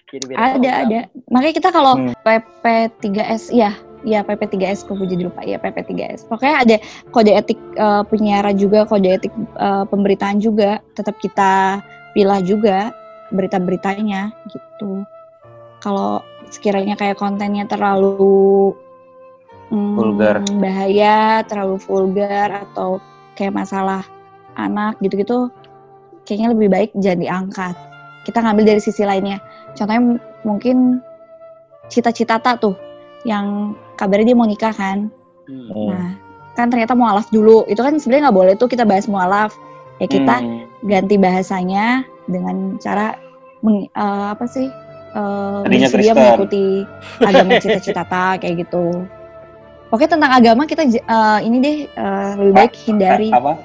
Jadi 0.07 0.25
beda 0.31 0.39
Ada, 0.39 0.55
program. 0.55 0.83
ada. 0.87 1.01
Makanya 1.35 1.55
kita 1.55 1.69
kalau 1.75 1.95
Hmm. 1.99 2.13
PP3S, 2.23 3.51
ya, 3.51 3.75
ya 4.07 4.23
PP3S, 4.23 4.87
kok 4.87 5.03
jadi 5.03 5.27
lupa, 5.27 5.43
ya 5.43 5.59
PP3S. 5.59 6.31
Pokoknya 6.31 6.57
ada 6.63 6.77
kode 7.11 7.35
etik 7.35 7.59
eh, 7.75 8.03
penyiaran 8.07 8.55
juga, 8.55 8.87
kode 8.87 9.11
etik 9.11 9.35
eh, 9.59 9.85
pemberitaan 9.91 10.39
juga. 10.39 10.79
Tetap 10.95 11.19
kita 11.19 11.83
pilah 12.15 12.41
juga 12.41 12.95
berita-beritanya 13.35 14.31
gitu. 14.49 15.03
Kalau 15.83 16.23
sekiranya 16.49 16.95
kayak 16.95 17.19
kontennya 17.19 17.67
terlalu 17.67 18.73
hmm, 19.75 19.95
Vulgar. 19.99 20.37
bahaya, 20.63 21.43
terlalu 21.43 21.77
vulgar 21.83 22.71
atau 22.71 23.03
kayak 23.35 23.53
masalah 23.53 24.07
anak 24.57 24.97
gitu-gitu, 25.03 25.51
kayaknya 26.25 26.55
lebih 26.55 26.69
baik 26.71 26.91
jangan 26.97 27.21
diangkat. 27.21 27.75
Kita 28.25 28.39
ngambil 28.43 28.65
dari 28.75 28.81
sisi 28.83 29.03
lainnya. 29.03 29.39
Contohnya 29.77 30.19
mungkin 30.43 31.03
cita-cita 31.87 32.41
tak 32.43 32.63
tuh 32.63 32.75
yang 33.27 33.77
kabarnya 33.97 34.27
dia 34.29 34.37
mau 34.37 34.45
nikah 34.45 34.71
kan. 34.71 35.09
Hmm. 35.45 35.69
Hmm. 35.69 35.89
Nah, 35.91 36.11
kan 36.55 36.69
ternyata 36.69 36.93
mualaf 36.93 37.29
dulu. 37.29 37.65
Itu 37.67 37.81
kan 37.81 37.97
sebenarnya 37.97 38.29
nggak 38.29 38.39
boleh 38.39 38.55
tuh 38.55 38.69
kita 38.69 38.85
bahas 38.85 39.05
mualaf. 39.07 39.57
Ya 39.97 40.07
kita 40.07 40.39
Hmm. 40.39 40.69
ganti 40.85 41.17
bahasanya 41.17 42.05
dengan 42.25 42.77
cara 42.77 43.17
meng- 43.61 43.89
eh, 43.89 44.27
apa 44.31 44.45
sih? 44.47 44.69
bersedia 45.65 46.13
Kristen. 46.13 46.13
mengikuti 46.13 46.67
agama 47.25 47.57
cita-cita 47.65 48.05
tak 48.05 48.45
kayak 48.45 48.69
gitu. 48.69 49.09
Pokoknya 49.89 50.11
tentang 50.13 50.33
agama 50.35 50.63
kita 50.69 50.85
eh, 50.85 51.39
ini 51.41 51.57
deh 51.57 51.77
eh, 51.89 52.31
lebih 52.37 52.53
baik 52.53 52.73
hindari. 52.85 53.33
Apa? 53.33 53.57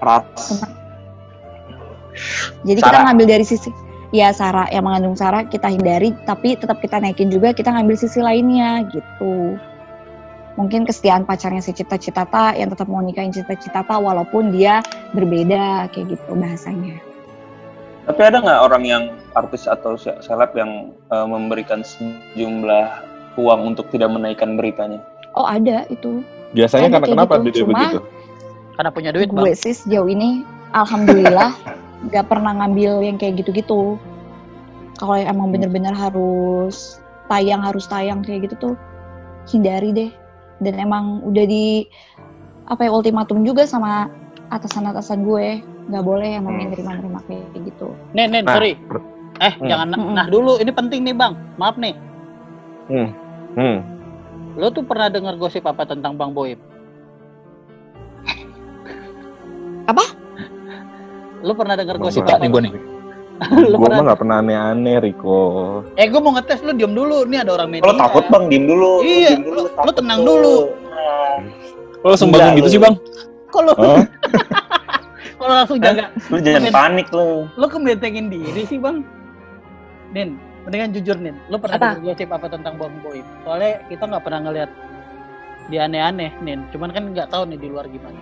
Ras. 0.00 0.64
Jadi 2.64 2.78
kita 2.80 2.88
Sara. 2.94 3.04
ngambil 3.04 3.26
dari 3.28 3.44
sisi 3.44 3.68
ya 4.14 4.30
Sara 4.30 4.70
yang 4.70 4.86
mengandung 4.86 5.18
Sara 5.18 5.42
kita 5.42 5.66
hindari 5.66 6.14
tapi 6.22 6.54
tetap 6.54 6.78
kita 6.78 7.02
naikin 7.02 7.28
juga 7.28 7.50
kita 7.50 7.74
ngambil 7.74 7.98
sisi 7.98 8.22
lainnya 8.22 8.86
gitu. 8.88 9.58
Mungkin 10.54 10.86
kesetiaan 10.86 11.26
pacarnya 11.26 11.58
si 11.58 11.74
Cita 11.74 11.98
Citata 11.98 12.54
yang 12.54 12.70
tetap 12.70 12.86
mau 12.86 13.02
nikahin 13.02 13.34
Cita 13.34 13.58
Citata 13.58 13.98
walaupun 13.98 14.54
dia 14.54 14.86
berbeda 15.10 15.90
kayak 15.90 16.14
gitu 16.14 16.30
bahasanya. 16.32 17.02
Tapi 18.06 18.20
ada 18.22 18.38
nggak 18.38 18.60
orang 18.62 18.84
yang 18.86 19.02
artis 19.34 19.66
atau 19.66 19.98
se- 19.98 20.14
seleb 20.22 20.54
yang 20.54 20.94
eh, 21.10 21.26
memberikan 21.26 21.82
sejumlah 21.82 22.86
uang 23.34 23.74
untuk 23.74 23.90
tidak 23.90 24.14
menaikkan 24.14 24.54
beritanya? 24.54 25.02
Oh 25.34 25.42
ada 25.42 25.90
itu. 25.90 26.22
Biasanya 26.54 26.86
Ada 26.86 26.94
karena 27.02 27.06
kenapa 27.18 27.34
gitu. 27.34 27.44
dia 27.50 27.54
Cuma- 27.58 27.72
begitu? 27.74 27.98
Karena 28.74 28.90
punya 28.90 29.10
duit, 29.10 29.30
gue 29.30 29.38
Bang. 29.40 29.58
sih 29.58 29.74
sejauh 29.74 30.06
ini 30.06 30.46
alhamdulillah 30.70 31.50
gak 32.10 32.28
pernah 32.28 32.52
ngambil 32.56 33.04
yang 33.04 33.16
kayak 33.16 33.40
gitu-gitu. 33.40 33.96
Kalau 35.00 35.14
yang 35.18 35.36
emang 35.36 35.50
bener-bener 35.50 35.94
harus 35.94 36.98
tayang 37.26 37.64
harus 37.64 37.88
tayang 37.88 38.20
kayak 38.22 38.50
gitu 38.50 38.72
tuh 38.72 38.74
hindari 39.50 39.90
deh. 39.92 40.10
Dan 40.62 40.78
emang 40.78 41.20
udah 41.24 41.44
di 41.44 41.84
apa 42.70 42.88
ya 42.88 42.90
ultimatum 42.94 43.44
juga 43.44 43.68
sama 43.68 44.08
atasan-atasan 44.48 45.26
gue 45.26 45.60
nggak 45.90 46.04
boleh 46.04 46.40
yang 46.40 46.48
namanya 46.48 46.72
nerima-nerima 46.72 47.20
kayak 47.28 47.60
gitu. 47.68 47.92
Nen, 48.16 48.32
Nen, 48.32 48.48
Nah, 48.48 48.56
sorry. 48.56 48.72
Eh, 49.42 49.52
Hmm. 49.58 49.68
jangan 49.68 49.86
nah, 49.92 50.24
nah 50.24 50.26
dulu. 50.30 50.56
Ini 50.62 50.70
penting 50.70 51.04
nih, 51.04 51.12
Bang. 51.12 51.34
Maaf 51.58 51.76
nih. 51.76 51.92
Hmm. 52.88 53.78
Lo 54.54 54.70
tuh 54.70 54.86
pernah 54.86 55.10
dengar 55.10 55.34
gosip 55.34 55.66
apa 55.66 55.82
tentang 55.82 56.14
Bang 56.14 56.30
Boib? 56.32 56.56
Apa? 59.84 60.04
Lo 61.44 61.52
pernah 61.52 61.76
dengar 61.76 61.96
Bang 61.96 62.08
gosip 62.08 62.24
Suka 62.24 62.34
apa? 62.34 62.42
nih 62.42 62.48
gue 62.48 62.62
nih. 62.62 62.72
Lo 63.68 63.76
Gue 63.76 63.84
pernah? 63.84 63.98
mah 63.98 64.04
gak 64.08 64.20
pernah 64.20 64.36
aneh-aneh, 64.40 64.96
Riko. 65.02 65.40
Eh, 65.94 66.06
gue 66.06 66.16
mau 66.18 66.32
ngetes 66.32 66.62
lo 66.62 66.72
diem 66.72 66.90
dulu. 66.90 67.26
Nih 67.26 67.38
ada 67.38 67.52
orang 67.52 67.68
media. 67.68 67.84
Kalau 67.84 67.96
takut 67.98 68.24
bang, 68.26 68.44
diem 68.48 68.64
dulu. 68.64 68.90
Iya, 69.02 69.28
diem 69.30 69.42
dulu, 69.42 69.60
lu- 69.60 69.72
lu 69.76 69.92
tenang 69.92 70.18
tuh. 70.18 70.26
dulu. 70.30 70.56
Lo 71.98 72.06
langsung 72.06 72.30
bangun 72.30 72.52
gitu 72.54 72.66
lu. 72.66 72.72
sih 72.72 72.80
bang? 72.80 72.94
Kok 73.48 73.60
lu, 73.60 73.72
lu 75.38 75.44
langsung 75.46 75.78
jaga? 75.78 76.04
Lu 76.26 76.36
jangan 76.38 76.62
panik 76.70 77.08
lu. 77.10 77.28
Lu 77.50 77.66
kembentengin 77.66 78.26
diri 78.28 78.62
sih 78.64 78.78
bang. 78.78 79.04
Nin, 80.10 80.38
mendingan 80.62 80.90
jujur 80.92 81.16
Nin. 81.16 81.36
Lu 81.48 81.56
pernah 81.56 81.76
Apa? 81.76 81.86
denger 81.92 82.14
gosip 82.14 82.30
apa 82.30 82.46
tentang 82.46 82.74
Bang 82.76 82.94
Boim? 83.00 83.26
Soalnya 83.42 83.82
kita 83.84 84.04
nggak 84.06 84.22
pernah 84.22 84.40
ngeliat 84.42 84.70
dia 85.66 85.80
aneh-aneh 85.82 86.30
Nin. 86.38 86.62
Cuman 86.70 86.90
kan 86.90 87.04
nggak 87.10 87.28
tahu 87.28 87.44
nih 87.46 87.58
di 87.58 87.68
luar 87.68 87.86
gimana. 87.86 88.20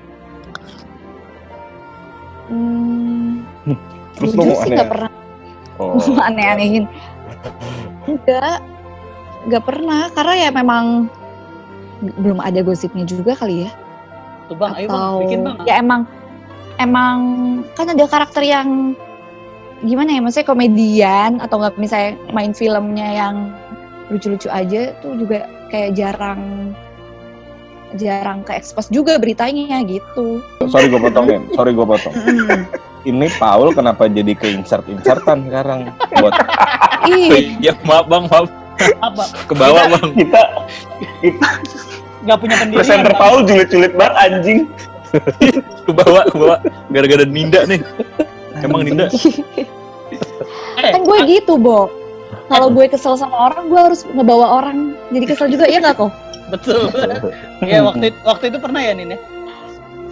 Hmm, 2.53 3.41
Terus 4.21 4.33
mau 4.37 4.45
sih 4.45 4.69
aneh? 4.69 4.77
nggak 4.77 4.91
pernah 4.93 5.11
Oh. 5.81 5.97
aneh-anehin. 6.29 6.85
Enggak, 8.05 8.61
nggak 9.49 9.65
pernah. 9.65 10.13
Karena 10.13 10.35
ya 10.37 10.51
memang 10.53 11.09
belum 12.21 12.39
ada 12.39 12.61
gosipnya 12.61 13.09
juga 13.09 13.33
kali 13.33 13.65
ya. 13.67 13.71
Tuh 14.47 14.55
bang, 14.61 14.77
ayo 14.77 14.87
bang, 14.87 15.01
Atau 15.01 15.21
bikin 15.25 15.41
bang. 15.43 15.57
ya 15.65 15.75
emang 15.81 16.01
emang 16.77 17.19
kan 17.73 17.89
ada 17.89 18.05
karakter 18.05 18.45
yang 18.45 18.93
gimana 19.83 20.15
ya 20.15 20.21
maksudnya 20.23 20.47
komedian 20.47 21.31
atau 21.41 21.59
nggak 21.59 21.75
misalnya 21.81 22.15
main 22.31 22.53
filmnya 22.55 23.09
yang 23.09 23.35
lucu-lucu 24.13 24.47
aja 24.47 24.93
tuh 25.03 25.17
juga 25.19 25.49
kayak 25.73 25.97
jarang 25.97 26.71
jarang 27.97 28.41
ke 28.43 28.57
expose 28.57 28.89
juga 28.89 29.17
beritanya 29.17 29.81
gitu. 29.85 30.41
Sorry 30.69 30.89
gue 30.89 31.01
potongin, 31.01 31.49
sorry 31.53 31.73
gue 31.73 31.87
potong. 31.87 32.15
Ini 33.03 33.27
Paul 33.35 33.75
kenapa 33.75 34.07
jadi 34.07 34.31
ke 34.31 34.47
insert 34.55 34.87
insertan 34.87 35.51
sekarang 35.51 35.91
buat 36.23 36.39
Ih, 37.11 37.59
Ya 37.67 37.75
maaf 37.83 38.07
bang, 38.07 38.31
maaf. 38.31 38.47
Apa? 39.03 39.25
Ke 39.51 39.55
bawah 39.59 39.85
bang. 39.91 40.09
Kita 40.15 40.43
kita 41.19 41.49
Nggak 42.23 42.39
punya 42.39 42.57
pendirian. 42.63 42.79
presenter. 42.87 43.15
Paul 43.19 43.43
julid-julid 43.43 43.93
banget 43.99 44.15
anjing. 44.23 44.61
Ke 45.85 45.93
bawah, 45.93 46.25
ke 46.25 46.37
bawah. 46.39 46.59
Gara-gara 46.89 47.27
Ninda 47.27 47.67
nih. 47.69 47.83
Emang 48.63 48.87
Ninda? 48.87 49.11
Eh, 50.79 50.89
kan 50.89 51.03
gue 51.05 51.19
gitu, 51.29 51.61
Bo. 51.61 51.91
Kalau 52.49 52.73
gue 52.73 52.89
kesel 52.89 53.19
sama 53.21 53.51
orang, 53.51 53.69
gue 53.69 53.81
harus 53.81 54.09
ngebawa 54.09 54.63
orang 54.63 54.97
jadi 55.13 55.25
kesel 55.29 55.53
juga, 55.53 55.69
ya 55.69 55.85
nggak 55.85 56.01
kok? 56.01 56.09
Betul. 56.53 56.93
Iya 57.61 57.81
waktu 57.89 58.05
itu, 58.09 58.19
waktu 58.23 58.45
itu 58.49 58.59
pernah 58.59 58.81
ya 58.81 58.93
Nin 58.93 59.11
ya? 59.11 59.21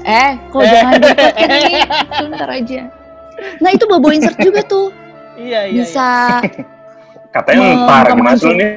Eh, 0.01 0.33
kok 0.49 0.65
jangan 0.65 0.97
dipotkan 0.97 1.49
ini, 1.61 1.75
bentar 2.25 2.49
aja. 2.49 2.81
Nah 3.61 3.71
itu 3.71 3.85
bobo 3.85 4.09
insert 4.09 4.37
juga 4.37 4.61
tuh, 4.63 4.89
Iya 5.35 5.69
iya. 5.69 5.77
bisa. 5.79 6.09
Katanya 7.31 7.61
Mem- 7.63 7.85
ntar 7.85 8.05
gimana 8.11 8.35
lu 8.35 8.53
nih? 8.55 8.71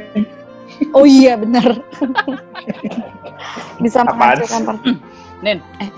Oh 0.91 1.03
iya 1.03 1.33
benar. 1.33 1.63
bisa 3.79 4.03
menghasilkan 4.03 4.61
part. 4.65 4.79
Nin, 5.39 5.59
Eh. 5.79 5.89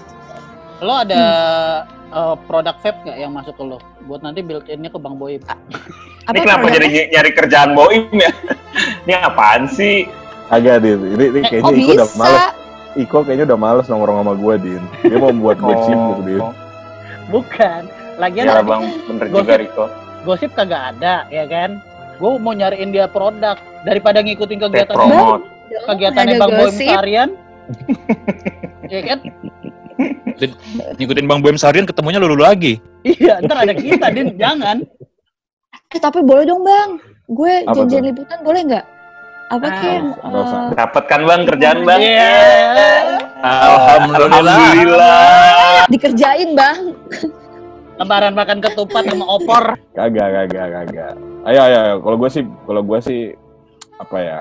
lo 0.79 0.93
ada 0.95 1.17
Hmm. 1.17 1.93
eh, 2.13 2.35
produk 2.45 2.75
vape 2.79 2.99
nggak 3.03 3.17
yang 3.19 3.31
masuk 3.31 3.53
ke 3.53 3.63
lo? 3.63 3.77
Buat 4.05 4.21
nanti 4.21 4.39
built-innya 4.39 4.87
ke 4.87 4.97
Bang 4.97 5.17
Boim. 5.17 5.41
Apa 5.41 5.57
Ini 6.27 6.39
kenapa 6.39 6.65
jadi 6.69 6.85
ny- 6.87 7.09
nyari 7.11 7.31
kerjaan 7.33 7.73
Boim 7.73 8.05
ya? 8.11 8.31
Ini 9.03 9.13
apaan 9.19 9.65
sih? 9.67 10.05
Agak 10.49 10.75
Din. 10.81 10.99
Ini, 11.15 11.25
ini 11.31 11.39
kayaknya 11.43 11.65
Oh 11.65 11.73
Iko 11.73 11.93
udah 11.93 12.09
males. 12.15 12.43
Iko 12.95 13.17
kayaknya 13.23 13.45
udah 13.51 13.59
males 13.59 13.85
nongkrong 13.87 14.17
sama 14.23 14.33
gue, 14.33 14.53
Din. 14.61 14.83
Dia 15.03 15.17
mau 15.17 15.29
membuat 15.31 15.57
gue 15.59 15.75
sibuk, 15.83 16.19
Din. 16.23 16.41
Oh, 16.41 16.53
Bukan. 17.31 17.81
Lagian 18.15 18.47
ya 18.47 18.63
bang, 18.63 18.83
bener 19.11 19.25
Gosip. 19.27 19.43
juga 19.43 19.55
Riko. 19.59 19.85
gosip 20.23 20.51
kagak 20.55 20.95
ada, 20.95 21.27
ya 21.27 21.43
kan? 21.45 21.83
Gue 22.15 22.31
mau 22.39 22.55
nyariin 22.55 22.89
dia 22.89 23.05
produk 23.05 23.59
daripada 23.83 24.23
ngikutin 24.23 24.57
kegiatan 24.57 24.95
kegiatannya 25.85 26.33
Ada 26.33 26.41
Bang 26.41 26.51
Boim 26.55 26.71
gosip. 26.71 26.87
seharian. 26.87 27.29
ya 28.93 29.01
kan? 29.03 29.19
Ngikutin 30.95 31.25
Bang 31.27 31.43
Boem 31.43 31.59
seharian 31.59 31.83
ketemunya 31.83 32.23
lulu 32.23 32.39
lagi. 32.39 32.79
Iya, 33.03 33.43
ntar 33.43 33.67
ada 33.67 33.73
kita, 33.75 34.07
Din. 34.15 34.39
Jangan. 34.39 34.81
Eh 35.91 35.99
tapi 35.99 36.23
boleh 36.23 36.47
dong 36.47 36.65
bang, 36.65 36.97
gue 37.29 37.53
janjian 37.71 38.03
liputan 38.09 38.39
boleh 38.41 38.61
nggak? 38.65 38.85
Apa 39.45 39.61
Ah, 39.61 39.77
usah. 40.33 40.59
eh, 40.65 40.73
Dapat 40.73 41.03
kan 41.05 41.21
bang 41.21 41.41
kerjaan 41.45 41.79
bang? 41.83 41.99
Iya. 42.01 42.33
Alhamdulillah. 43.37 44.41
Alhamdulillah. 44.41 45.85
dikerjain 45.85 46.49
bang? 46.53 46.79
Lebaran 47.95 48.33
makan 48.33 48.57
ketupat 48.59 49.05
sama 49.05 49.23
opor. 49.23 49.63
Kagak, 49.93 50.27
kagak, 50.49 50.67
kagak. 50.67 51.13
Ayo, 51.45 51.59
ayo, 51.61 51.77
ayo. 51.79 51.95
Kalau 52.01 52.17
gue 52.17 52.29
sih, 52.29 52.43
kalau 52.65 52.81
gue 52.81 52.99
sih 52.99 53.21
apa 53.95 54.17
ya? 54.17 54.39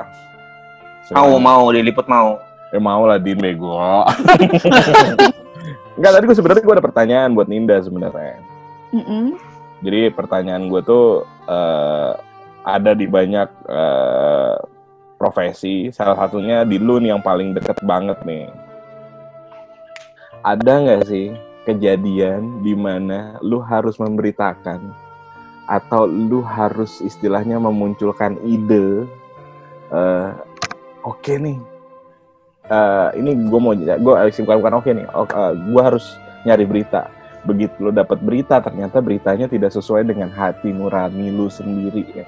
Mau 1.13 1.37
mau 1.37 1.69
diliput 1.69 2.09
mau. 2.09 2.41
Ya 2.73 2.81
mau 2.81 3.05
lah, 3.05 3.21
Din 3.21 3.39
bego. 3.39 3.77
Enggak, 5.95 6.11
tadi 6.11 6.25
gue 6.27 6.35
sebenarnya 6.35 6.65
gue 6.65 6.75
ada 6.75 6.83
pertanyaan 6.83 7.31
buat 7.31 7.47
Ninda 7.47 7.79
sebenarnya. 7.79 8.41
Mm-mm. 8.91 9.37
Jadi 9.79 10.11
pertanyaan 10.11 10.67
gue 10.67 10.81
tuh 10.81 11.05
eh, 11.45 12.11
ada 12.65 12.97
di 12.97 13.07
banyak 13.07 13.49
eh, 13.69 14.55
profesi. 15.25 15.89
Salah 15.89 16.21
satunya 16.21 16.69
di 16.69 16.77
lu 16.77 17.01
nih 17.01 17.17
yang 17.17 17.25
paling 17.25 17.57
deket 17.57 17.81
banget 17.81 18.21
nih. 18.29 18.53
Ada 20.45 20.73
nggak 20.85 21.03
sih 21.09 21.33
kejadian 21.65 22.61
di 22.61 22.77
mana 22.77 23.41
lu 23.41 23.65
harus 23.65 23.97
memberitakan 23.97 24.93
atau 25.65 26.05
lu 26.05 26.45
harus 26.45 27.01
istilahnya 27.01 27.57
memunculkan 27.57 28.37
ide? 28.45 29.09
eh, 29.89 30.31
Oke 31.05 31.37
nih, 31.37 31.61
eh, 32.69 33.09
ini 33.21 33.37
gue 33.49 33.61
mau 33.61 33.77
gue 33.77 34.15
bukan 34.41 34.57
bukan 34.61 34.75
oke 34.81 34.91
nih. 34.93 35.07
gue 35.69 35.83
harus 35.85 36.17
nyari 36.49 36.65
berita 36.69 37.13
begitu 37.45 37.77
lo 37.85 37.93
dapat 37.93 38.25
berita 38.25 38.57
ternyata 38.65 39.05
beritanya 39.05 39.45
tidak 39.45 39.69
sesuai 39.77 40.09
dengan 40.09 40.33
hati 40.33 40.73
nurani 40.73 41.29
lu 41.29 41.53
sendiri 41.53 42.05
ya 42.09 42.25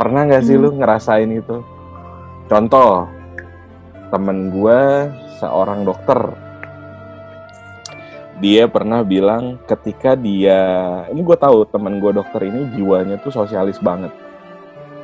pernah 0.00 0.24
nggak 0.24 0.44
sih 0.48 0.56
Hmm. 0.56 0.64
lu 0.64 0.68
ngerasain 0.80 1.28
itu? 1.28 1.60
Contoh 2.48 3.04
temen 4.08 4.48
gue 4.48 4.80
seorang 5.36 5.84
dokter. 5.84 6.32
Dia 8.40 8.64
pernah 8.72 9.04
bilang 9.04 9.60
ketika 9.68 10.16
dia 10.16 10.58
ini 11.12 11.20
gue 11.20 11.36
tahu 11.36 11.68
temen 11.68 12.00
gue 12.00 12.16
dokter 12.16 12.48
ini 12.48 12.72
jiwanya 12.72 13.20
tuh 13.20 13.36
sosialis 13.36 13.76
banget. 13.84 14.10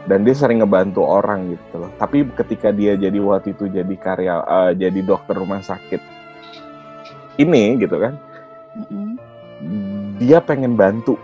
Dan 0.09 0.25
dia 0.25 0.33
sering 0.33 0.65
ngebantu 0.65 1.05
orang 1.05 1.53
gitu 1.53 1.85
loh. 1.85 1.91
Tapi 2.01 2.25
ketika 2.33 2.73
dia 2.73 2.97
jadi 2.97 3.21
waktu 3.21 3.53
itu 3.53 3.69
jadi 3.69 3.95
karya 4.01 4.35
eh, 4.41 4.73
jadi 4.81 5.01
dokter 5.05 5.37
rumah 5.37 5.61
sakit 5.61 6.17
ini 7.37 7.77
gitu 7.81 7.97
kan 8.01 8.17
Mm-mm. 8.77 9.17
dia 10.17 10.41
pengen 10.41 10.77
bantu 10.77 11.21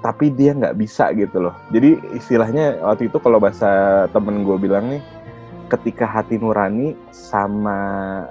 tapi 0.00 0.32
dia 0.32 0.56
nggak 0.56 0.76
bisa 0.80 1.12
gitu 1.12 1.48
loh. 1.48 1.54
Jadi 1.68 2.00
istilahnya 2.16 2.80
waktu 2.80 3.12
itu 3.12 3.20
kalau 3.20 3.36
bahasa 3.36 4.04
temen 4.10 4.42
gue 4.42 4.56
bilang 4.56 4.88
nih 4.88 5.02
ketika 5.68 6.08
hati 6.08 6.40
nurani 6.40 6.96
sama 7.12 7.78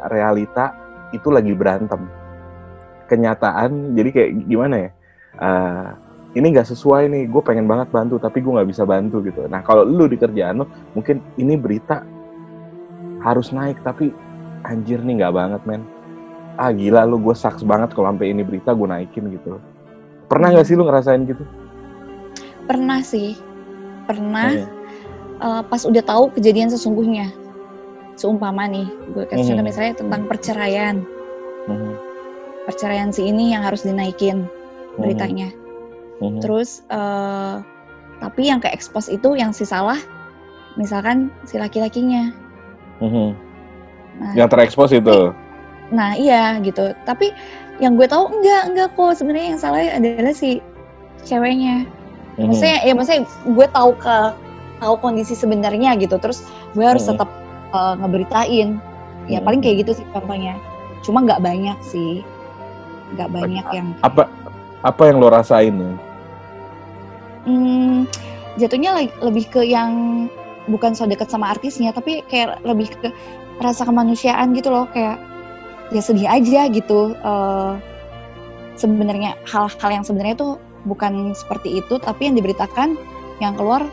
realita 0.10 0.74
itu 1.14 1.30
lagi 1.30 1.54
berantem. 1.54 2.10
Kenyataan 3.06 3.94
jadi 3.94 4.10
kayak 4.10 4.32
gimana 4.50 4.76
ya? 4.78 4.90
Eh, 5.40 5.90
ini 6.42 6.46
nggak 6.54 6.70
sesuai 6.74 7.10
nih 7.10 7.24
gue 7.30 7.42
pengen 7.46 7.70
banget 7.70 7.90
bantu 7.94 8.18
tapi 8.18 8.42
gue 8.42 8.50
nggak 8.50 8.70
bisa 8.70 8.84
bantu 8.86 9.22
gitu. 9.22 9.46
Nah 9.46 9.62
kalau 9.62 9.86
lu 9.86 10.10
di 10.10 10.18
kerjaan 10.18 10.66
lo 10.66 10.66
mungkin 10.98 11.22
ini 11.38 11.54
berita 11.54 12.02
harus 13.22 13.54
naik 13.54 13.82
tapi 13.86 14.10
anjir 14.66 15.06
nih 15.06 15.22
nggak 15.22 15.34
banget 15.38 15.62
men. 15.70 15.86
Ah 16.58 16.74
gila 16.74 17.06
lu 17.06 17.22
gue 17.22 17.38
saks 17.38 17.62
banget 17.62 17.94
kalau 17.94 18.10
sampai 18.10 18.34
ini 18.34 18.42
berita 18.42 18.74
gue 18.74 18.90
naikin 18.90 19.30
gitu. 19.38 19.62
Pernah 20.26 20.54
nggak 20.54 20.66
sih 20.66 20.78
lu 20.78 20.86
ngerasain 20.86 21.26
gitu 21.30 21.59
Pernah 22.70 23.02
sih, 23.02 23.34
pernah. 24.06 24.54
Hmm. 24.54 24.78
eh, 25.40 25.64
pas 25.66 25.82
udah 25.88 26.04
tahu 26.04 26.30
kejadian 26.36 26.68
sesungguhnya. 26.70 27.32
Seumpama 28.20 28.68
nih, 28.68 28.84
gue 29.16 29.24
kasih 29.26 29.56
contoh 29.56 29.64
Mhm. 29.64 29.70
misalnya 29.72 29.94
tentang 29.96 30.22
perceraian. 30.28 30.96
Mhm, 31.66 31.92
Perceraian 32.68 33.10
si 33.10 33.24
ini 33.26 33.56
yang 33.56 33.64
harus 33.64 33.82
dinaikin 33.82 34.44
mhm, 34.44 35.00
beritanya. 35.00 35.50
mhm. 36.20 36.44
Terus 36.44 36.84
eh, 36.92 37.56
tapi 38.20 38.52
yang 38.52 38.60
ke 38.60 38.68
expose 38.68 39.08
itu 39.08 39.40
yang 39.40 39.56
si 39.56 39.64
salah 39.64 39.96
misalkan 40.76 41.32
si 41.48 41.56
laki-lakinya. 41.56 42.36
Mhm. 43.00 43.32
Nah, 44.20 44.34
yang 44.36 44.52
terekspos 44.52 44.92
itu 44.92 45.32
nah 45.90 46.14
iya 46.14 46.60
gitu. 46.62 46.94
Tapi 47.02 47.32
yang 47.80 47.96
gue 47.98 48.06
tahu 48.06 48.30
enggak 48.30 48.62
enggak 48.70 48.90
kok 48.94 49.16
sebenarnya 49.18 49.56
yang 49.56 49.62
salah 49.64 49.82
adalah 49.90 50.36
si 50.36 50.60
ceweknya. 51.24 51.88
Mhm. 52.40 52.48
Maksudnya 52.50 52.78
ya 52.88 52.94
maksudnya 52.96 53.22
gue 53.28 53.68
tahu 53.70 53.92
ke 54.00 54.16
tahu 54.80 54.96
kondisi 55.04 55.36
sebenarnya 55.36 56.00
gitu. 56.00 56.16
Terus 56.16 56.48
gue 56.72 56.86
harus 56.88 57.04
Mhm. 57.04 57.12
tetap 57.16 57.30
eh, 57.70 57.94
ngeberitain. 58.00 58.70
Ya 59.30 59.38
Mhm. 59.38 59.46
paling 59.46 59.62
kayak 59.62 59.78
gitu 59.86 59.92
sih 60.02 60.06
contohnya. 60.16 60.56
Cuma 61.04 61.22
nggak 61.22 61.44
banyak 61.44 61.78
sih. 61.84 62.24
Nggak 63.14 63.30
banyak 63.30 63.66
yang 63.76 63.88
apa 64.02 64.26
apa 64.80 65.02
yang 65.06 65.20
lo 65.20 65.28
rasain 65.28 65.76
ya 65.76 65.92
Hmm, 67.44 68.06
jatuhnya 68.56 68.94
lagi- 68.94 69.18
lebih 69.20 69.46
ke 69.50 69.62
yang 69.66 69.92
bukan 70.70 70.94
so 70.94 71.10
deket 71.10 71.32
sama 71.32 71.50
artisnya 71.50 71.90
tapi 71.90 72.22
kayak 72.30 72.62
lebih 72.62 72.94
ke 72.94 73.10
rasa 73.58 73.84
kemanusiaan 73.84 74.54
gitu 74.54 74.70
loh 74.70 74.86
kayak 74.94 75.18
ya 75.90 76.02
sedih 76.04 76.30
aja 76.30 76.70
gitu 76.70 77.18
eh, 77.18 77.74
sebenarnya 78.78 79.34
hal-hal 79.50 79.90
yang 79.90 80.06
sebenarnya 80.06 80.36
tuh 80.38 80.62
bukan 80.84 81.34
seperti 81.34 81.80
itu 81.80 81.98
tapi 81.98 82.28
yang 82.28 82.36
diberitakan 82.36 82.96
yang 83.40 83.56
keluar 83.56 83.84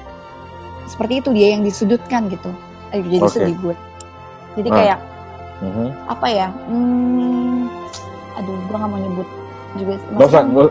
seperti 0.86 1.18
itu 1.18 1.30
dia 1.32 1.54
yang 1.54 1.62
disudutkan 1.62 2.28
gitu 2.28 2.50
Eh, 2.90 3.02
jadi 3.02 3.18
Oke. 3.20 3.32
sedih 3.32 3.56
gue 3.58 3.74
jadi 4.54 4.68
Ah. 4.70 4.76
kayak 4.76 4.98
Mhm. 5.58 5.86
apa 6.06 6.26
ya 6.28 6.48
hmm, 6.68 7.66
aduh 8.36 8.56
gue 8.62 8.76
nggak 8.76 8.90
mau 8.90 9.00
nyebut 9.00 9.28
juga 9.74 9.92
Gak 10.14 10.28
usah, 10.28 10.42
gak, 10.44 10.68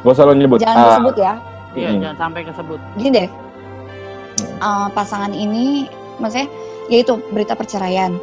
gak 0.00 0.12
usah 0.12 0.24
lo 0.24 0.32
nyebut. 0.32 0.58
jangan 0.60 0.76
Ah, 0.76 0.86
disebut 0.92 1.16
ya 1.16 1.34
Iya, 1.74 1.88
Hmm. 1.90 2.00
jangan 2.00 2.16
sampai 2.18 2.40
kesebut. 2.42 2.78
gini 2.94 3.10
deh 3.12 3.28
eh, 4.56 4.86
pasangan 4.90 5.32
ini 5.32 5.90
maksudnya 6.16 6.48
yaitu 6.86 7.18
berita 7.30 7.52
perceraian 7.52 8.14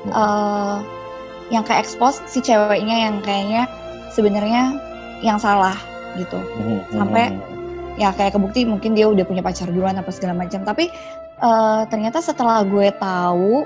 Hmm. 0.00 0.12
eh 0.12 0.76
yang 1.50 1.64
ke 1.64 1.72
expose 1.72 2.22
si 2.24 2.38
ceweknya 2.38 3.08
yang 3.08 3.18
kayaknya 3.20 3.66
sebenarnya 4.08 4.76
yang 5.20 5.36
salah 5.36 5.74
gitu 6.18 6.38
mhm, 6.38 6.78
sampai- 6.94 7.34
mhm. 7.34 7.98
ya 8.00 8.10
kayak 8.14 8.34
kebukti 8.34 8.64
mungkin 8.64 8.96
dia 8.96 9.06
udah 9.06 9.22
punya 9.26 9.42
pacar 9.44 9.68
duluan 9.68 9.98
apa 9.98 10.08
segala 10.10 10.32
macam 10.34 10.64
tapi 10.64 10.88
eh, 11.40 11.82
ternyata 11.92 12.18
setelah 12.24 12.64
gue 12.64 12.88
tahu 12.96 13.64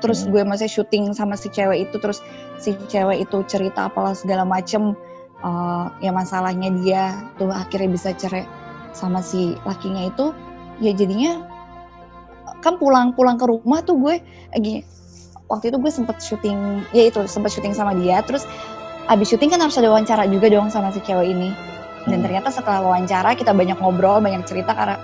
terus 0.00 0.24
Hmm. 0.24 0.32
gue 0.36 0.42
masih 0.44 0.68
syuting 0.68 1.16
sama 1.16 1.40
si 1.40 1.48
cewek 1.48 1.88
itu 1.88 1.96
terus 1.96 2.20
si 2.60 2.76
cewek 2.92 3.24
itu 3.24 3.40
cerita 3.48 3.88
apalah 3.88 4.12
segala 4.12 4.44
macem 4.44 4.92
eh, 5.40 5.84
ya 6.04 6.12
masalahnya 6.12 6.68
dia 6.82 7.02
tuh 7.40 7.48
akhirnya 7.48 7.88
bisa 7.92 8.12
cerai 8.12 8.44
sama 8.92 9.20
si 9.20 9.56
lakinya 9.68 10.08
itu 10.08 10.32
ya 10.80 10.92
jadinya 10.92 11.44
kan 12.64 12.80
pulang-pulang 12.80 13.36
ke 13.36 13.44
rumah 13.48 13.84
tuh 13.84 13.96
gue 14.00 14.14
lagi 14.52 14.84
waktu 15.46 15.70
itu 15.70 15.78
gue 15.78 15.92
sempet 15.92 16.16
syuting 16.18 16.82
ya 16.90 17.08
itu 17.08 17.22
sempet 17.28 17.52
syuting 17.52 17.72
sama 17.76 17.92
dia 17.94 18.20
terus 18.24 18.48
abis 19.06 19.30
syuting 19.30 19.52
kan 19.54 19.62
harus 19.62 19.78
ada 19.78 19.92
wawancara 19.92 20.26
juga 20.26 20.50
dong 20.50 20.66
sama 20.72 20.90
si 20.90 20.98
cewek 21.04 21.30
ini 21.30 21.54
dan 22.06 22.18
Hmm. 22.18 22.24
ternyata 22.24 22.48
setelah 22.50 22.80
wawancara 22.82 23.34
kita 23.34 23.50
banyak 23.50 23.76
ngobrol 23.76 24.22
banyak 24.22 24.46
cerita 24.46 24.72
karena 24.72 24.96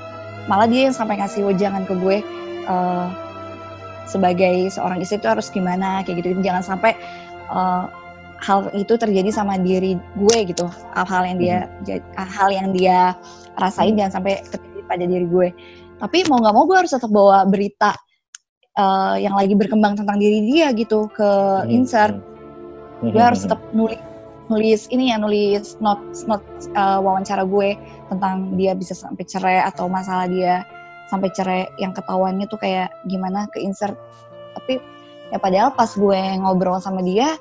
malah 0.47 0.67
dia 0.67 0.87
yang 0.87 0.95
sampai 0.95 1.19
ngasih 1.19 1.43
wejangan 1.45 1.83
ke 1.83 1.95
gue 1.99 2.19
eh, 2.63 3.07
sebagai 4.05 4.69
seorang 4.69 4.99
istri 4.99 5.19
itu 5.19 5.31
harus 5.31 5.47
gimana 5.49 6.03
kayak 6.03 6.23
gitu. 6.23 6.39
Jangan 6.43 6.63
sampai 6.63 6.95
eh, 7.51 7.85
hal 8.43 8.71
itu 8.75 8.95
terjadi 8.95 9.31
sama 9.31 9.55
diri 9.59 9.95
gue 10.19 10.39
gitu. 10.47 10.67
Hal-hal 10.95 11.23
yang 11.27 11.39
dia 11.39 11.57
ja- 11.83 12.03
hal 12.19 12.51
yang 12.51 12.75
dia 12.75 13.15
rasain 13.55 13.95
jangan 13.95 14.19
sampai 14.19 14.43
terjadi 14.47 14.81
pada 14.87 15.05
diri 15.07 15.27
gue. 15.27 15.49
Tapi 15.99 16.27
mau 16.27 16.43
nggak 16.43 16.55
mau 16.55 16.67
gue 16.67 16.77
harus 16.83 16.91
tetap 16.91 17.11
bawa 17.11 17.47
berita 17.47 17.95
eh, 18.73 19.17
yang 19.23 19.35
lagi 19.35 19.55
berkembang 19.55 19.95
tentang 19.95 20.19
diri 20.19 20.43
dia 20.49 20.71
gitu 20.73 21.07
ke 21.13 21.31
Mhm, 21.63 21.71
insert. 21.71 22.17
Gue 23.03 23.19
harus 23.23 23.43
tetap 23.43 23.59
nulis 23.75 23.99
nulis 24.53 24.85
ini 24.93 25.09
ya 25.09 25.17
nulis 25.17 25.81
notes 25.81 26.29
notes 26.29 26.69
uh, 26.77 27.01
wawancara 27.01 27.49
gue 27.49 27.73
tentang 28.13 28.53
dia 28.61 28.77
bisa 28.77 28.93
sampai 28.93 29.25
cerai 29.25 29.65
atau 29.65 29.89
masalah 29.89 30.29
dia 30.29 30.69
sampai 31.09 31.33
cerai 31.33 31.65
yang 31.81 31.93
ketahuannya 31.93 32.45
tuh 32.47 32.61
kayak 32.61 32.93
gimana 33.09 33.49
ke 33.49 33.65
insert. 33.65 33.97
Tapi 34.53 34.77
ya 35.33 35.41
padahal 35.41 35.73
pas 35.73 35.89
gue 35.89 36.21
ngobrol 36.37 36.77
sama 36.79 37.01
dia 37.01 37.41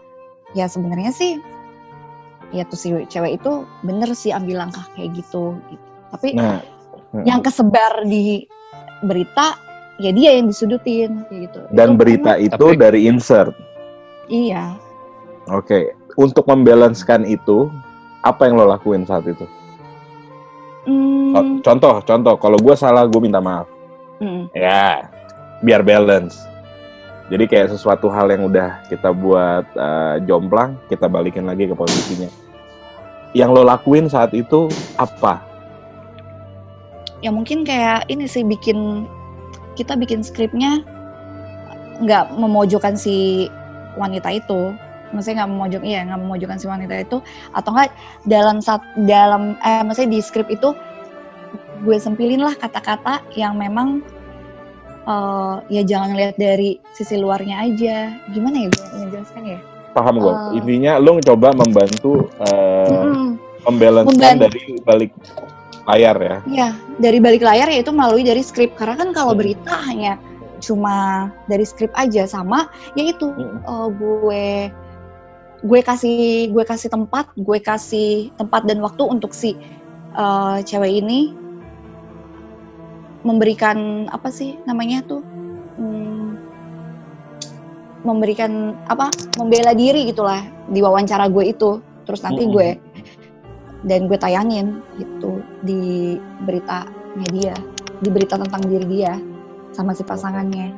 ya 0.55 0.68
sebenarnya 0.68 1.12
sih 1.12 1.36
ya 2.51 2.64
tuh 2.68 2.76
si 2.76 2.88
cewek 3.07 3.39
itu 3.39 3.64
bener 3.84 4.12
sih 4.12 4.32
ambil 4.32 4.64
langkah 4.64 4.88
kayak 4.95 5.12
gitu 5.16 5.55
gitu. 5.68 5.88
Tapi 6.12 6.36
Nah, 6.36 6.59
yang 7.24 7.39
kesebar 7.39 8.03
di 8.03 8.47
berita 9.03 9.55
ya 9.99 10.12
dia 10.12 10.36
yang 10.39 10.47
disudutin 10.47 11.28
kayak 11.28 11.39
gitu. 11.51 11.59
Dan 11.72 11.95
Itu 11.95 11.99
berita 11.99 12.32
kan- 12.36 12.43
itu 12.43 12.66
Tapi- 12.72 12.80
dari 12.80 12.99
insert. 13.07 13.55
iya. 14.28 14.76
Oke, 15.49 15.97
untuk 16.16 16.45
membalanskan 16.45 17.24
itu, 17.24 17.70
apa 18.22 18.45
yang 18.45 18.57
lo 18.57 18.68
lakuin 18.68 19.03
saat 19.03 19.26
itu? 19.26 19.45
Co- 21.32 21.62
Contoh, 21.62 22.01
contoh, 22.03 22.36
kalau 22.36 22.57
gue 22.59 22.76
salah, 22.76 23.05
gue 23.07 23.22
minta 23.22 23.39
maaf. 23.39 23.70
mm, 24.20 24.51
Ya, 24.51 25.07
biar 25.62 25.82
balance. 25.82 26.41
Jadi 27.32 27.47
kayak 27.47 27.72
sesuatu 27.72 28.12
hal 28.12 28.28
yang 28.28 28.51
udah 28.51 28.84
kita 28.91 29.16
buat 29.16 29.64
eh, 29.72 30.16
jomplang, 30.28 30.76
kita 30.91 31.07
balikin 31.07 31.47
lagi 31.47 31.64
ke 31.64 31.72
posisinya. 31.72 32.28
Yang 33.32 33.49
lo 33.55 33.64
lakuin 33.64 34.12
saat 34.12 34.36
itu 34.36 34.68
apa? 34.99 35.47
ya 37.22 37.30
mungkin 37.30 37.62
kayak 37.62 38.09
ini 38.09 38.26
sih 38.26 38.41
bikin 38.41 39.05
kita 39.78 39.93
bikin 39.93 40.26
skripnya 40.26 40.82
nggak 42.01 42.34
memojokkan 42.34 42.97
si 42.97 43.45
wanita 43.93 44.41
itu 44.41 44.74
maksudnya 45.12 45.43
nggak 45.43 45.51
memojok 45.51 45.82
iya 45.84 45.99
nggak 46.07 46.20
memojokkan 46.20 46.57
si 46.57 46.66
wanita 46.68 46.95
itu 46.97 47.18
atau 47.51 47.70
enggak 47.72 47.91
dalam 48.26 48.57
saat 48.59 48.82
dalam 49.05 49.55
eh 49.62 49.84
maksudnya 49.84 50.16
di 50.16 50.20
skrip 50.20 50.47
itu 50.47 50.72
gue 51.82 51.97
sempilin 51.97 52.41
lah 52.41 52.53
kata-kata 52.53 53.22
yang 53.36 53.57
memang 53.57 54.01
eh, 55.05 55.55
ya 55.70 55.82
jangan 55.84 56.14
lihat 56.14 56.36
dari 56.38 56.78
sisi 56.93 57.18
luarnya 57.18 57.66
aja 57.66 57.95
gimana 58.30 58.66
ya 58.66 58.70
gue 58.70 58.86
menjelaskan 59.05 59.43
ya 59.45 59.59
Paham 59.91 60.24
gue? 60.24 60.32
Eh. 60.32 60.64
Intinya 60.64 60.95
lo 61.03 61.20
coba 61.20 61.51
membantu 61.51 62.32
eh, 62.47 62.88
Mm-mm. 62.95 63.36
membalanskan 63.68 64.16
Membantu. 64.16 64.43
dari 64.47 64.64
balik 64.88 65.12
layar 65.84 66.16
ya. 66.16 66.38
Ya, 66.47 66.70
dari 66.95 67.20
balik 67.20 67.43
layar 67.43 67.68
yaitu 67.68 67.91
melalui 67.91 68.24
dari 68.24 68.39
skrip. 68.39 68.72
Karena 68.80 68.95
kan 68.95 69.12
kalau 69.12 69.36
Hmm. 69.36 69.43
berita 69.43 69.76
hanya 69.84 70.16
cuma 70.64 71.28
dari 71.49 71.68
skrip 71.68 71.91
aja 71.91 72.24
sama 72.24 72.72
yaitu 72.95 73.36
Hmm. 73.36 73.59
eh, 73.59 73.88
gue 73.91 74.45
gue 75.62 75.82
kasih 75.86 76.49
gue 76.49 76.64
kasih 76.66 76.89
tempat, 76.89 77.30
gue 77.38 77.59
kasih 77.62 78.34
tempat 78.38 78.66
dan 78.66 78.82
waktu 78.82 79.03
untuk 79.05 79.34
si 79.34 79.53
eh, 80.18 80.57
cewek 80.66 81.05
ini 81.05 81.34
memberikan 83.22 84.09
apa 84.09 84.34
sih 84.34 84.57
namanya 84.66 85.05
tuh 85.05 85.22
Hmm, 85.82 86.36
memberikan 88.05 88.78
apa 88.86 89.09
membela 89.41 89.74
diri 89.74 90.09
gitulah 90.09 90.45
di 90.70 90.78
wawancara 90.84 91.26
gue 91.32 91.53
itu. 91.53 91.80
Terus 92.05 92.22
nanti 92.26 92.43
Mm-mm. 92.45 92.53
gue 92.53 92.70
dan 93.88 94.05
gue 94.05 94.18
tayangin 94.18 94.78
gitu 95.01 95.41
di 95.66 96.18
berita 96.45 96.86
media 97.18 97.53
di 98.01 98.09
berita 98.09 98.38
tentang 98.38 98.62
diri 98.70 98.86
dia 98.89 99.18
sama 99.72 99.97
si 99.97 100.05
pasangannya. 100.05 100.70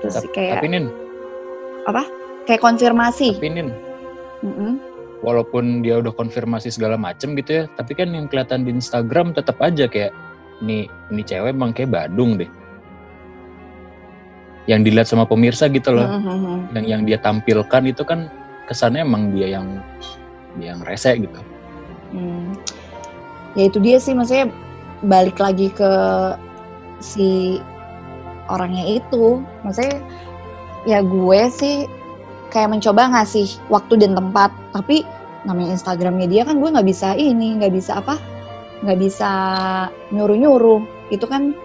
Terus 0.00 0.22
Tapi, 0.22 0.28
kayak 0.30 0.62
tapi 0.62 0.68
Nin, 0.70 0.86
kayak 2.48 2.62
konfirmasi 2.62 3.38
tapi 3.38 3.50
Nin, 3.54 3.70
Mm-mm. 4.42 4.78
walaupun 5.22 5.86
dia 5.86 6.02
udah 6.02 6.10
konfirmasi 6.10 6.74
segala 6.74 6.98
macem 6.98 7.38
gitu 7.38 7.62
ya, 7.62 7.64
tapi 7.78 7.94
kan 7.94 8.10
yang 8.10 8.26
kelihatan 8.26 8.66
di 8.66 8.74
Instagram 8.74 9.30
tetap 9.36 9.58
aja 9.62 9.86
kayak 9.86 10.10
ini 10.62 10.90
ini 11.10 11.22
cewek 11.22 11.54
emang 11.54 11.74
kayak 11.74 11.90
Badung 11.90 12.38
deh. 12.38 12.50
Yang 14.70 14.80
dilihat 14.86 15.06
sama 15.10 15.26
pemirsa 15.26 15.66
gitu 15.66 15.90
loh, 15.90 16.06
Mhm. 16.06 16.74
yang 16.78 16.86
yang 16.86 17.02
dia 17.02 17.18
tampilkan 17.18 17.82
itu 17.82 18.06
kan 18.06 18.30
kesannya 18.70 19.02
emang 19.02 19.34
dia 19.34 19.58
yang 19.58 19.82
dia 20.54 20.74
yang 20.74 20.80
rese 20.86 21.18
gitu. 21.18 21.40
Hmm. 22.14 22.54
Ya 23.58 23.66
itu 23.66 23.82
dia 23.82 23.98
sih 23.98 24.14
maksudnya 24.14 24.54
balik 25.02 25.42
lagi 25.42 25.68
ke 25.74 25.92
si 27.02 27.58
orangnya 28.46 29.02
itu. 29.02 29.42
Maksudnya 29.66 29.98
ya 30.86 31.02
gue 31.02 31.40
sih 31.50 31.90
kayak 32.52 32.68
mencoba 32.68 33.08
ngasih 33.16 33.48
waktu 33.72 33.96
dan 33.96 34.12
tempat. 34.12 34.52
Tapi 34.76 35.02
namanya 35.48 35.74
Instagramnya 35.74 36.28
dia 36.28 36.42
kan 36.44 36.60
gue 36.60 36.68
nggak 36.68 36.86
bisa 36.86 37.16
ini, 37.16 37.56
nggak 37.56 37.72
bisa 37.72 38.04
apa, 38.04 38.20
nggak 38.84 38.98
bisa 39.00 39.30
nyuruh-nyuruh. 40.12 41.08
Itu 41.08 41.24
kan 41.24 41.56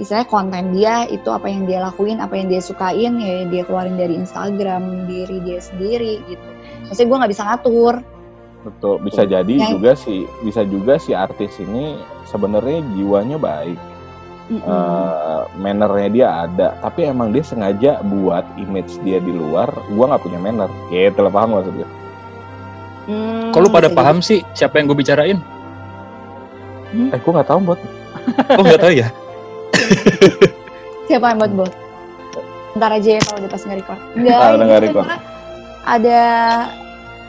istilahnya 0.00 0.26
konten 0.32 0.72
dia, 0.72 1.04
itu 1.12 1.28
apa 1.28 1.46
yang 1.52 1.68
dia 1.68 1.84
lakuin, 1.84 2.18
apa 2.18 2.32
yang 2.34 2.48
dia 2.48 2.64
sukain, 2.64 3.20
ya 3.20 3.44
dia 3.46 3.62
keluarin 3.68 4.00
dari 4.00 4.16
Instagram 4.16 5.04
diri 5.04 5.44
dia 5.44 5.60
sendiri 5.60 6.24
gitu. 6.26 6.48
Maksudnya 6.88 7.08
gue 7.12 7.18
nggak 7.20 7.32
bisa 7.36 7.44
ngatur. 7.46 7.94
Betul, 8.62 8.94
bisa 9.02 9.22
jadi 9.26 9.54
Yang- 9.58 9.72
juga 9.74 9.92
sih, 9.98 10.20
bisa 10.46 10.62
juga 10.62 10.94
si 10.96 11.10
artis 11.12 11.58
ini 11.58 11.98
sebenarnya 12.30 12.80
jiwanya 12.94 13.36
baik, 13.36 13.74
Mm-mm. 14.50 14.58
eh, 14.58 15.40
mannernya 15.54 16.08
dia 16.10 16.26
ada, 16.44 16.74
tapi 16.78 17.06
emang 17.06 17.30
dia 17.30 17.42
sengaja 17.42 18.02
buat 18.02 18.42
image 18.58 18.98
dia 19.00 19.18
di 19.18 19.30
luar. 19.30 19.70
Gua 19.94 20.10
nggak 20.10 20.22
punya 20.22 20.38
manner, 20.38 20.68
gitu 20.90 21.20
lah 21.20 21.30
paham 21.30 21.54
maksud 21.54 21.74
gue? 21.74 21.88
Hmm, 23.02 23.50
Kalau 23.50 23.66
pada 23.66 23.90
bisa 23.90 23.98
paham 23.98 24.18
sih 24.18 24.42
siapa 24.52 24.78
yang 24.78 24.86
gue 24.86 24.98
bicarain? 24.98 25.38
Eh, 26.92 27.18
gua 27.22 27.32
nggak 27.38 27.48
tahu 27.48 27.60
buat. 27.62 27.80
Oh 28.58 28.62
nggak 28.62 28.82
tahu 28.82 28.94
ya. 28.94 29.08
Siapa 31.06 31.34
yang 31.34 31.38
buat 31.38 31.52
bot? 31.54 31.72
Ntar 32.72 32.90
aja 32.96 33.10
ya 33.18 33.22
kalau 33.26 33.38
dia 33.40 33.50
pas 33.50 33.62
nge-record. 33.62 34.00
Enggak, 34.14 34.38
Ah, 34.42 34.48
udah 34.48 34.56
ini 34.56 34.64
nggak 34.64 34.80
record. 34.86 35.04
karena 35.04 35.18
ada 35.82 36.20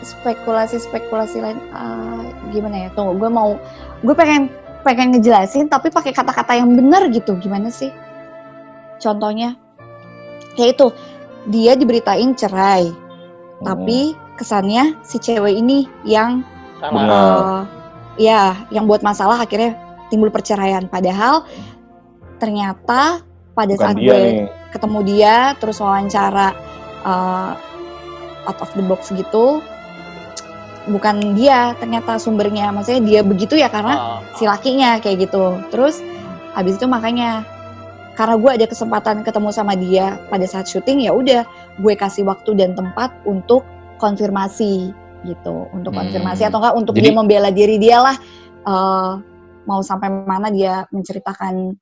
spekulasi-spekulasi 0.04 1.38
lain. 1.40 1.60
Ah, 1.74 2.22
gimana 2.52 2.88
ya? 2.88 2.90
Tunggu, 2.94 3.18
gue 3.18 3.30
mau, 3.32 3.58
gue 4.02 4.16
pengen 4.16 4.52
pengen 4.84 5.16
ngejelasin 5.16 5.72
tapi 5.72 5.90
pakai 5.90 6.12
kata-kata 6.12 6.60
yang 6.60 6.70
benar 6.76 7.08
gitu. 7.10 7.40
Gimana 7.40 7.72
sih? 7.72 7.90
contohnya 9.04 9.60
kayak 10.56 10.80
itu 10.80 10.88
dia 11.52 11.76
diberitain 11.76 12.32
cerai 12.32 12.88
tapi 13.60 14.16
kesannya 14.40 14.96
si 15.04 15.20
cewek 15.20 15.60
ini 15.60 15.92
yang 16.08 16.40
eh, 16.80 17.62
ya 18.16 18.56
yang 18.72 18.88
buat 18.88 19.04
masalah 19.04 19.44
akhirnya 19.44 19.76
timbul 20.08 20.32
perceraian 20.32 20.88
padahal 20.88 21.44
ternyata 22.40 23.20
pada 23.54 23.74
bukan 23.76 23.84
saat 23.84 23.96
dia 24.00 24.08
gue 24.08 24.18
nih 24.18 24.48
ketemu 24.72 25.00
dia 25.06 25.36
terus 25.62 25.78
wawancara 25.84 26.56
uh, 27.06 27.54
out 28.50 28.60
of 28.60 28.72
the 28.74 28.84
box 28.84 29.14
gitu 29.14 29.62
bukan 30.88 31.36
dia 31.36 31.74
ternyata 31.80 32.20
sumbernya. 32.20 32.72
Maksudnya 32.72 33.02
dia 33.04 33.22
begitu 33.24 33.56
ya 33.56 33.68
karena 33.72 33.96
Oh, 33.96 34.20
si 34.36 34.44
lakinya 34.44 35.00
kayak 35.00 35.30
gitu. 35.30 35.60
Terus 35.72 36.04
habis 36.54 36.76
itu 36.76 36.86
makanya 36.86 37.44
karena 38.14 38.38
gue 38.38 38.52
ada 38.62 38.66
kesempatan 38.70 39.26
ketemu 39.26 39.50
sama 39.50 39.74
dia 39.74 40.22
pada 40.30 40.46
saat 40.46 40.70
syuting 40.70 41.02
ya 41.02 41.12
udah 41.16 41.42
gue 41.82 41.94
kasih 41.98 42.28
waktu 42.30 42.54
dan 42.54 42.78
tempat 42.78 43.10
untuk 43.26 43.66
konfirmasi 43.98 44.94
gitu. 45.24 45.72
Untuk 45.72 45.96
Hmm. 45.96 46.06
konfirmasi 46.06 46.46
atau 46.46 46.60
enggak 46.62 46.76
untuk 46.78 46.94
Jadi- 47.00 47.10
dia 47.10 47.14
membela 47.16 47.50
diri 47.50 47.76
dia 47.80 47.98
lah. 48.04 48.16
Eh, 48.64 49.12
mau 49.64 49.80
sampai 49.80 50.12
mana 50.12 50.52
dia 50.52 50.84
menceritakan 50.92 51.76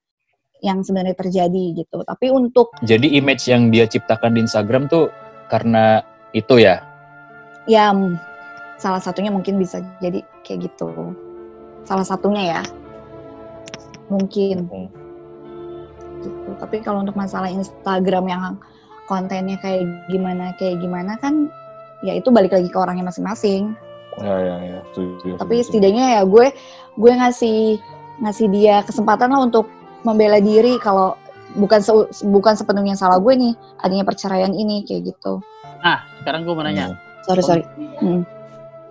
yang 0.62 0.86
sebenarnya 0.86 1.18
terjadi 1.18 1.82
gitu. 1.82 2.06
Tapi 2.06 2.30
untuk 2.30 2.70
Jadi 2.86 3.18
image 3.18 3.50
yang 3.50 3.74
dia 3.74 3.90
ciptakan 3.90 4.38
di 4.38 4.46
Instagram 4.46 4.86
tuh 4.86 5.10
karena 5.50 6.06
itu 6.32 6.62
ya. 6.62 6.86
ya 7.66 7.90
salah 8.82 8.98
satunya 8.98 9.30
mungkin 9.30 9.62
bisa 9.62 9.86
jadi 10.02 10.26
kayak 10.42 10.66
gitu. 10.66 11.14
Salah 11.86 12.02
satunya 12.02 12.58
ya. 12.58 12.62
Mungkin. 14.10 14.66
Hmm. 14.66 14.90
gitu. 16.22 16.50
Tapi 16.58 16.82
kalau 16.82 17.06
untuk 17.06 17.18
masalah 17.18 17.50
Instagram 17.50 18.26
yang 18.30 18.44
kontennya 19.06 19.58
kayak 19.62 19.86
gimana 20.10 20.54
kayak 20.58 20.82
gimana 20.82 21.18
kan 21.22 21.50
ya 22.02 22.18
itu 22.18 22.34
balik 22.34 22.54
lagi 22.54 22.70
ke 22.70 22.78
orangnya 22.78 23.10
masing-masing. 23.10 23.78
Ya 24.20 24.36
ya 24.38 24.56
ya. 24.60 24.80
Setuju, 24.92 25.38
tapi 25.40 25.62
setuju. 25.62 25.68
setidaknya 25.78 26.06
ya 26.20 26.22
gue 26.26 26.48
gue 26.98 27.12
ngasih 27.16 27.60
ngasih 28.22 28.48
dia 28.54 28.86
kesempatan 28.86 29.34
lah 29.34 29.42
untuk 29.46 29.66
membela 30.06 30.38
diri 30.42 30.78
kalau 30.82 31.16
bukan 31.58 31.80
se- 31.82 32.26
bukan 32.28 32.54
sepenuhnya 32.58 32.94
salah 32.98 33.18
gue 33.18 33.34
nih 33.34 33.54
adanya 33.82 34.06
perceraian 34.06 34.54
ini 34.54 34.84
kayak 34.86 35.16
gitu. 35.16 35.40
Nah, 35.82 36.06
sekarang 36.22 36.46
gue 36.46 36.54
mau 36.54 36.66
nanya. 36.66 36.94
sorry 37.26 37.42
sorry. 37.42 37.64
Hmm. 38.02 38.26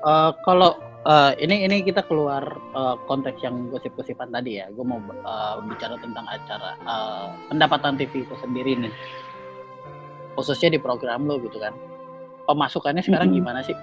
Eh, 0.00 0.30
kalau 0.42 0.76
eh, 1.04 1.32
ini 1.44 1.68
ini 1.68 1.76
kita 1.84 2.04
keluar 2.08 2.42
eh, 2.72 2.96
konteks 3.04 3.44
yang 3.44 3.68
gosip-gosipan 3.68 4.32
tadi 4.32 4.60
ya. 4.60 4.72
Gue 4.72 4.84
mau 4.84 5.00
eh, 5.00 5.54
bicara 5.68 6.00
tentang 6.00 6.24
acara 6.24 6.70
eh, 6.80 7.26
pendapatan 7.52 8.00
TV 8.00 8.24
itu 8.24 8.34
sendiri 8.40 8.80
nih. 8.80 8.92
Khususnya 10.36 10.72
di 10.72 10.80
program 10.80 11.28
lo 11.28 11.36
gitu 11.38 11.60
kan. 11.60 11.76
Pemasukannya 12.48 13.04
sekarang 13.04 13.30
Mm-mm. 13.30 13.40
gimana 13.44 13.60
sih? 13.60 13.76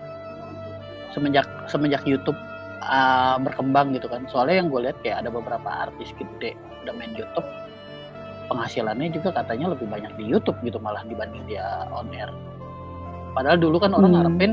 Semenjak 1.13 1.45
semenjak 1.70 2.01
YouTube 2.09 2.38
eh, 2.82 3.36
berkembang 3.45 3.93
gitu 3.93 4.09
kan. 4.09 4.26
Soalnya 4.26 4.65
yang 4.65 4.74
gue 4.74 4.89
lihat 4.89 4.97
kayak 5.05 5.22
ada 5.22 5.30
beberapa 5.30 5.70
artis 5.70 6.09
gede 6.18 6.57
udah 6.82 6.93
main 6.97 7.13
YouTube 7.13 7.45
penghasilannya 8.47 9.11
juga 9.11 9.36
katanya 9.36 9.76
lebih 9.76 9.91
banyak 9.91 10.07
di 10.15 10.24
YouTube 10.24 10.55
gitu 10.63 10.80
malah 10.80 11.03
dibanding 11.03 11.43
dia 11.51 11.84
on 11.91 12.07
air. 12.15 12.32
Padahal 13.36 13.59
dulu 13.59 13.76
kan 13.76 13.91
orang 13.91 14.15
Hmm. 14.15 14.24
ngarepin, 14.24 14.51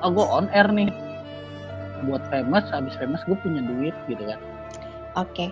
oh 0.00 0.10
gue 0.10 0.26
on 0.26 0.46
air 0.52 0.68
nih, 0.68 0.90
buat 2.04 2.22
famous, 2.28 2.64
habis 2.70 2.94
famous 2.96 3.22
gue 3.24 3.36
punya 3.40 3.60
duit 3.62 3.96
gitu 4.06 4.22
kan. 4.22 4.38
Oke. 5.16 5.50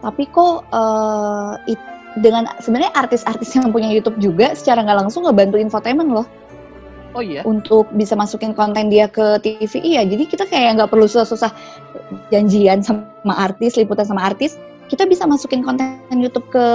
Tapi 0.00 0.24
kok 0.32 0.64
eh, 0.72 1.72
it- 1.72 1.90
dengan 2.18 2.50
sebenarnya 2.58 2.90
artis-artis 2.98 3.54
yang 3.54 3.70
punya 3.70 3.86
YouTube 3.86 4.18
juga 4.18 4.50
secara 4.58 4.82
nggak 4.82 5.06
langsung 5.06 5.22
ngebantu 5.30 5.62
infotainment 5.62 6.10
loh 6.10 6.26
Oh 7.10 7.22
iya, 7.22 7.42
untuk 7.42 7.90
bisa 7.94 8.14
masukin 8.14 8.54
konten 8.54 8.86
dia 8.86 9.10
ke 9.10 9.42
TV. 9.42 9.82
Iya, 9.82 10.06
jadi 10.06 10.30
kita 10.30 10.46
kayak 10.46 10.78
nggak 10.78 10.90
perlu 10.94 11.10
susah-susah 11.10 11.50
janjian 12.30 12.86
sama 12.86 13.34
artis, 13.34 13.74
liputan 13.74 14.06
sama 14.06 14.22
artis. 14.30 14.54
Kita 14.86 15.10
bisa 15.10 15.26
masukin 15.26 15.62
konten 15.66 16.02
YouTube 16.14 16.46
ke 16.54 16.66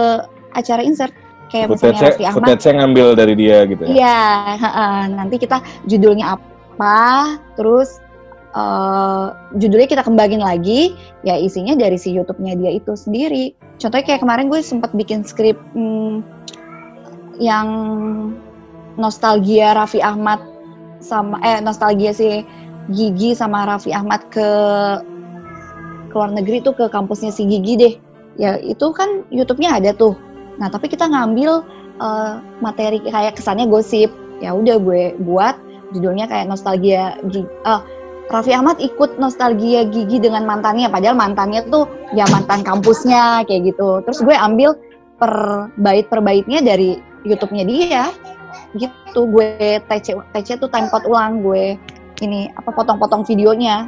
acara 0.51 0.83
insert 0.83 1.11
kayak 1.51 1.71
misalnya 1.71 1.99
footage 1.99 2.03
Raffi 2.03 2.23
Ahmad. 2.27 2.35
footage 2.35 2.67
ngambil 2.67 3.07
dari 3.15 3.33
dia 3.39 3.57
gitu 3.63 3.81
ya 3.85 3.89
Iya, 3.95 4.19
heeh. 4.59 4.99
nanti 5.15 5.35
kita 5.39 5.57
judulnya 5.87 6.35
apa, 6.35 6.43
terus 7.55 7.99
eh, 8.55 9.27
judulnya 9.55 9.87
kita 9.87 10.03
kembangin 10.03 10.43
lagi, 10.43 10.95
ya 11.23 11.35
isinya 11.39 11.75
dari 11.75 11.99
si 11.99 12.11
YouTube-nya 12.15 12.55
dia 12.59 12.71
itu 12.75 12.95
sendiri. 12.95 13.55
Contohnya 13.79 14.05
kayak 14.07 14.21
kemarin 14.23 14.47
gue 14.47 14.59
sempat 14.63 14.91
bikin 14.95 15.23
skrip 15.27 15.59
hmm, 15.75 16.23
yang 17.39 17.67
nostalgia 18.95 19.75
Raffi 19.75 19.99
Ahmad 19.99 20.39
sama 21.03 21.37
eh 21.43 21.59
nostalgia 21.59 22.15
si 22.15 22.47
Gigi 22.95 23.35
sama 23.35 23.67
Raffi 23.67 23.91
Ahmad 23.91 24.23
ke 24.31 24.49
ke 26.09 26.15
luar 26.15 26.31
negeri 26.31 26.63
tuh 26.63 26.71
ke 26.71 26.87
kampusnya 26.87 27.35
si 27.35 27.43
Gigi 27.43 27.75
deh. 27.75 27.93
Ya 28.35 28.59
itu 28.59 28.91
kan 28.95 29.27
YouTube-nya 29.31 29.79
ada 29.79 29.91
tuh. 29.91 30.15
Nah 30.59 30.71
tapi 30.71 30.87
kita 30.87 31.07
ngambil 31.11 31.63
eh, 31.99 32.33
materi 32.63 33.03
kayak 33.03 33.35
kesannya 33.35 33.67
gosip 33.67 34.11
ya 34.43 34.51
udah 34.55 34.79
gue 34.79 35.15
buat 35.23 35.55
judulnya 35.93 36.25
kayak 36.25 36.49
nostalgia 36.49 37.19
Gigi 37.29 37.45
ah, 37.67 37.83
Raffi 38.25 38.57
Ahmad 38.57 38.81
ikut 38.81 39.21
nostalgia 39.21 39.85
Gigi 39.85 40.17
dengan 40.17 40.49
mantannya 40.49 40.89
padahal 40.89 41.13
mantannya 41.13 41.65
tuh 41.69 41.85
ya 42.17 42.25
mantan 42.33 42.65
kampusnya 42.65 43.45
kayak 43.45 43.75
gitu 43.75 44.01
terus 44.05 44.23
gue 44.25 44.33
ambil 44.33 44.73
per 45.21 45.33
bait 45.77 46.05
per 46.09 46.19
baitnya 46.25 46.63
dari 46.63 46.97
YouTube-nya 47.25 47.63
dia 47.65 48.03
gitu 48.75 49.29
gue 49.29 49.79
TC 49.85 50.17
TC 50.33 50.57
tuh 50.57 50.69
time 50.73 50.89
code 50.89 51.05
ulang 51.05 51.45
gue 51.45 51.77
ini 52.23 52.49
apa 52.55 52.71
potong-potong 52.71 53.27
videonya 53.27 53.87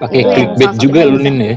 Pakai 0.00 0.24
Itu 0.24 0.28
yang 0.32 0.32
clickbait 0.56 0.74
juga 0.80 1.00
lu. 1.04 1.18
Nin 1.20 1.36
ya. 1.38 1.54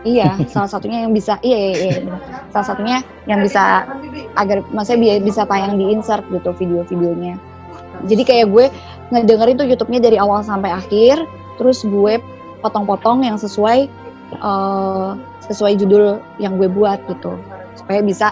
Iya, 0.00 0.28
salah 0.48 0.68
satunya 0.68 1.04
yang 1.04 1.12
bisa, 1.12 1.36
iya, 1.44 1.58
iya, 1.60 1.72
iya, 1.76 1.92
benar. 2.00 2.20
salah 2.48 2.66
satunya 2.72 2.96
yang 3.28 3.44
bisa 3.44 3.84
agar 4.32 4.64
maksudnya 4.72 5.00
bi- 5.20 5.24
bisa 5.28 5.44
tayang 5.44 5.76
di 5.76 5.92
insert 5.92 6.24
gitu 6.32 6.56
video-videonya. 6.56 7.36
Jadi 8.06 8.22
kayak 8.24 8.46
gue 8.52 8.66
ngedengerin 9.10 9.56
tuh 9.58 9.66
YouTube-nya 9.68 10.00
dari 10.00 10.16
awal 10.16 10.40
sampai 10.44 10.70
akhir, 10.70 11.24
terus 11.58 11.82
gue 11.82 12.20
potong-potong 12.60 13.24
yang 13.26 13.36
sesuai 13.36 13.88
eh, 14.36 15.10
sesuai 15.50 15.72
judul 15.82 16.22
yang 16.38 16.54
gue 16.60 16.70
buat 16.70 17.02
gitu, 17.10 17.34
supaya 17.74 18.00
bisa 18.00 18.30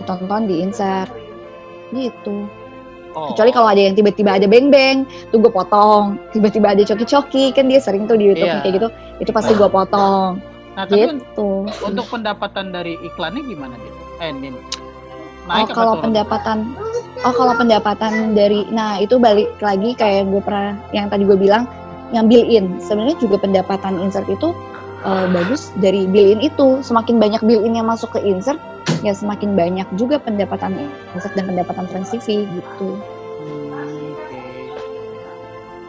ditonton 0.00 0.48
di 0.48 0.64
insert 0.64 1.12
gitu. 1.92 2.48
oh, 3.14 3.30
Kecuali 3.30 3.50
kalau 3.54 3.68
ada 3.70 3.78
yang 3.78 3.94
tiba-tiba 3.94 4.40
ada 4.40 4.48
beng-beng, 4.50 5.06
tuh 5.30 5.38
gue 5.38 5.52
potong. 5.52 6.18
Tiba-tiba 6.34 6.74
ada 6.74 6.82
coki-coki, 6.82 7.54
kan 7.54 7.70
dia 7.70 7.78
sering 7.78 8.10
tuh 8.10 8.18
di 8.18 8.32
YouTube 8.32 8.50
Iya. 8.50 8.62
kayak 8.64 8.74
gitu, 8.80 8.88
itu 9.22 9.30
pasti 9.30 9.52
gue 9.54 9.68
potong. 9.70 10.42
Nah, 10.74 10.90
tapi 10.90 11.06
Gitu. 11.06 11.70
untuk 11.86 12.06
pendapatan 12.10 12.74
dari 12.74 12.98
iklannya 13.06 13.46
gimana 13.46 13.78
Din? 13.78 13.94
Eh? 14.58 14.83
Oh 15.44 15.52
Naik 15.52 15.68
apa 15.70 15.76
kalau 15.76 15.94
turun? 16.00 16.04
pendapatan, 16.08 16.58
oh 17.20 17.34
kalau 17.36 17.52
pendapatan 17.60 18.12
dari, 18.32 18.64
nah 18.72 18.96
itu 18.96 19.20
balik 19.20 19.52
lagi 19.60 19.92
kayak 19.92 20.32
gue 20.32 20.40
pernah 20.40 20.72
yang 20.96 21.12
tadi 21.12 21.28
gue 21.28 21.36
bilang 21.36 21.68
yang 22.16 22.32
bill 22.32 22.48
in. 22.48 22.80
Sebenarnya 22.80 23.20
juga 23.20 23.36
pendapatan 23.44 24.00
insert 24.00 24.24
itu 24.32 24.56
eh, 25.04 25.26
bagus 25.28 25.68
dari 25.84 26.08
bill 26.08 26.32
in 26.32 26.40
itu. 26.40 26.80
Semakin 26.80 27.20
banyak 27.20 27.44
bill 27.44 27.60
in 27.60 27.76
yang 27.76 27.84
masuk 27.84 28.16
ke 28.16 28.24
insert, 28.24 28.56
ya 29.04 29.12
semakin 29.12 29.52
banyak 29.52 29.84
juga 30.00 30.16
pendapatan 30.16 30.80
insert 31.12 31.36
dan 31.36 31.44
pendapatan 31.44 31.84
trans 31.92 32.08
TV 32.08 32.48
gitu. 32.48 32.88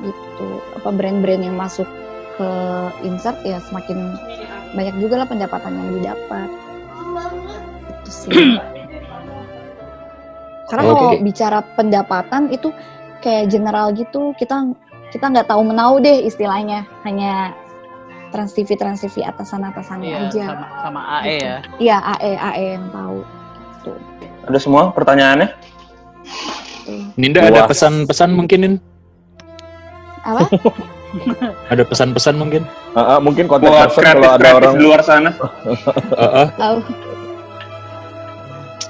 Gitu. 0.03 0.47
Apa 0.83 0.91
brand-brand 0.91 1.47
yang 1.47 1.55
masuk 1.55 1.87
ke 2.35 2.49
insert 3.07 3.39
ya 3.47 3.63
semakin 3.63 4.19
banyak 4.75 4.99
juga 4.99 5.23
lah 5.23 5.27
pendapatan 5.31 5.79
yang 5.79 5.89
didapat. 5.95 6.49
Itu 8.03 8.11
sih. 8.11 8.35
Karena 10.65 10.83
Oke. 10.85 10.93
kalau 10.97 11.11
bicara 11.21 11.59
pendapatan 11.77 12.49
itu 12.49 12.73
kayak 13.21 13.53
general 13.53 13.93
gitu, 13.93 14.33
kita 14.37 14.73
kita 15.13 15.25
nggak 15.29 15.47
tahu 15.47 15.61
menau 15.61 16.01
deh 16.01 16.25
istilahnya, 16.25 16.83
hanya 17.05 17.53
Trans 18.33 18.51
TV 18.51 18.75
Trans 18.75 18.99
TV 18.99 19.23
atasan 19.23 19.63
atasannya 19.63 20.09
Iya, 20.09 20.19
aja. 20.27 20.43
sama 20.51 20.67
sama 20.83 21.01
AE 21.21 21.35
ya. 21.39 21.57
Iya 21.79 21.97
AE 22.17 22.31
AE 22.35 22.65
yang 22.75 22.85
tahu. 22.91 23.17
Gitu. 23.79 23.91
Ada 24.49 24.59
semua 24.59 24.83
pertanyaannya? 24.91 25.49
Ninda 27.15 27.41
ada 27.47 27.65
Wah. 27.65 27.69
pesan-pesan 27.69 28.29
mungkin 28.35 28.59
Nin? 28.61 28.75
Apa? 30.25 30.45
Ada 31.71 31.87
pesan-pesan 31.87 32.35
mungkin? 32.35 32.67
Ah, 32.91 33.15
ah, 33.15 33.19
mungkin 33.23 33.47
konten 33.47 33.71
Buat 33.71 33.87
person 33.87 34.03
kalau 34.03 34.35
ada 34.35 34.51
orang 34.51 34.75
di 34.75 34.83
luar 34.83 34.99
sana. 34.99 35.31
Heeh. 35.31 36.47
Tahu. 36.59 36.77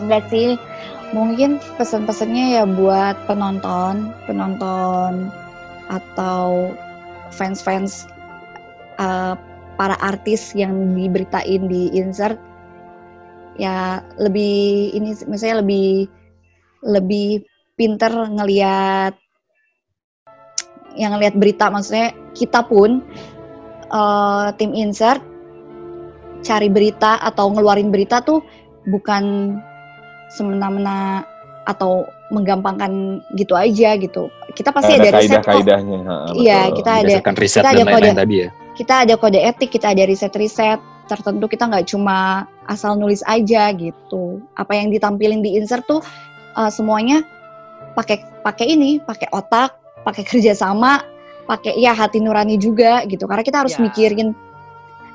Enggak 0.02 0.24
sih. 0.34 0.58
Mungkin 1.14 1.62
pesan-pesannya 1.78 2.62
ya 2.62 2.64
buat 2.66 3.20
penonton, 3.30 4.10
penonton 4.26 5.30
atau 5.92 6.74
fans-fans 7.30 8.10
uh, 8.98 9.38
para 9.76 10.00
artis 10.02 10.56
yang 10.56 10.96
diberitain 10.96 11.68
di 11.68 11.92
insert 11.94 12.40
ya 13.56 14.04
lebih 14.20 14.92
ini 14.96 15.16
misalnya 15.28 15.64
lebih 15.64 16.08
lebih 16.84 17.44
pinter 17.76 18.12
ngelihat 18.12 19.16
yang 20.96 21.16
ngelihat 21.16 21.36
berita 21.36 21.68
maksudnya 21.68 22.16
kita 22.32 22.64
pun 22.64 23.04
eh, 23.92 24.48
tim 24.56 24.72
insert 24.72 25.20
cari 26.40 26.72
berita 26.72 27.20
atau 27.20 27.52
ngeluarin 27.52 27.92
berita 27.92 28.24
tuh 28.24 28.40
bukan 28.88 29.56
semena-mena 30.30 31.24
atau 31.66 32.06
menggampangkan 32.30 33.22
gitu 33.38 33.54
aja 33.58 33.98
gitu 33.98 34.30
kita 34.56 34.72
pasti 34.72 34.96
ada, 34.96 35.12
ada 35.12 35.20
riset 35.20 35.42
kok 35.44 35.52
kaidah-kaidahnya. 35.52 35.98
ha, 36.08 36.16
Iya, 36.32 36.60
kita 36.74 36.92
ada 37.04 37.14
riset 37.36 37.62
kita 37.62 37.70
dan 37.76 37.76
ada 37.76 37.92
lain-lain 37.92 38.14
kode. 38.16 38.22
tadi 38.24 38.36
ya. 38.40 38.50
kita 38.76 38.94
ada 39.04 39.14
kode 39.20 39.40
etik, 39.40 39.70
kita 39.76 39.88
ada 39.92 40.04
riset-riset 40.08 40.80
tertentu 41.06 41.46
kita 41.46 41.70
nggak 41.70 41.86
cuma 41.86 42.50
asal 42.66 42.98
nulis 42.98 43.22
aja 43.30 43.70
gitu. 43.78 44.42
Apa 44.58 44.74
yang 44.74 44.90
ditampilin 44.90 45.46
di 45.46 45.54
insert 45.54 45.86
tuh 45.86 46.02
uh, 46.58 46.72
semuanya 46.74 47.22
pakai 47.94 48.26
pakai 48.42 48.74
ini, 48.74 48.98
pakai 49.04 49.30
otak, 49.30 49.76
pakai 50.02 50.24
kerjasama, 50.30 51.04
pakai 51.46 51.78
ya 51.78 51.94
hati 51.94 52.24
nurani 52.24 52.58
juga 52.58 53.06
gitu. 53.06 53.30
Karena 53.30 53.44
kita 53.46 53.62
harus 53.62 53.76
Ya. 53.78 53.86
mikirin 53.86 54.34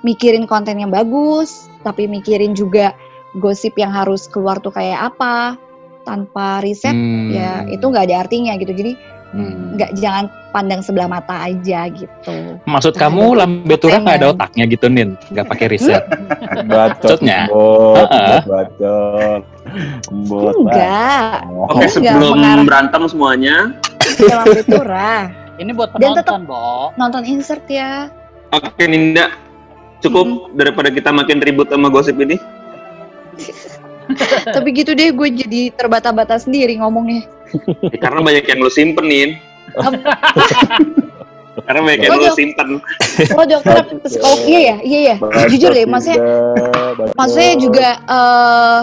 mikirin 0.01 0.45
konten 0.49 0.79
yang 0.81 0.89
bagus, 0.93 1.69
tapi 1.83 2.07
mikirin 2.09 2.55
juga 2.57 2.95
gosip 3.35 3.77
yang 3.77 3.91
harus 3.91 4.27
keluar 4.27 4.59
tuh 4.59 4.71
kayak 4.71 5.13
apa. 5.13 5.55
Tanpa 6.01 6.59
riset 6.61 6.91
Hmm. 6.91 7.29
ya 7.31 7.69
itu 7.69 7.85
nggak 7.85 8.09
ada 8.09 8.17
artinya 8.25 8.57
gitu. 8.57 8.73
Jadi 8.73 8.93
Hmm. 9.31 9.79
nggak 9.79 9.95
jangan 9.95 10.27
pandang 10.51 10.83
sebelah 10.83 11.07
mata 11.07 11.47
aja 11.47 11.87
gitu. 11.87 12.59
Maksud 12.67 12.93
Nggak 12.93 13.05
kamu 13.07 13.25
Lambe 13.39 13.75
Tura 13.79 14.03
nggak 14.03 14.17
ada 14.19 14.29
otaknya 14.35 14.65
gitu 14.67 14.91
Nin, 14.91 15.15
nggak 15.31 15.47
pakai 15.47 15.67
riset. 15.71 16.03
Bacot, 16.67 17.23
Maksudnya? 17.23 17.47
bot, 17.47 18.11
Heeh. 18.11 18.39
bacot, 18.43 19.43
bot. 20.27 20.55
Enggak, 20.57 21.47
Oke, 21.47 21.87
sebelum 21.87 22.35
mengarah. 22.35 22.65
berantem 22.67 23.03
semuanya, 23.07 23.57
dalam 24.19 24.47
Betura. 24.51 25.13
Ini 25.57 25.71
buat 25.71 25.95
Dan 25.95 26.11
tetap- 26.11 26.35
penonton, 26.35 26.41
Bo. 26.49 26.91
Nonton 26.97 27.23
insert 27.23 27.63
ya. 27.71 28.11
oke 28.51 28.83
Ninda, 28.83 29.31
cukup 30.01 30.27
daripada 30.57 30.91
kita 30.91 31.13
makin 31.13 31.39
ribut 31.39 31.71
sama 31.71 31.87
gosip 31.87 32.19
ini. 32.19 32.35
Tapi 34.57 34.69
gitu 34.75 34.93
deh 34.97 35.11
gue 35.15 35.29
jadi 35.31 35.71
terbata-bata 35.75 36.39
sendiri 36.41 36.79
ngomongnya. 36.79 37.27
Ya, 37.91 37.99
karena 37.99 38.21
banyak 38.23 38.45
yang 38.47 38.59
lu 38.63 38.71
simpen 38.71 39.07
nih. 39.07 39.39
karena 41.67 41.81
banyak 41.83 42.01
yang 42.07 42.19
lu 42.19 42.31
simpen. 42.35 42.69
Oh 43.37 43.45
dokter 43.45 43.85
psikolog 44.07 44.41
iya 44.47 44.61
ya, 44.61 44.77
iya 44.83 45.01
ya. 45.15 45.17
Jujur 45.51 45.71
deh, 45.75 45.87
maksudnya 45.87 46.19
maksudnya 47.15 47.55
juga 47.59 47.89
eh 48.07 48.81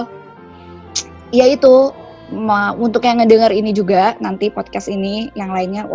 ya 1.31 1.45
itu 1.51 1.91
ma- 2.31 2.75
untuk 2.75 3.03
yang 3.03 3.19
ngedenger 3.23 3.51
ini 3.51 3.71
juga 3.75 4.15
nanti 4.19 4.51
podcast 4.51 4.87
ini 4.91 5.31
yang 5.35 5.51
lainnya 5.51 5.87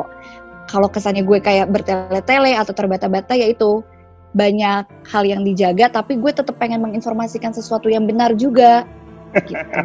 kalau 0.69 0.89
kesannya 0.89 1.25
gue 1.25 1.39
kayak 1.41 1.69
bertele-tele 1.69 2.57
atau 2.57 2.73
terbata-bata 2.73 3.37
ya 3.37 3.49
itu 3.49 3.85
banyak 4.33 4.89
hal 5.13 5.25
yang 5.29 5.45
dijaga 5.45 5.93
tapi 5.93 6.17
gue 6.17 6.33
tetap 6.33 6.57
pengen 6.57 6.81
menginformasikan 6.81 7.53
sesuatu 7.53 7.93
yang 7.93 8.09
benar 8.09 8.33
juga 8.33 8.89
gitu. 9.41 9.81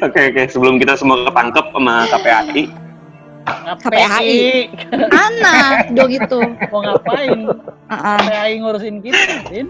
Oke 0.00 0.20
oke, 0.30 0.42
sebelum 0.46 0.78
kita 0.78 0.94
semua 0.94 1.26
ketangkep 1.26 1.66
sama 1.74 2.06
KPAI, 2.06 2.62
KPAI. 3.44 4.38
Anak 5.10 5.90
dong 5.90 6.10
itu. 6.14 6.38
Mau 6.70 6.80
ngapain? 6.80 7.38
Ah, 7.90 7.94
ah. 8.14 8.18
KPAI 8.22 8.52
ngurusin 8.62 9.02
kita, 9.02 9.34
Din. 9.50 9.66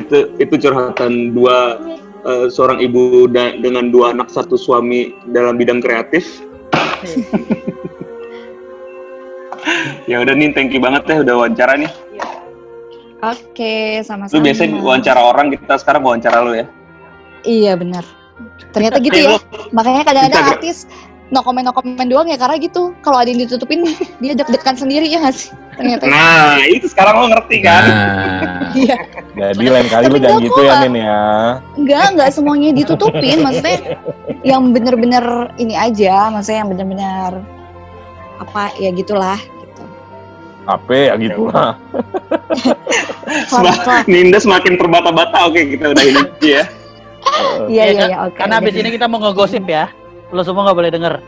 itu 0.00 0.18
itu 0.40 0.54
curhatan 0.58 1.30
dua 1.30 1.78
eh, 2.24 2.46
seorang 2.50 2.80
ibu 2.80 3.28
da- 3.30 3.54
dengan 3.54 3.92
dua 3.92 4.10
anak 4.10 4.32
satu 4.32 4.58
suami 4.58 5.14
dalam 5.30 5.54
bidang 5.54 5.78
kreatif. 5.78 6.42
ya 10.08 10.24
udah 10.24 10.34
nih, 10.34 10.50
thank 10.56 10.72
you 10.74 10.80
banget 10.80 11.04
ya 11.06 11.22
udah 11.22 11.34
wawancara 11.44 11.76
nih. 11.76 11.92
Oke, 13.18 13.98
Lu 13.98 14.06
sama-sama. 14.06 14.42
biasanya 14.42 14.78
wawancara 14.78 15.20
orang, 15.20 15.50
kita 15.50 15.74
sekarang 15.76 16.02
wawancara 16.06 16.38
lu 16.42 16.54
ya. 16.54 16.66
Iya 17.44 17.78
benar. 17.78 18.04
Ternyata 18.70 18.96
gitu 19.02 19.18
ya. 19.18 19.38
Makanya 19.74 20.02
kadang-kadang 20.06 20.44
artis 20.58 20.86
no 21.28 21.44
komen 21.44 21.60
no 21.68 21.76
komen 21.76 22.08
doang 22.08 22.28
ya 22.28 22.40
karena 22.40 22.56
gitu. 22.56 22.96
Kalau 23.04 23.20
ada 23.20 23.28
yang 23.28 23.44
ditutupin 23.44 23.84
dia 24.22 24.32
deg-degan 24.32 24.76
sendiri 24.76 25.06
ya 25.08 25.20
nggak 25.20 25.36
sih? 25.36 25.50
Ternyata. 25.78 26.04
Nah, 26.10 26.58
itu 26.66 26.90
sekarang 26.90 27.14
lo 27.22 27.26
ngerti 27.30 27.56
kan? 27.62 27.82
Nah, 27.86 28.74
Iya. 28.82 28.96
Jadi 29.54 29.66
lain 29.70 29.88
kali 29.88 30.04
lu 30.10 30.18
jangan 30.18 30.40
gitu 30.42 30.60
ya 30.66 30.74
Nin 30.82 30.94
ya. 30.98 31.22
Enggak, 31.78 32.06
enggak 32.16 32.30
semuanya 32.34 32.70
ditutupin. 32.74 33.38
Maksudnya 33.40 33.76
yang 34.42 34.74
bener-bener 34.74 35.54
ini 35.56 35.78
aja. 35.78 36.32
Maksudnya 36.34 36.66
yang 36.66 36.70
bener-bener 36.74 37.32
apa 38.38 38.74
ya 38.82 38.90
gitulah. 38.90 39.38
Gitu. 39.38 39.82
HP 40.66 40.88
ya 41.08 41.14
gitu 41.16 41.42
lah. 41.48 41.78
Ninda 44.10 44.38
semakin 44.42 44.74
terbata-bata. 44.76 45.46
Oke, 45.46 45.78
kita 45.78 45.94
udah 45.94 46.04
ini 46.04 46.22
ya. 46.42 46.66
Iya 47.66 47.84
iya 47.84 47.92
kan- 47.94 48.08
iya 48.08 48.16
oke. 48.24 48.36
Karena 48.36 48.54
abis 48.58 48.74
ini 48.74 48.88
kita 48.90 49.06
mau 49.06 49.18
ngegosip 49.18 49.64
ya. 49.64 49.88
Lo 50.28 50.42
semua 50.42 50.66
nggak 50.66 50.78
boleh 50.78 50.90
denger. 50.90 51.14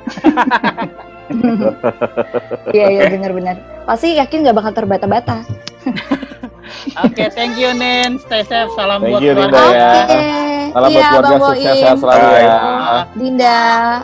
Iya 2.71 2.87
iya 2.91 3.03
benar-benar. 3.07 3.57
Pasti 3.87 4.19
yakin 4.19 4.43
nggak 4.43 4.57
bakal 4.57 4.73
terbata-bata. 4.75 5.47
Oke, 7.07 7.31
thank 7.31 7.55
you 7.55 7.71
Nin. 7.71 8.19
Stay 8.19 8.43
safe. 8.43 8.71
Salam 8.75 8.99
Thank 8.99 9.15
buat 9.15 9.23
you, 9.23 9.33
keluarga. 9.35 9.63
Ya. 9.71 9.91
Oke. 9.95 10.23
Salam 10.71 10.89
buat 10.89 10.91
Iya, 10.91 11.07
keluarga 11.07 11.31
Bang 11.31 11.43
sukses 11.47 11.75
sehat 11.79 11.97
selalu 11.99 12.27
ya. 12.31 12.59
Dinda. 13.15 13.59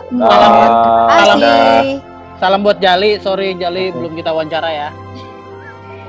Salam 0.07 0.51
buat- 0.51 0.75
salam-. 1.11 1.41
Salam 2.37 2.59
buat 2.61 2.77
Jali. 2.79 3.11
Sorry 3.19 3.49
Jali 3.55 3.83
belum 3.91 4.11
kita 4.15 4.29
wawancara 4.31 4.69
ya. 4.71 4.89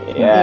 Ya. 0.08 0.38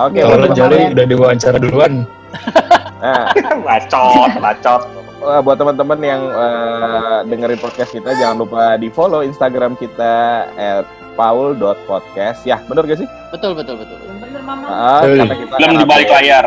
Oke. 0.00 0.16
Dia 0.16 0.24
kalau 0.24 0.36
udah 0.40 0.50
Jali 0.52 0.78
udah 0.90 1.04
diwawancara 1.06 1.58
duluan. 1.60 1.92
Nah, 3.02 3.34
bacot, 3.66 4.30
bacot. 4.38 4.82
Wah, 5.22 5.38
buat 5.38 5.58
teman-teman 5.58 5.98
yang 6.02 6.22
eh, 6.30 7.18
dengerin 7.30 7.58
podcast 7.58 7.94
kita 7.94 8.14
jangan 8.14 8.42
lupa 8.42 8.74
di 8.78 8.90
follow 8.90 9.22
Instagram 9.22 9.78
kita 9.78 10.46
at 10.54 10.86
paul.podcast 11.14 12.42
ya 12.42 12.58
bener 12.66 12.82
gak 12.86 12.98
sih? 13.02 13.08
Betul 13.30 13.54
betul 13.54 13.78
betul. 13.78 13.98
Betul. 14.02 15.18
karena 15.22 15.36
kita 15.38 15.54
Film 15.58 15.70
akan 15.70 15.82
di 15.82 15.86
balik 15.86 16.10
layar. 16.10 16.46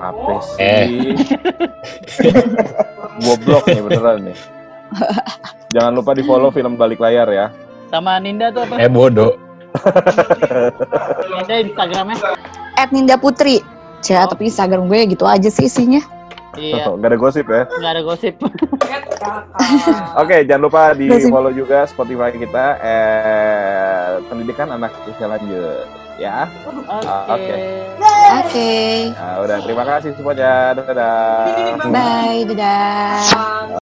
apa 0.00 0.34
sih? 0.56 1.12
Goblok 3.26 3.64
nih 3.68 3.82
beneran 3.84 4.18
nih. 4.32 4.38
Jangan 5.76 5.92
lupa 5.92 6.16
di 6.16 6.24
follow 6.24 6.48
film 6.50 6.74
balik 6.74 6.98
layar 6.98 7.28
ya. 7.28 7.46
Sama 7.92 8.16
Ninda 8.16 8.48
tuh 8.48 8.64
apa? 8.64 8.80
Eh 8.80 8.88
bodoh. 8.88 9.36
Ninda 11.28 11.54
Instagramnya. 11.62 12.16
At 12.80 12.88
Ninda 12.90 13.20
Putri. 13.20 13.60
Cah, 14.00 14.24
tapi 14.28 14.48
Instagram 14.48 14.88
gue 14.88 15.12
gitu 15.12 15.24
aja 15.28 15.48
sih 15.52 15.68
isinya. 15.68 16.00
Iya. 16.56 16.90
Gak 17.00 17.10
ada 17.10 17.18
gosip 17.18 17.46
ya. 17.46 17.62
Nggak 17.68 17.92
ada 17.94 18.02
gosip. 18.02 18.34
Oke, 20.22 20.36
jangan 20.48 20.62
lupa 20.64 20.96
di 20.96 21.06
Gosip. 21.06 21.28
follow 21.28 21.52
juga 21.52 21.84
Spotify 21.84 22.32
kita 22.32 22.80
eh, 22.80 24.18
pendidikan 24.26 24.72
anak 24.72 24.90
usia 25.04 25.28
lanjut 25.28 25.86
ya. 26.16 26.48
Oke. 27.28 27.56
Oke. 28.40 28.72
Nah, 29.12 29.34
udah 29.44 29.58
terima 29.64 29.84
kasih 29.84 30.10
semuanya. 30.16 30.72
Dadah. 30.76 31.76
Bye, 31.92 32.48
dadah. 32.48 33.80